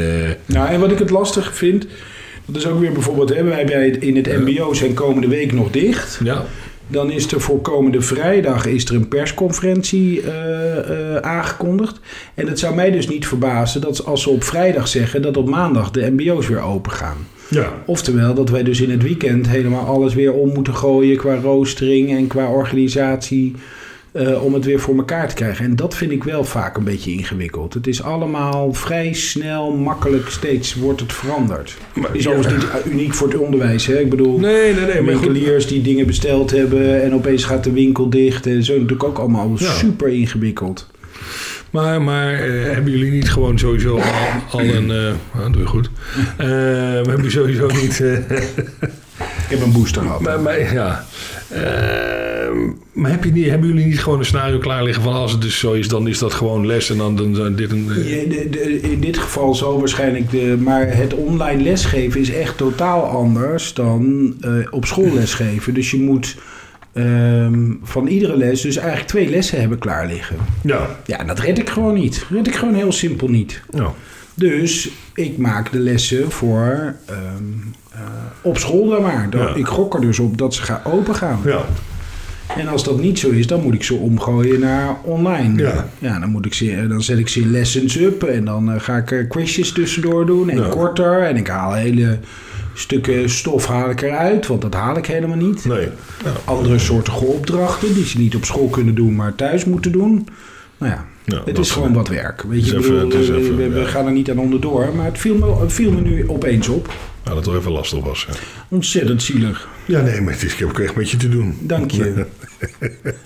Nou, 0.45 0.69
en 0.69 0.79
wat 0.79 0.91
ik 0.91 0.99
het 0.99 1.09
lastig 1.09 1.55
vind, 1.55 1.87
dat 2.45 2.55
is 2.55 2.67
ook 2.67 2.79
weer 2.79 2.91
bijvoorbeeld, 2.91 3.29
hè, 3.35 3.43
wij 3.43 3.65
bij 3.65 3.87
in 3.89 4.15
het 4.15 4.27
MBO 4.45 4.73
zijn 4.73 4.93
komende 4.93 5.27
week 5.27 5.53
nog 5.53 5.71
dicht. 5.71 6.19
ja, 6.23 6.45
Dan 6.87 7.11
is 7.11 7.31
er 7.31 7.41
voor 7.41 7.61
komende 7.61 8.01
vrijdag 8.01 8.65
is 8.65 8.85
er 8.85 8.95
een 8.95 9.07
persconferentie 9.07 10.21
eh, 10.21 11.15
aangekondigd. 11.15 11.99
En 12.33 12.47
het 12.47 12.59
zou 12.59 12.75
mij 12.75 12.91
dus 12.91 13.07
niet 13.07 13.27
verbazen 13.27 13.81
dat 13.81 14.05
als 14.05 14.21
ze 14.21 14.29
op 14.29 14.43
vrijdag 14.43 14.87
zeggen 14.87 15.21
dat 15.21 15.37
op 15.37 15.49
maandag 15.49 15.91
de 15.91 16.11
MBO's 16.11 16.47
weer 16.47 16.61
open 16.61 16.91
gaan. 16.91 17.17
Ja, 17.49 17.73
Oftewel 17.85 18.33
dat 18.33 18.49
wij 18.49 18.63
dus 18.63 18.81
in 18.81 18.89
het 18.91 19.03
weekend 19.03 19.47
helemaal 19.47 19.85
alles 19.85 20.13
weer 20.13 20.33
om 20.33 20.53
moeten 20.53 20.75
gooien 20.75 21.17
qua 21.17 21.35
roostering 21.35 22.09
en 22.17 22.27
qua 22.27 22.49
organisatie. 22.51 23.53
eh, 24.11 24.43
om 24.43 24.53
het 24.53 24.65
weer 24.65 24.79
voor 24.79 24.95
elkaar 24.97 25.29
te 25.29 25.35
krijgen. 25.35 25.65
En 25.65 25.75
dat 25.75 25.95
vind 25.95 26.11
ik 26.11 26.23
wel 26.23 26.43
vaak 26.43 26.77
een 26.77 26.83
beetje 26.83 27.11
ingewikkeld. 27.11 27.73
Het 27.73 27.87
is 27.87 28.03
allemaal 28.03 28.73
vrij 28.73 29.13
snel, 29.13 29.71
makkelijk, 29.75 30.29
steeds 30.29 30.75
wordt 30.75 30.99
het 30.99 31.13
veranderd. 31.13 31.77
Maar- 31.93 32.15
is 32.15 32.23
ja. 32.23 32.29
overigens 32.31 32.65
niet 32.83 32.93
uniek 32.93 33.13
voor 33.13 33.27
het 33.27 33.37
onderwijs. 33.37 33.85
Hè? 33.85 33.99
Ik 33.99 34.09
bedoel, 34.09 34.39
Nee, 34.39 34.73
nee, 34.73 34.85
nee. 34.85 35.01
Winkeliers 35.03 35.67
die 35.67 35.81
dingen 35.81 36.05
besteld 36.05 36.51
hebben 36.51 37.03
en 37.03 37.13
opeens 37.13 37.43
gaat 37.43 37.63
de 37.63 37.71
winkel 37.71 38.09
dicht. 38.09 38.45
En 38.47 38.63
zo 38.63 38.73
natuurlijk 38.73 39.03
ook 39.03 39.17
allemaal 39.17 39.51
Ja. 39.57 39.71
super 39.71 40.07
ingewikkeld. 40.07 40.87
Maar, 41.71 42.01
maar 42.01 42.33
eh, 42.33 42.73
hebben 42.73 42.91
jullie 42.91 43.11
niet 43.11 43.29
gewoon 43.31 43.59
sowieso 43.59 43.95
al, 43.97 44.11
al 44.51 44.59
een... 44.59 44.91
eh 44.91 45.41
ah, 45.41 45.51
doe 45.51 45.61
je 45.61 45.67
goed. 45.67 45.89
Eh, 46.37 46.45
we 46.47 47.03
hebben 47.05 47.15
jullie 47.15 47.29
sowieso 47.31 47.67
niet... 47.67 47.99
eh, 48.01 48.13
Ik 49.49 49.55
heb 49.55 49.61
een 49.61 49.71
booster 49.71 50.01
gehad. 50.01 50.19
maar, 50.21 50.39
maar, 50.41 50.73
ja. 50.73 51.05
Maar 52.93 53.11
heb 53.11 53.23
je 53.23 53.31
niet, 53.31 53.49
hebben 53.49 53.67
jullie 53.67 53.85
niet 53.85 53.99
gewoon 54.01 54.19
een 54.19 54.25
scenario 54.25 54.57
klaar 54.57 54.83
liggen 54.83 55.03
van 55.03 55.13
als 55.13 55.31
het 55.31 55.41
dus 55.41 55.59
zo 55.59 55.71
is, 55.71 55.87
dan 55.87 56.07
is 56.07 56.19
dat 56.19 56.33
gewoon 56.33 56.65
les 56.65 56.89
en 56.89 56.97
dan, 56.97 57.15
dan 57.15 57.35
zijn 57.35 57.55
dit 57.55 57.69
de- 57.69 58.79
in 58.81 58.99
dit 58.99 59.17
geval 59.17 59.55
zo 59.55 59.79
waarschijnlijk. 59.79 60.31
De, 60.31 60.57
maar 60.59 60.95
het 60.95 61.13
online 61.13 61.63
lesgeven 61.63 62.19
is 62.21 62.31
echt 62.31 62.57
totaal 62.57 63.03
anders 63.03 63.73
dan 63.73 64.33
eh, 64.41 64.51
op 64.69 64.85
school 64.85 65.13
lesgeven. 65.13 65.73
Dus 65.73 65.91
je 65.91 65.99
moet 65.99 66.35
ehm, 67.05 67.73
van 67.83 68.07
iedere 68.07 68.37
les 68.37 68.61
dus 68.61 68.75
eigenlijk 68.77 69.07
twee 69.07 69.29
lessen 69.29 69.59
hebben 69.59 69.77
klaar 69.77 70.07
liggen. 70.07 70.35
ja. 70.63 70.87
Ja, 71.05 71.19
en 71.19 71.27
dat 71.27 71.39
red 71.39 71.57
ik 71.59 71.69
gewoon 71.69 71.93
niet. 71.93 72.25
Red 72.29 72.47
ik 72.47 72.55
gewoon 72.55 72.73
heel 72.75 72.91
simpel 72.91 73.27
niet. 73.27 73.61
ja. 73.75 73.93
Dus 74.33 74.89
ik 75.13 75.37
maak 75.37 75.71
de 75.71 75.79
lessen 75.79 76.31
voor 76.31 76.93
ehm, 77.05 77.17
eh, 77.91 77.99
op 78.41 78.57
school 78.57 78.89
dan 78.89 79.01
maar. 79.01 79.27
Dan- 79.29 79.41
Ja. 79.41 79.53
Ik 79.55 79.65
gok 79.67 79.93
er 79.93 80.01
dus 80.01 80.19
op 80.19 80.37
dat 80.37 80.53
ze 80.53 80.61
gaan 80.61 80.81
open 80.83 81.15
gaan. 81.15 81.39
Ja. 81.45 81.65
En 82.57 82.67
als 82.67 82.83
dat 82.83 82.99
niet 83.01 83.19
zo 83.19 83.29
is, 83.29 83.47
dan 83.47 83.61
moet 83.61 83.73
ik 83.73 83.83
ze 83.83 83.93
omgooien 83.95 84.59
naar 84.59 84.95
online. 85.03 85.61
Ja. 85.99 86.19
dan, 86.19 86.29
moet 86.29 86.45
ik 86.45 86.53
ze, 86.53 86.85
dan 86.87 87.01
zet 87.01 87.17
ik 87.17 87.27
ze 87.27 87.39
in 87.39 87.51
lessons 87.51 87.97
up 87.99 88.23
en 88.23 88.45
dan 88.45 88.71
eh, 88.71 88.79
ga 88.81 88.97
ik 88.97 89.11
er 89.11 89.27
quizjes 89.27 89.71
tussendoor 89.71 90.25
doen 90.25 90.49
en 90.49 90.57
Ja. 90.61 90.67
korter. 90.69 91.21
En 91.21 91.35
ik 91.35 91.47
haal 91.47 91.73
hele 91.73 92.19
stukken 92.79 93.29
stof 93.29 93.65
haal 93.65 93.89
ik 93.89 94.01
eruit, 94.01 94.47
want 94.47 94.61
dat 94.61 94.73
haal 94.73 94.97
ik 94.97 95.05
helemaal 95.05 95.37
niet. 95.37 95.65
Nee. 95.65 95.87
Ja. 96.23 96.31
Andere 96.45 96.79
soortige 96.79 97.25
opdrachten 97.25 97.93
die 97.93 98.05
ze 98.05 98.17
niet 98.19 98.35
op 98.35 98.45
school 98.45 98.67
kunnen 98.67 98.95
doen, 98.95 99.15
maar 99.15 99.35
thuis 99.35 99.65
moeten 99.65 99.91
doen. 99.91 100.27
Nou 100.77 100.91
ja, 100.91 101.05
Ja, 101.25 101.41
het 101.45 101.57
is 101.57 101.71
gewoon 101.71 101.93
wat 101.93 102.07
werk. 102.07 102.41
Weet 102.41 102.65
je, 102.69 102.77
even- 102.77 103.07
bedoel, 103.07 103.21
even, 103.21 103.55
we, 103.57 103.69
we 103.69 103.79
ja. 103.79 103.85
gaan 103.85 104.05
er 104.05 104.11
niet 104.11 104.29
aan 104.29 104.39
onderdoor, 104.39 104.95
maar 104.95 105.05
het 105.05 105.17
viel 105.17 105.35
me, 105.35 105.59
het 105.61 105.73
viel 105.73 105.91
me 105.91 106.01
nu 106.01 106.29
opeens 106.29 106.67
op. 106.67 106.93
Ja, 107.25 107.33
dat 107.33 107.45
wel 107.45 107.55
even 107.57 107.71
lastig 107.71 108.03
was. 108.03 108.25
Ja, 108.29 108.33
Ontzettend 108.69 109.21
zielig. 109.23 109.67
ja 109.85 110.01
nee, 110.01 110.21
maar 110.21 110.33
het 110.33 110.43
is, 110.43 110.53
ik 110.53 110.59
heb 110.59 110.69
ook 110.69 110.79
echt 110.79 110.95
met 110.95 111.09
je 111.09 111.17
te 111.17 111.29
doen. 111.29 111.57
Dank 111.61 111.91
je. 111.91 112.25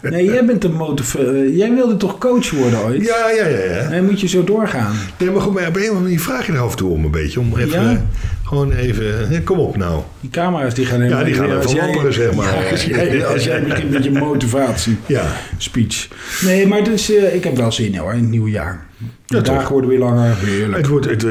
Nee, 0.02 0.26
jij 0.26 0.46
bent 0.46 0.64
een 0.64 0.74
motiv... 0.74 1.16
eh, 1.16 1.58
jij 1.58 1.74
wilde 1.74 1.98
toch 1.98 2.18
coach 2.18 2.52
worden 2.52 2.80
ooit? 2.80 3.06
Ja, 3.06 3.30
ja, 3.30 3.48
ja. 3.48 3.92
ja. 3.96 4.02
Moet 4.02 4.22
je 4.22 4.28
zo 4.28 4.44
doorgaan. 4.44 4.96
Nee, 5.18 5.32
maar 5.32 5.42
goed, 5.42 5.54
maar 5.54 5.68
op 5.68 5.76
een 5.76 5.90
of 5.92 5.98
andere 5.98 6.20
vraag 6.20 6.46
je 6.46 6.52
er 6.52 6.60
af 6.60 6.72
en 6.72 6.78
toe 6.78 6.90
om 6.92 7.06
een 7.06 7.12
beetje. 7.12 7.40
Om 7.40 7.58
even, 7.58 7.82
Ja? 7.82 7.92
eh, 7.92 7.98
gewoon 8.44 8.72
even, 8.74 9.30
eh, 9.32 9.44
kom 9.44 9.60
op 9.60 9.78
nou. 9.78 10.02
Die 10.20 10.30
camera's 10.30 10.74
die 10.74 10.86
gaan 10.86 11.02
helemaal... 11.02 11.20
Ja, 11.20 11.26
die 11.26 11.36
gaan 11.36 11.90
even 11.90 12.14
zeg 12.14 12.34
maar. 12.34 12.64
Ja, 12.64 12.70
als, 12.72 12.84
jij, 12.86 13.26
als 13.26 13.44
jij 13.44 13.64
begint 13.64 13.90
met 13.92 14.04
je 14.04 14.12
motivatie 14.12 14.98
Ja, 15.06 15.26
speech. 15.58 16.08
Nee, 16.44 16.68
maar 16.68 16.84
dus, 16.84 17.10
ik 17.10 17.44
heb 17.44 17.56
wel 17.58 17.72
zin 17.72 17.96
hoor, 17.98 18.14
in 18.14 18.20
het 18.20 18.30
nieuwe 18.30 18.50
jaar. 18.50 18.86
De 19.26 19.36
Ja, 19.36 19.42
dagen 19.42 19.72
worden 19.72 19.90
weer 19.90 20.00
langer. 20.00 20.36
Heerlijk. 20.38 20.78
het 20.78 20.88
wordt, 20.88 21.06
het, 21.06 21.24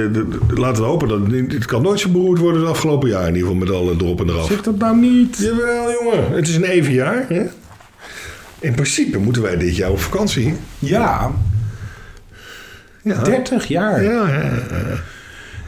laten 0.59 0.83
we 0.83 0.88
hopen 0.88 1.09
dat 1.09 1.21
het, 1.31 1.53
het 1.53 1.65
kan 1.67 1.83
nooit 1.83 2.01
zo 2.01 2.09
beroerd 2.09 2.38
worden 2.38 2.61
als 2.61 2.69
het 2.69 2.77
afgelopen 2.77 3.09
jaar. 3.09 3.21
In 3.29 3.35
ieder 3.35 3.41
geval 3.43 3.55
met 3.55 3.71
alle 3.71 3.95
erop 3.99 4.21
en 4.21 4.29
eraf. 4.29 4.47
Zeg 4.47 4.62
dat 4.62 4.79
nou 4.79 4.97
niet. 4.97 5.37
Jawel, 5.38 5.93
jongen. 6.03 6.33
Het 6.33 6.49
is 6.49 6.57
een 6.57 6.65
even 6.65 6.93
jaar. 6.93 7.25
Hè? 7.29 7.43
In 8.62 8.75
principe 8.75 9.18
moeten 9.18 9.42
wij 9.42 9.57
dit 9.57 9.77
jaar 9.77 9.90
op 9.90 10.01
vakantie. 10.01 10.55
Ja, 10.79 11.31
Ja. 13.03 13.22
30 13.22 13.66
jaar. 13.66 14.03
Ja. 14.03 14.51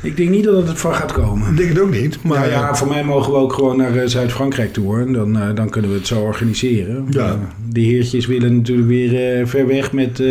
Ik 0.02 0.16
denk 0.16 0.28
niet 0.30 0.44
dat 0.44 0.56
het 0.56 0.68
ervan 0.68 0.94
gaat 0.94 1.12
komen. 1.12 1.50
Ik 1.50 1.56
denk 1.56 1.68
het 1.68 1.78
ook 1.78 1.90
niet. 1.90 2.22
Maar 2.22 2.38
Maar 2.38 2.50
ja, 2.50 2.74
voor 2.74 2.88
mij 2.88 3.04
mogen 3.04 3.32
we 3.32 3.38
ook 3.38 3.52
gewoon 3.52 3.76
naar 3.76 3.96
eh, 3.96 4.06
Zuid-Frankrijk 4.06 4.72
toe 4.72 4.84
hoor. 4.84 5.12
Dan, 5.12 5.38
eh, 5.38 5.54
dan 5.54 5.70
kunnen 5.70 5.90
we 5.90 5.96
het 5.96 6.06
zo 6.06 6.20
organiseren. 6.20 7.06
Ja. 7.10 7.38
De 7.68 7.80
heertjes 7.80 8.26
willen 8.26 8.56
natuurlijk 8.56 8.88
weer 8.88 9.38
eh, 9.40 9.46
ver 9.46 9.66
weg 9.66 9.92
met 9.92 10.22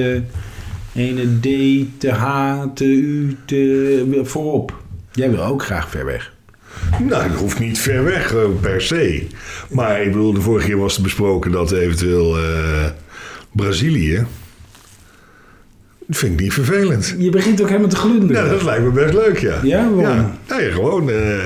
ene 0.96 1.40
D, 1.40 1.48
te 2.00 2.12
H, 2.12 2.62
te 2.74 2.86
U, 2.86 3.38
te 3.46 4.22
voorop. 4.24 4.82
Jij 5.12 5.32
wil 5.32 5.44
ook 5.44 5.64
graag 5.64 5.90
ver 5.90 6.06
weg. 6.06 6.34
Nou, 7.00 7.30
dat 7.30 7.38
hoeft 7.40 7.60
niet 7.60 7.80
ver 7.80 8.04
weg 8.04 8.34
eh, 8.34 8.40
per 8.62 8.82
se. 8.82 9.28
Maar 9.70 10.02
ik 10.02 10.12
bedoel, 10.12 10.34
de 10.34 10.42
vorige 10.42 10.68
keer 10.68 10.78
was 10.78 10.96
er 10.96 11.02
besproken 11.04 11.52
dat 11.52 11.72
eventueel 11.72 12.38
eh, 12.38 12.86
Brazilië. 13.52 14.26
Dat 16.08 16.18
vind 16.18 16.34
ik 16.34 16.40
niet 16.40 16.54
vervelend. 16.54 17.16
Je 17.18 17.30
begint 17.30 17.62
ook 17.62 17.68
helemaal 17.68 17.90
te 17.90 17.96
glunderen. 17.96 18.44
Ja, 18.46 18.50
dat 18.52 18.64
lijkt 18.64 18.84
me 18.84 18.90
best 18.92 19.14
leuk, 19.14 19.38
ja. 19.38 19.60
Ja, 19.64 19.90
waarom? 19.94 20.32
Ja, 20.48 20.60
ja, 20.60 20.72
gewoon. 20.72 21.10
eh 21.10 21.44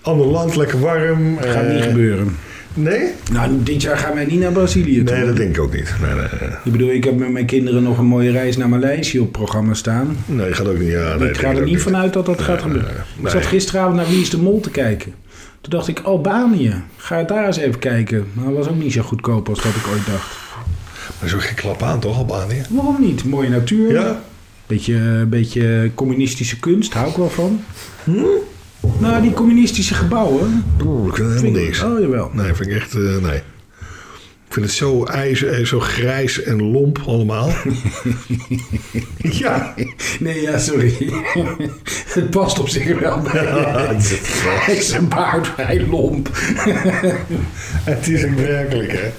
ander 0.00 0.26
land, 0.26 0.56
lekker 0.56 0.80
warm. 0.80 1.38
Gaat 1.38 1.64
eh, 1.64 1.74
niet 1.74 1.82
gebeuren. 1.84 2.36
Nee? 2.74 3.10
Nou, 3.32 3.62
dit 3.62 3.82
jaar 3.82 3.98
gaan 3.98 4.14
wij 4.14 4.24
niet 4.24 4.40
naar 4.40 4.52
Brazilië 4.52 5.04
toe. 5.04 5.16
Nee, 5.16 5.26
dat 5.26 5.36
denk 5.36 5.56
ik 5.56 5.62
ook 5.62 5.74
niet. 5.74 5.94
Nee, 6.02 6.14
nee. 6.14 6.50
Ik 6.64 6.72
bedoel, 6.72 6.90
ik 6.90 7.04
heb 7.04 7.18
met 7.18 7.30
mijn 7.30 7.46
kinderen 7.46 7.82
nog 7.82 7.98
een 7.98 8.06
mooie 8.06 8.30
reis 8.30 8.56
naar 8.56 8.68
Maleisië 8.68 9.18
op 9.18 9.32
programma 9.32 9.74
staan. 9.74 10.16
Nee, 10.26 10.52
gaat 10.52 10.68
ook 10.68 10.78
niet. 10.78 10.90
Ja, 10.90 11.16
nee, 11.16 11.28
ik 11.28 11.36
ga 11.36 11.50
er 11.50 11.62
niet 11.62 11.82
vanuit 11.82 12.12
dat 12.12 12.26
dat 12.26 12.42
gaat 12.42 12.62
gebeuren. 12.62 13.04
Ik 13.22 13.28
zat 13.28 13.46
gisteravond 13.46 13.96
naar 13.96 14.08
Wie 14.08 14.20
is 14.20 14.30
de 14.30 14.38
Mol 14.38 14.60
te 14.60 14.70
kijken. 14.70 15.14
Toen 15.60 15.72
dacht 15.72 15.88
ik, 15.88 16.00
Albanië, 16.00 16.74
ga 16.96 17.22
daar 17.22 17.46
eens 17.46 17.56
even 17.56 17.78
kijken. 17.78 18.26
Maar 18.32 18.44
dat 18.44 18.54
was 18.54 18.68
ook 18.68 18.82
niet 18.82 18.92
zo 18.92 19.02
goedkoop 19.02 19.48
als 19.48 19.62
dat 19.62 19.74
ik 19.74 19.86
ooit 19.92 20.06
dacht. 20.06 20.36
Maar 21.20 21.28
zo 21.28 21.38
geen 21.38 21.54
klap 21.54 21.82
aan, 21.82 22.00
toch, 22.00 22.16
Albanië? 22.18 22.62
Waarom 22.70 23.00
niet? 23.00 23.24
Mooie 23.24 23.48
natuur. 23.48 23.92
Ja? 23.92 24.22
Beetje, 24.66 25.26
beetje 25.28 25.90
communistische 25.94 26.58
kunst, 26.60 26.92
hou 26.92 27.08
ik 27.10 27.16
wel 27.16 27.30
van. 27.30 27.60
Hm? 28.04 28.20
Nou, 28.98 29.22
die 29.22 29.32
communistische 29.32 29.94
gebouwen. 29.94 30.64
Oeh, 30.84 31.08
ik 31.08 31.14
vind 31.14 31.28
het 31.30 31.40
vind 31.40 31.56
helemaal 31.56 31.60
ik- 31.60 31.66
niks. 31.66 31.82
Oh, 31.82 32.00
jawel. 32.00 32.30
Nee, 32.32 32.54
vind 32.54 32.68
ik 32.70 32.76
echt... 32.76 32.94
eh, 32.94 33.00
nee. 33.22 33.40
Ik 34.48 34.60
vind 34.60 34.66
het 34.66 34.74
zo, 34.74 35.04
ijzer, 35.04 35.48
eh, 35.52 35.64
zo 35.66 35.80
grijs 35.80 36.42
en 36.42 36.62
lomp 36.70 36.98
allemaal. 37.06 37.50
ja. 39.18 39.74
Nee, 40.20 40.40
ja, 40.40 40.58
sorry. 40.58 40.94
het 42.14 42.30
past 42.30 42.58
op 42.58 42.68
zich 42.68 42.98
wel 43.00 43.20
bij. 43.20 43.44
Hij 43.44 44.76
is 44.76 44.90
een 44.92 45.08
baard 45.08 45.46
vrij 45.46 45.86
lomp. 45.86 46.28
het 47.92 48.08
is 48.08 48.24
ook 48.24 48.34
werkelijk, 48.36 48.92
hè. 48.92 49.10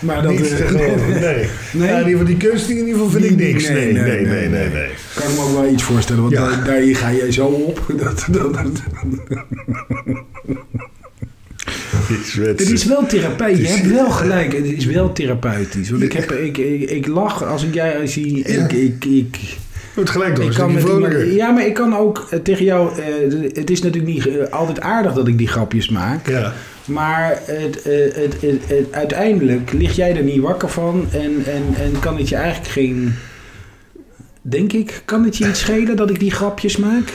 Maar 0.00 0.22
dat 0.22 0.36
te 0.36 0.44
eh, 0.56 0.66
geloven, 0.66 1.08
nee. 1.20 1.46
Nee? 1.72 1.88
Ja, 1.88 1.98
in 1.98 2.06
ieder 2.08 2.10
geval 2.10 2.24
die 2.24 2.36
kunst 2.36 2.68
in 2.68 2.76
ieder 2.76 2.92
geval 2.92 3.10
vind 3.10 3.24
ik 3.24 3.36
Nee, 3.36 3.52
niks. 3.52 3.68
Nee, 3.68 3.92
nee, 3.92 4.02
nee, 4.02 4.26
nee, 4.26 4.48
nee. 4.48 4.68
nee. 4.68 4.88
Kan 5.14 5.28
ik 5.30 5.34
me 5.36 5.42
ook 5.42 5.52
wel 5.60 5.72
iets 5.72 5.82
voorstellen, 5.82 6.22
want 6.22 6.34
Ja. 6.34 6.48
daar, 6.48 6.64
daar 6.64 6.96
ga 6.96 7.12
jij 7.12 7.32
zo 7.32 7.46
op. 7.46 7.84
Dat, 8.02 8.26
dat, 8.30 8.54
dat- 8.54 8.82
Die. 12.34 12.44
Het 12.44 12.60
is 12.60 12.84
wel 12.84 13.06
therapeutisch. 13.06 13.58
Je 13.58 13.64
is- 13.74 13.74
hebt 13.80 13.90
wel 13.92 14.10
gelijk. 14.10 14.52
Het 14.52 14.64
is 14.64 14.84
wel 14.84 15.12
therapeutisch. 15.12 15.90
Want 15.90 16.02
ik, 16.02 16.12
heb, 16.12 16.32
ik, 16.32 16.58
ik, 16.58 16.90
ik 16.90 17.06
lach 17.06 17.44
als 17.44 17.62
ik 17.64 17.74
jij 17.74 18.06
zie. 18.06 18.42
Ik, 18.42 18.72
ik, 18.72 19.04
ik, 19.04 19.36
Wordt 19.98 20.10
gelijk 20.12 20.36
door, 20.36 20.44
ik 20.44 20.54
kan 20.54 20.70
iemand- 20.70 21.32
ja, 21.34 21.50
maar 21.50 21.66
ik 21.66 21.74
kan 21.74 21.96
ook 21.96 22.26
eh, 22.30 22.38
tegen 22.38 22.64
jou. 22.64 22.90
eh, 23.00 23.04
het 23.54 23.70
is 23.70 23.82
natuurlijk 23.82 24.12
niet 24.14 24.26
eh, 24.28 24.34
altijd 24.50 24.80
aardig 24.80 25.12
dat 25.12 25.28
ik 25.28 25.38
die 25.38 25.48
grapjes 25.48 25.88
maak. 25.88 26.28
Ja. 26.28 26.52
Maar 26.84 27.40
het, 27.44 27.84
het, 27.84 28.14
het, 28.16 28.36
het- 28.66 28.86
uiteindelijk 28.90 29.72
lig 29.72 29.96
jij 29.96 30.16
er 30.16 30.22
niet 30.22 30.40
wakker 30.40 30.68
van. 30.68 31.06
En, 31.12 31.42
en, 31.46 31.62
en 31.84 32.00
kan 32.00 32.16
het 32.18 32.28
je 32.28 32.36
eigenlijk 32.36 32.72
geen. 32.72 33.14
Denk 34.42 34.72
ik, 34.72 35.02
kan 35.04 35.24
het 35.24 35.36
je 35.36 35.48
iets 35.48 35.60
schelen 35.60 35.96
dat 35.96 36.10
ik 36.10 36.18
die 36.20 36.30
grapjes 36.30 36.76
maak? 36.76 37.12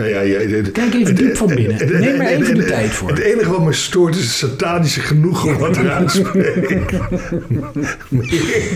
Nou 0.00 0.12
ja, 0.12 0.60
Kijk 0.72 0.94
even 0.94 1.14
diep 1.14 1.36
van 1.36 1.46
binnen. 1.46 2.00
Neem 2.00 2.16
maar 2.16 2.26
even 2.26 2.54
de 2.54 2.64
tijd 2.64 2.90
voor. 2.90 3.08
Het 3.08 3.18
enige 3.18 3.50
wat 3.50 3.64
me 3.64 3.72
stoort 3.72 4.16
is 4.16 4.22
het 4.22 4.30
satanische 4.32 5.00
genoegen 5.00 5.58
wat 5.58 5.76
eruit 5.76 6.10
spreekt. 6.10 6.90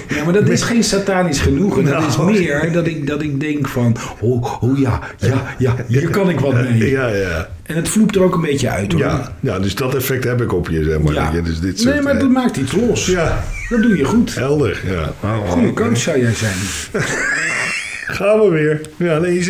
Ja, 0.09 0.25
maar 0.25 0.33
dat 0.33 0.49
is 0.49 0.63
geen 0.73 0.85
satanisch 0.85 1.41
genoegen. 1.41 1.85
Dat 1.85 2.07
is 2.09 2.17
Nou. 2.17 2.33
meer 2.33 2.73
dat 2.73 2.87
ik, 2.87 3.07
dat 3.07 3.23
ik 3.23 3.41
denk 3.41 3.69
van... 3.69 3.97
Oh, 4.21 4.63
oh 4.63 4.79
ja, 4.79 5.01
ja, 5.19 5.55
ja, 5.59 5.77
hier 5.87 6.11
kan 6.11 6.29
ik 6.31 6.41
wat 6.41 6.53
mee. 6.55 6.91
Ja, 6.91 7.09
ja. 7.09 7.49
En 7.63 7.77
het 7.77 7.89
vloept 7.89 8.17
er 8.17 8.23
ook 8.23 8.35
een 8.35 8.41
beetje 8.41 8.71
uit 8.71 8.93
hoor. 8.93 9.01
Ja, 9.01 9.33
ja, 9.41 9.59
dus 9.59 9.75
dat 9.75 9.95
effect 9.95 10.25
heb 10.25 10.43
ik 10.43 10.53
op 10.53 10.69
je, 10.69 10.85
zeg 10.85 10.99
maar. 11.01 11.13
Ja. 11.15 11.31
Dus 11.41 11.61
dit 11.61 11.85
nee, 11.85 12.01
maar 12.01 12.15
eh, 12.15 12.21
dat 12.21 12.31
maakt 12.31 12.57
iets 12.57 12.73
los. 12.73 13.07
Ja, 13.07 13.45
Dat 13.69 13.83
doe 13.83 13.97
je 13.97 14.05
goed. 14.05 14.35
helder. 14.35 14.81
Ja. 14.87 15.13
Goede 15.47 15.73
coach 15.73 15.97
zou 15.99 16.21
jij 16.21 16.33
zijn. 16.35 16.55
Gaan 18.07 18.41
we 18.41 18.49
weer. 18.49 18.81
Ja, 18.97 19.19
nee, 19.19 19.45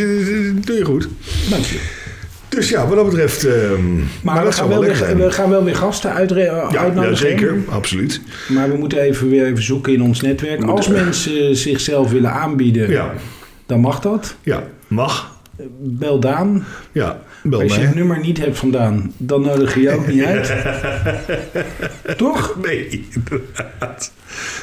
doe 0.60 0.76
je 0.76 0.84
goed. 0.84 1.08
Dank 1.50 1.64
je. 1.64 1.80
Dus 2.48 2.68
ja, 2.68 2.86
wat 2.86 2.96
dat 2.96 3.04
betreft... 3.10 3.44
ehm, 3.44 3.94
Maar, 4.22 4.44
we, 4.44 4.52
gaan 4.52 4.68
wel 4.68 4.80
weer, 4.80 5.16
we 5.16 5.30
gaan 5.30 5.50
wel 5.50 5.64
weer 5.64 5.76
gasten 5.76 6.10
Ja, 6.10 6.16
uitnodigen. 6.16 7.02
ja, 7.02 7.14
zeker. 7.14 7.54
Absoluut. 7.68 8.20
Maar 8.48 8.70
we 8.70 8.76
moeten 8.76 8.98
even 9.00 9.28
weer 9.28 9.44
even 9.46 9.62
zoeken 9.62 9.92
in 9.92 10.02
ons 10.02 10.20
netwerk. 10.20 10.60
We 10.60 10.66
Als 10.66 10.88
mensen 10.88 11.56
zichzelf 11.56 12.10
willen 12.10 12.32
aanbieden, 12.32 12.90
Ja, 12.90 13.12
dan 13.66 13.80
mag 13.80 14.00
dat. 14.00 14.36
ja. 14.42 14.62
Mag. 14.88 15.32
Bel 15.80 16.20
Daan. 16.20 16.64
Ja, 16.92 17.20
bel 17.42 17.60
Als 17.62 17.72
je 17.72 17.78
mij. 17.78 17.86
het 17.86 17.96
nummer 17.96 18.20
niet 18.20 18.38
hebt 18.38 18.58
vandaan, 18.58 19.12
dan 19.16 19.40
nodig 19.42 19.74
je 19.74 19.80
je 19.80 19.90
ook 19.90 20.06
niet 20.06 20.24
uit. 20.34 20.52
Toch? 22.16 22.56
Nee, 22.62 23.06
inderdaad. 23.14 24.12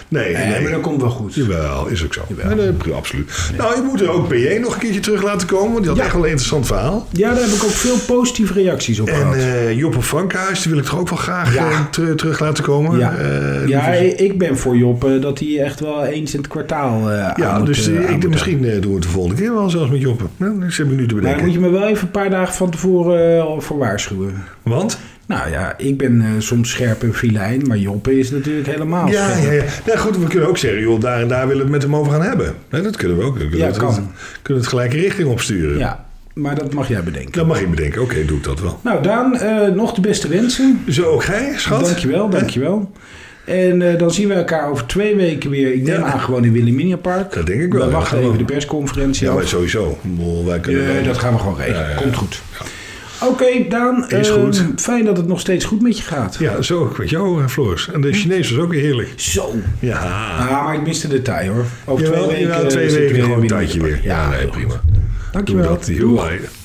Nee, 0.07 0.33
Nee, 0.35 0.45
nee. 0.47 0.61
maar 0.61 0.71
dat 0.71 0.81
komt 0.81 1.01
wel 1.01 1.09
goed. 1.09 1.33
Jawel, 1.35 1.87
is 1.87 2.03
ook 2.05 2.13
zo. 2.13 2.21
Nee, 2.45 2.55
nee, 2.55 2.93
absoluut. 2.93 3.31
Nou, 3.57 3.75
je 3.75 3.81
moet 3.81 4.01
er 4.01 4.09
ook 4.11 4.27
PJ 4.27 4.57
nog 4.61 4.73
een 4.73 4.79
keertje 4.79 4.99
terug 4.99 5.23
laten 5.23 5.47
komen. 5.47 5.71
Want 5.71 5.79
die 5.79 5.87
had 5.87 5.97
Ja. 5.97 6.03
echt 6.03 6.13
wel 6.13 6.23
een 6.23 6.29
interessant 6.29 6.65
verhaal. 6.67 7.07
Ja, 7.11 7.29
daar 7.33 7.43
heb 7.43 7.49
ik 7.49 7.63
ook 7.63 7.69
veel 7.69 7.95
positieve 8.15 8.53
reacties 8.53 8.99
op 8.99 9.07
En 9.07 9.15
gehad. 9.15 9.35
eh 9.35 9.77
Joppe 9.77 10.01
Frankhuis, 10.01 10.61
die 10.61 10.71
wil 10.71 10.81
ik 10.81 10.87
toch 10.87 10.99
ook 10.99 11.09
wel 11.09 11.17
graag 11.17 11.53
Ja. 11.55 11.69
eh, 11.69 11.79
ter- 11.91 12.15
terug 12.15 12.39
laten 12.39 12.63
komen. 12.63 12.99
ja, 12.99 13.15
Eh, 13.17 13.67
ja 13.67 13.91
die- 13.91 14.15
ik 14.15 14.37
ben 14.37 14.57
voor 14.57 14.75
eh, 15.03 15.21
dat 15.21 15.39
hij 15.39 15.59
echt 15.59 15.79
wel 15.79 16.03
eens 16.05 16.33
in 16.33 16.39
het 16.39 16.47
kwartaal 16.49 17.11
eh 17.11 17.29
ja 17.35 17.57
moet, 17.57 17.67
dus 17.67 17.87
eh, 17.87 17.95
eh, 17.97 18.01
ik 18.01 18.07
denk, 18.21 18.27
misschien 18.27 18.65
eh, 18.65 18.71
doen 18.81 18.89
we 18.89 18.93
het 18.93 19.03
de 19.03 19.09
volgende 19.09 19.41
keer 19.41 19.53
wel 19.53 19.69
zelfs 19.69 19.89
met 19.91 20.01
Joppe. 20.01 20.23
Nou, 20.37 20.65
ik 20.65 20.71
zit 20.71 20.87
me 20.87 20.93
nu 20.95 21.07
te 21.07 21.13
Maar 21.13 21.21
bedenken. 21.23 21.45
moet 21.45 21.53
je 21.53 21.59
me 21.59 21.69
wel 21.69 21.87
even 21.87 22.03
een 22.03 22.11
paar 22.11 22.29
dagen 22.29 22.53
van 22.53 22.69
tevoren 22.69 23.37
eh, 23.37 23.59
voor 23.59 23.77
waarschuwen. 23.77 24.43
Want? 24.63 24.99
Nou 25.31 25.49
ja, 25.51 25.73
ik 25.77 25.97
ben 25.97 26.21
eh, 26.21 26.27
soms 26.37 26.69
scherp 26.69 27.03
en 27.03 27.13
filijn, 27.13 27.61
maar 27.67 27.77
Joppe 27.77 28.19
is 28.19 28.31
natuurlijk 28.31 28.67
helemaal 28.67 29.07
Ja, 29.07 29.29
scherp. 29.29 29.43
ja, 29.45 29.51
ja. 29.51 29.63
Nou 29.85 29.97
goed, 29.97 30.17
we 30.17 30.27
kunnen 30.27 30.47
ook 30.49 30.57
zeggen, 30.57 30.81
joh, 30.81 30.99
daar 30.99 31.21
en 31.21 31.27
daar 31.27 31.47
willen 31.47 31.57
we 31.57 31.61
het 31.63 31.71
met 31.71 31.81
hem 31.81 31.95
over 31.95 32.11
gaan 32.11 32.21
hebben. 32.21 32.53
Nee, 32.69 32.81
dat 32.81 32.95
kunnen 32.97 33.17
we 33.17 33.23
ook. 33.23 33.33
We 33.33 33.39
kunnen, 33.39 33.57
Ja, 33.57 33.65
het, 33.65 33.77
kan. 33.77 33.93
kunnen 33.93 34.13
we 34.43 34.53
het 34.53 34.67
gelijke 34.67 34.97
richting 34.97 35.27
opsturen. 35.29 35.77
Ja, 35.77 36.05
maar 36.33 36.55
dat 36.55 36.73
mag 36.73 36.87
jij 36.87 37.03
bedenken. 37.03 37.31
Dan 37.31 37.47
mag 37.47 37.59
je 37.59 37.67
bedenken, 37.67 38.01
oké, 38.01 38.25
doe 38.25 38.37
ik 38.37 38.43
dat 38.43 38.59
wel. 38.61 38.79
Nou, 38.83 39.03
Daan, 39.03 39.37
eh, 39.37 39.67
nog 39.67 39.93
de 39.93 40.01
beste 40.01 40.27
wensen. 40.27 40.83
Zo 40.89 41.03
ook 41.03 41.23
jij, 41.23 41.53
schat? 41.57 41.85
Dankjewel, 41.85 42.29
dankjewel. 42.29 42.91
En 43.45 43.81
eh, 43.91 43.97
dan 43.99 44.11
zien 44.11 44.27
we 44.27 44.33
elkaar 44.33 44.69
over 44.69 44.85
twee 44.85 45.15
weken 45.15 45.49
weer. 45.49 45.73
Ik 45.73 45.83
neem 45.83 45.95
Ja. 45.99 46.03
aan 46.03 46.19
gewoon 46.19 46.43
in 46.45 46.51
Wilhelmina 46.51 46.95
Park. 46.97 47.33
Dat 47.33 47.45
denk 47.45 47.61
ik 47.61 47.71
wel, 47.73 47.81
We 47.85 47.87
ja, 47.91 47.93
wachten 47.97 48.17
we. 48.19 48.25
even 48.25 48.37
de 48.37 48.43
persconferentie 48.45 49.27
Ja, 49.27 49.33
maar 49.33 49.47
sowieso. 49.47 49.99
Wij 50.45 50.59
kunnen 50.59 50.85
wel- 50.93 51.03
dat 51.03 51.17
gaan 51.17 51.33
we 51.33 51.39
gewoon 51.39 51.57
regelen. 51.57 51.79
Ja, 51.81 51.85
ja, 51.87 51.89
ja. 51.93 52.01
Komt 52.01 52.15
goed. 52.15 52.41
Oké, 53.23 53.65
Daan. 53.69 54.09
Is 54.09 54.29
eh, 54.29 54.33
goed. 54.33 54.65
Fijn 54.75 55.05
dat 55.05 55.17
het 55.17 55.27
nog 55.27 55.39
steeds 55.39 55.65
goed 55.65 55.81
met 55.81 55.97
je 55.97 56.03
gaat. 56.03 56.35
Ja, 56.39 56.61
zo 56.61 56.79
ook 56.79 56.97
met 56.97 57.09
jou, 57.09 57.41
eh, 57.41 57.47
Floris. 57.47 57.89
En 57.93 58.01
de 58.01 58.13
Chinees 58.13 58.51
was 58.51 58.59
ook 58.63 58.69
weer 58.71 58.81
heerlijk. 58.81 59.13
Zo. 59.15 59.51
Ja. 59.79 59.97
Ah, 59.99 60.63
maar 60.65 60.75
ik 60.75 60.81
miste 60.81 61.07
de 61.07 61.21
taai 61.21 61.49
hoor. 61.49 61.65
Over 61.85 62.05
Jawel, 62.05 62.23
twee 62.27 62.37
weken. 62.37 62.53
jawel, 62.53 62.69
twee 62.69 62.91
weken 62.91 63.21
gewoon 63.23 63.41
een 63.41 63.47
tijdje 63.47 63.81
weer. 63.81 63.99
Ja, 64.03 64.29
nee, 64.29 64.39
heel 64.39 64.49
prima. 64.49 64.81
Dankjewel. 65.31 65.79
Doe 65.85 66.15
dat. 66.15 66.60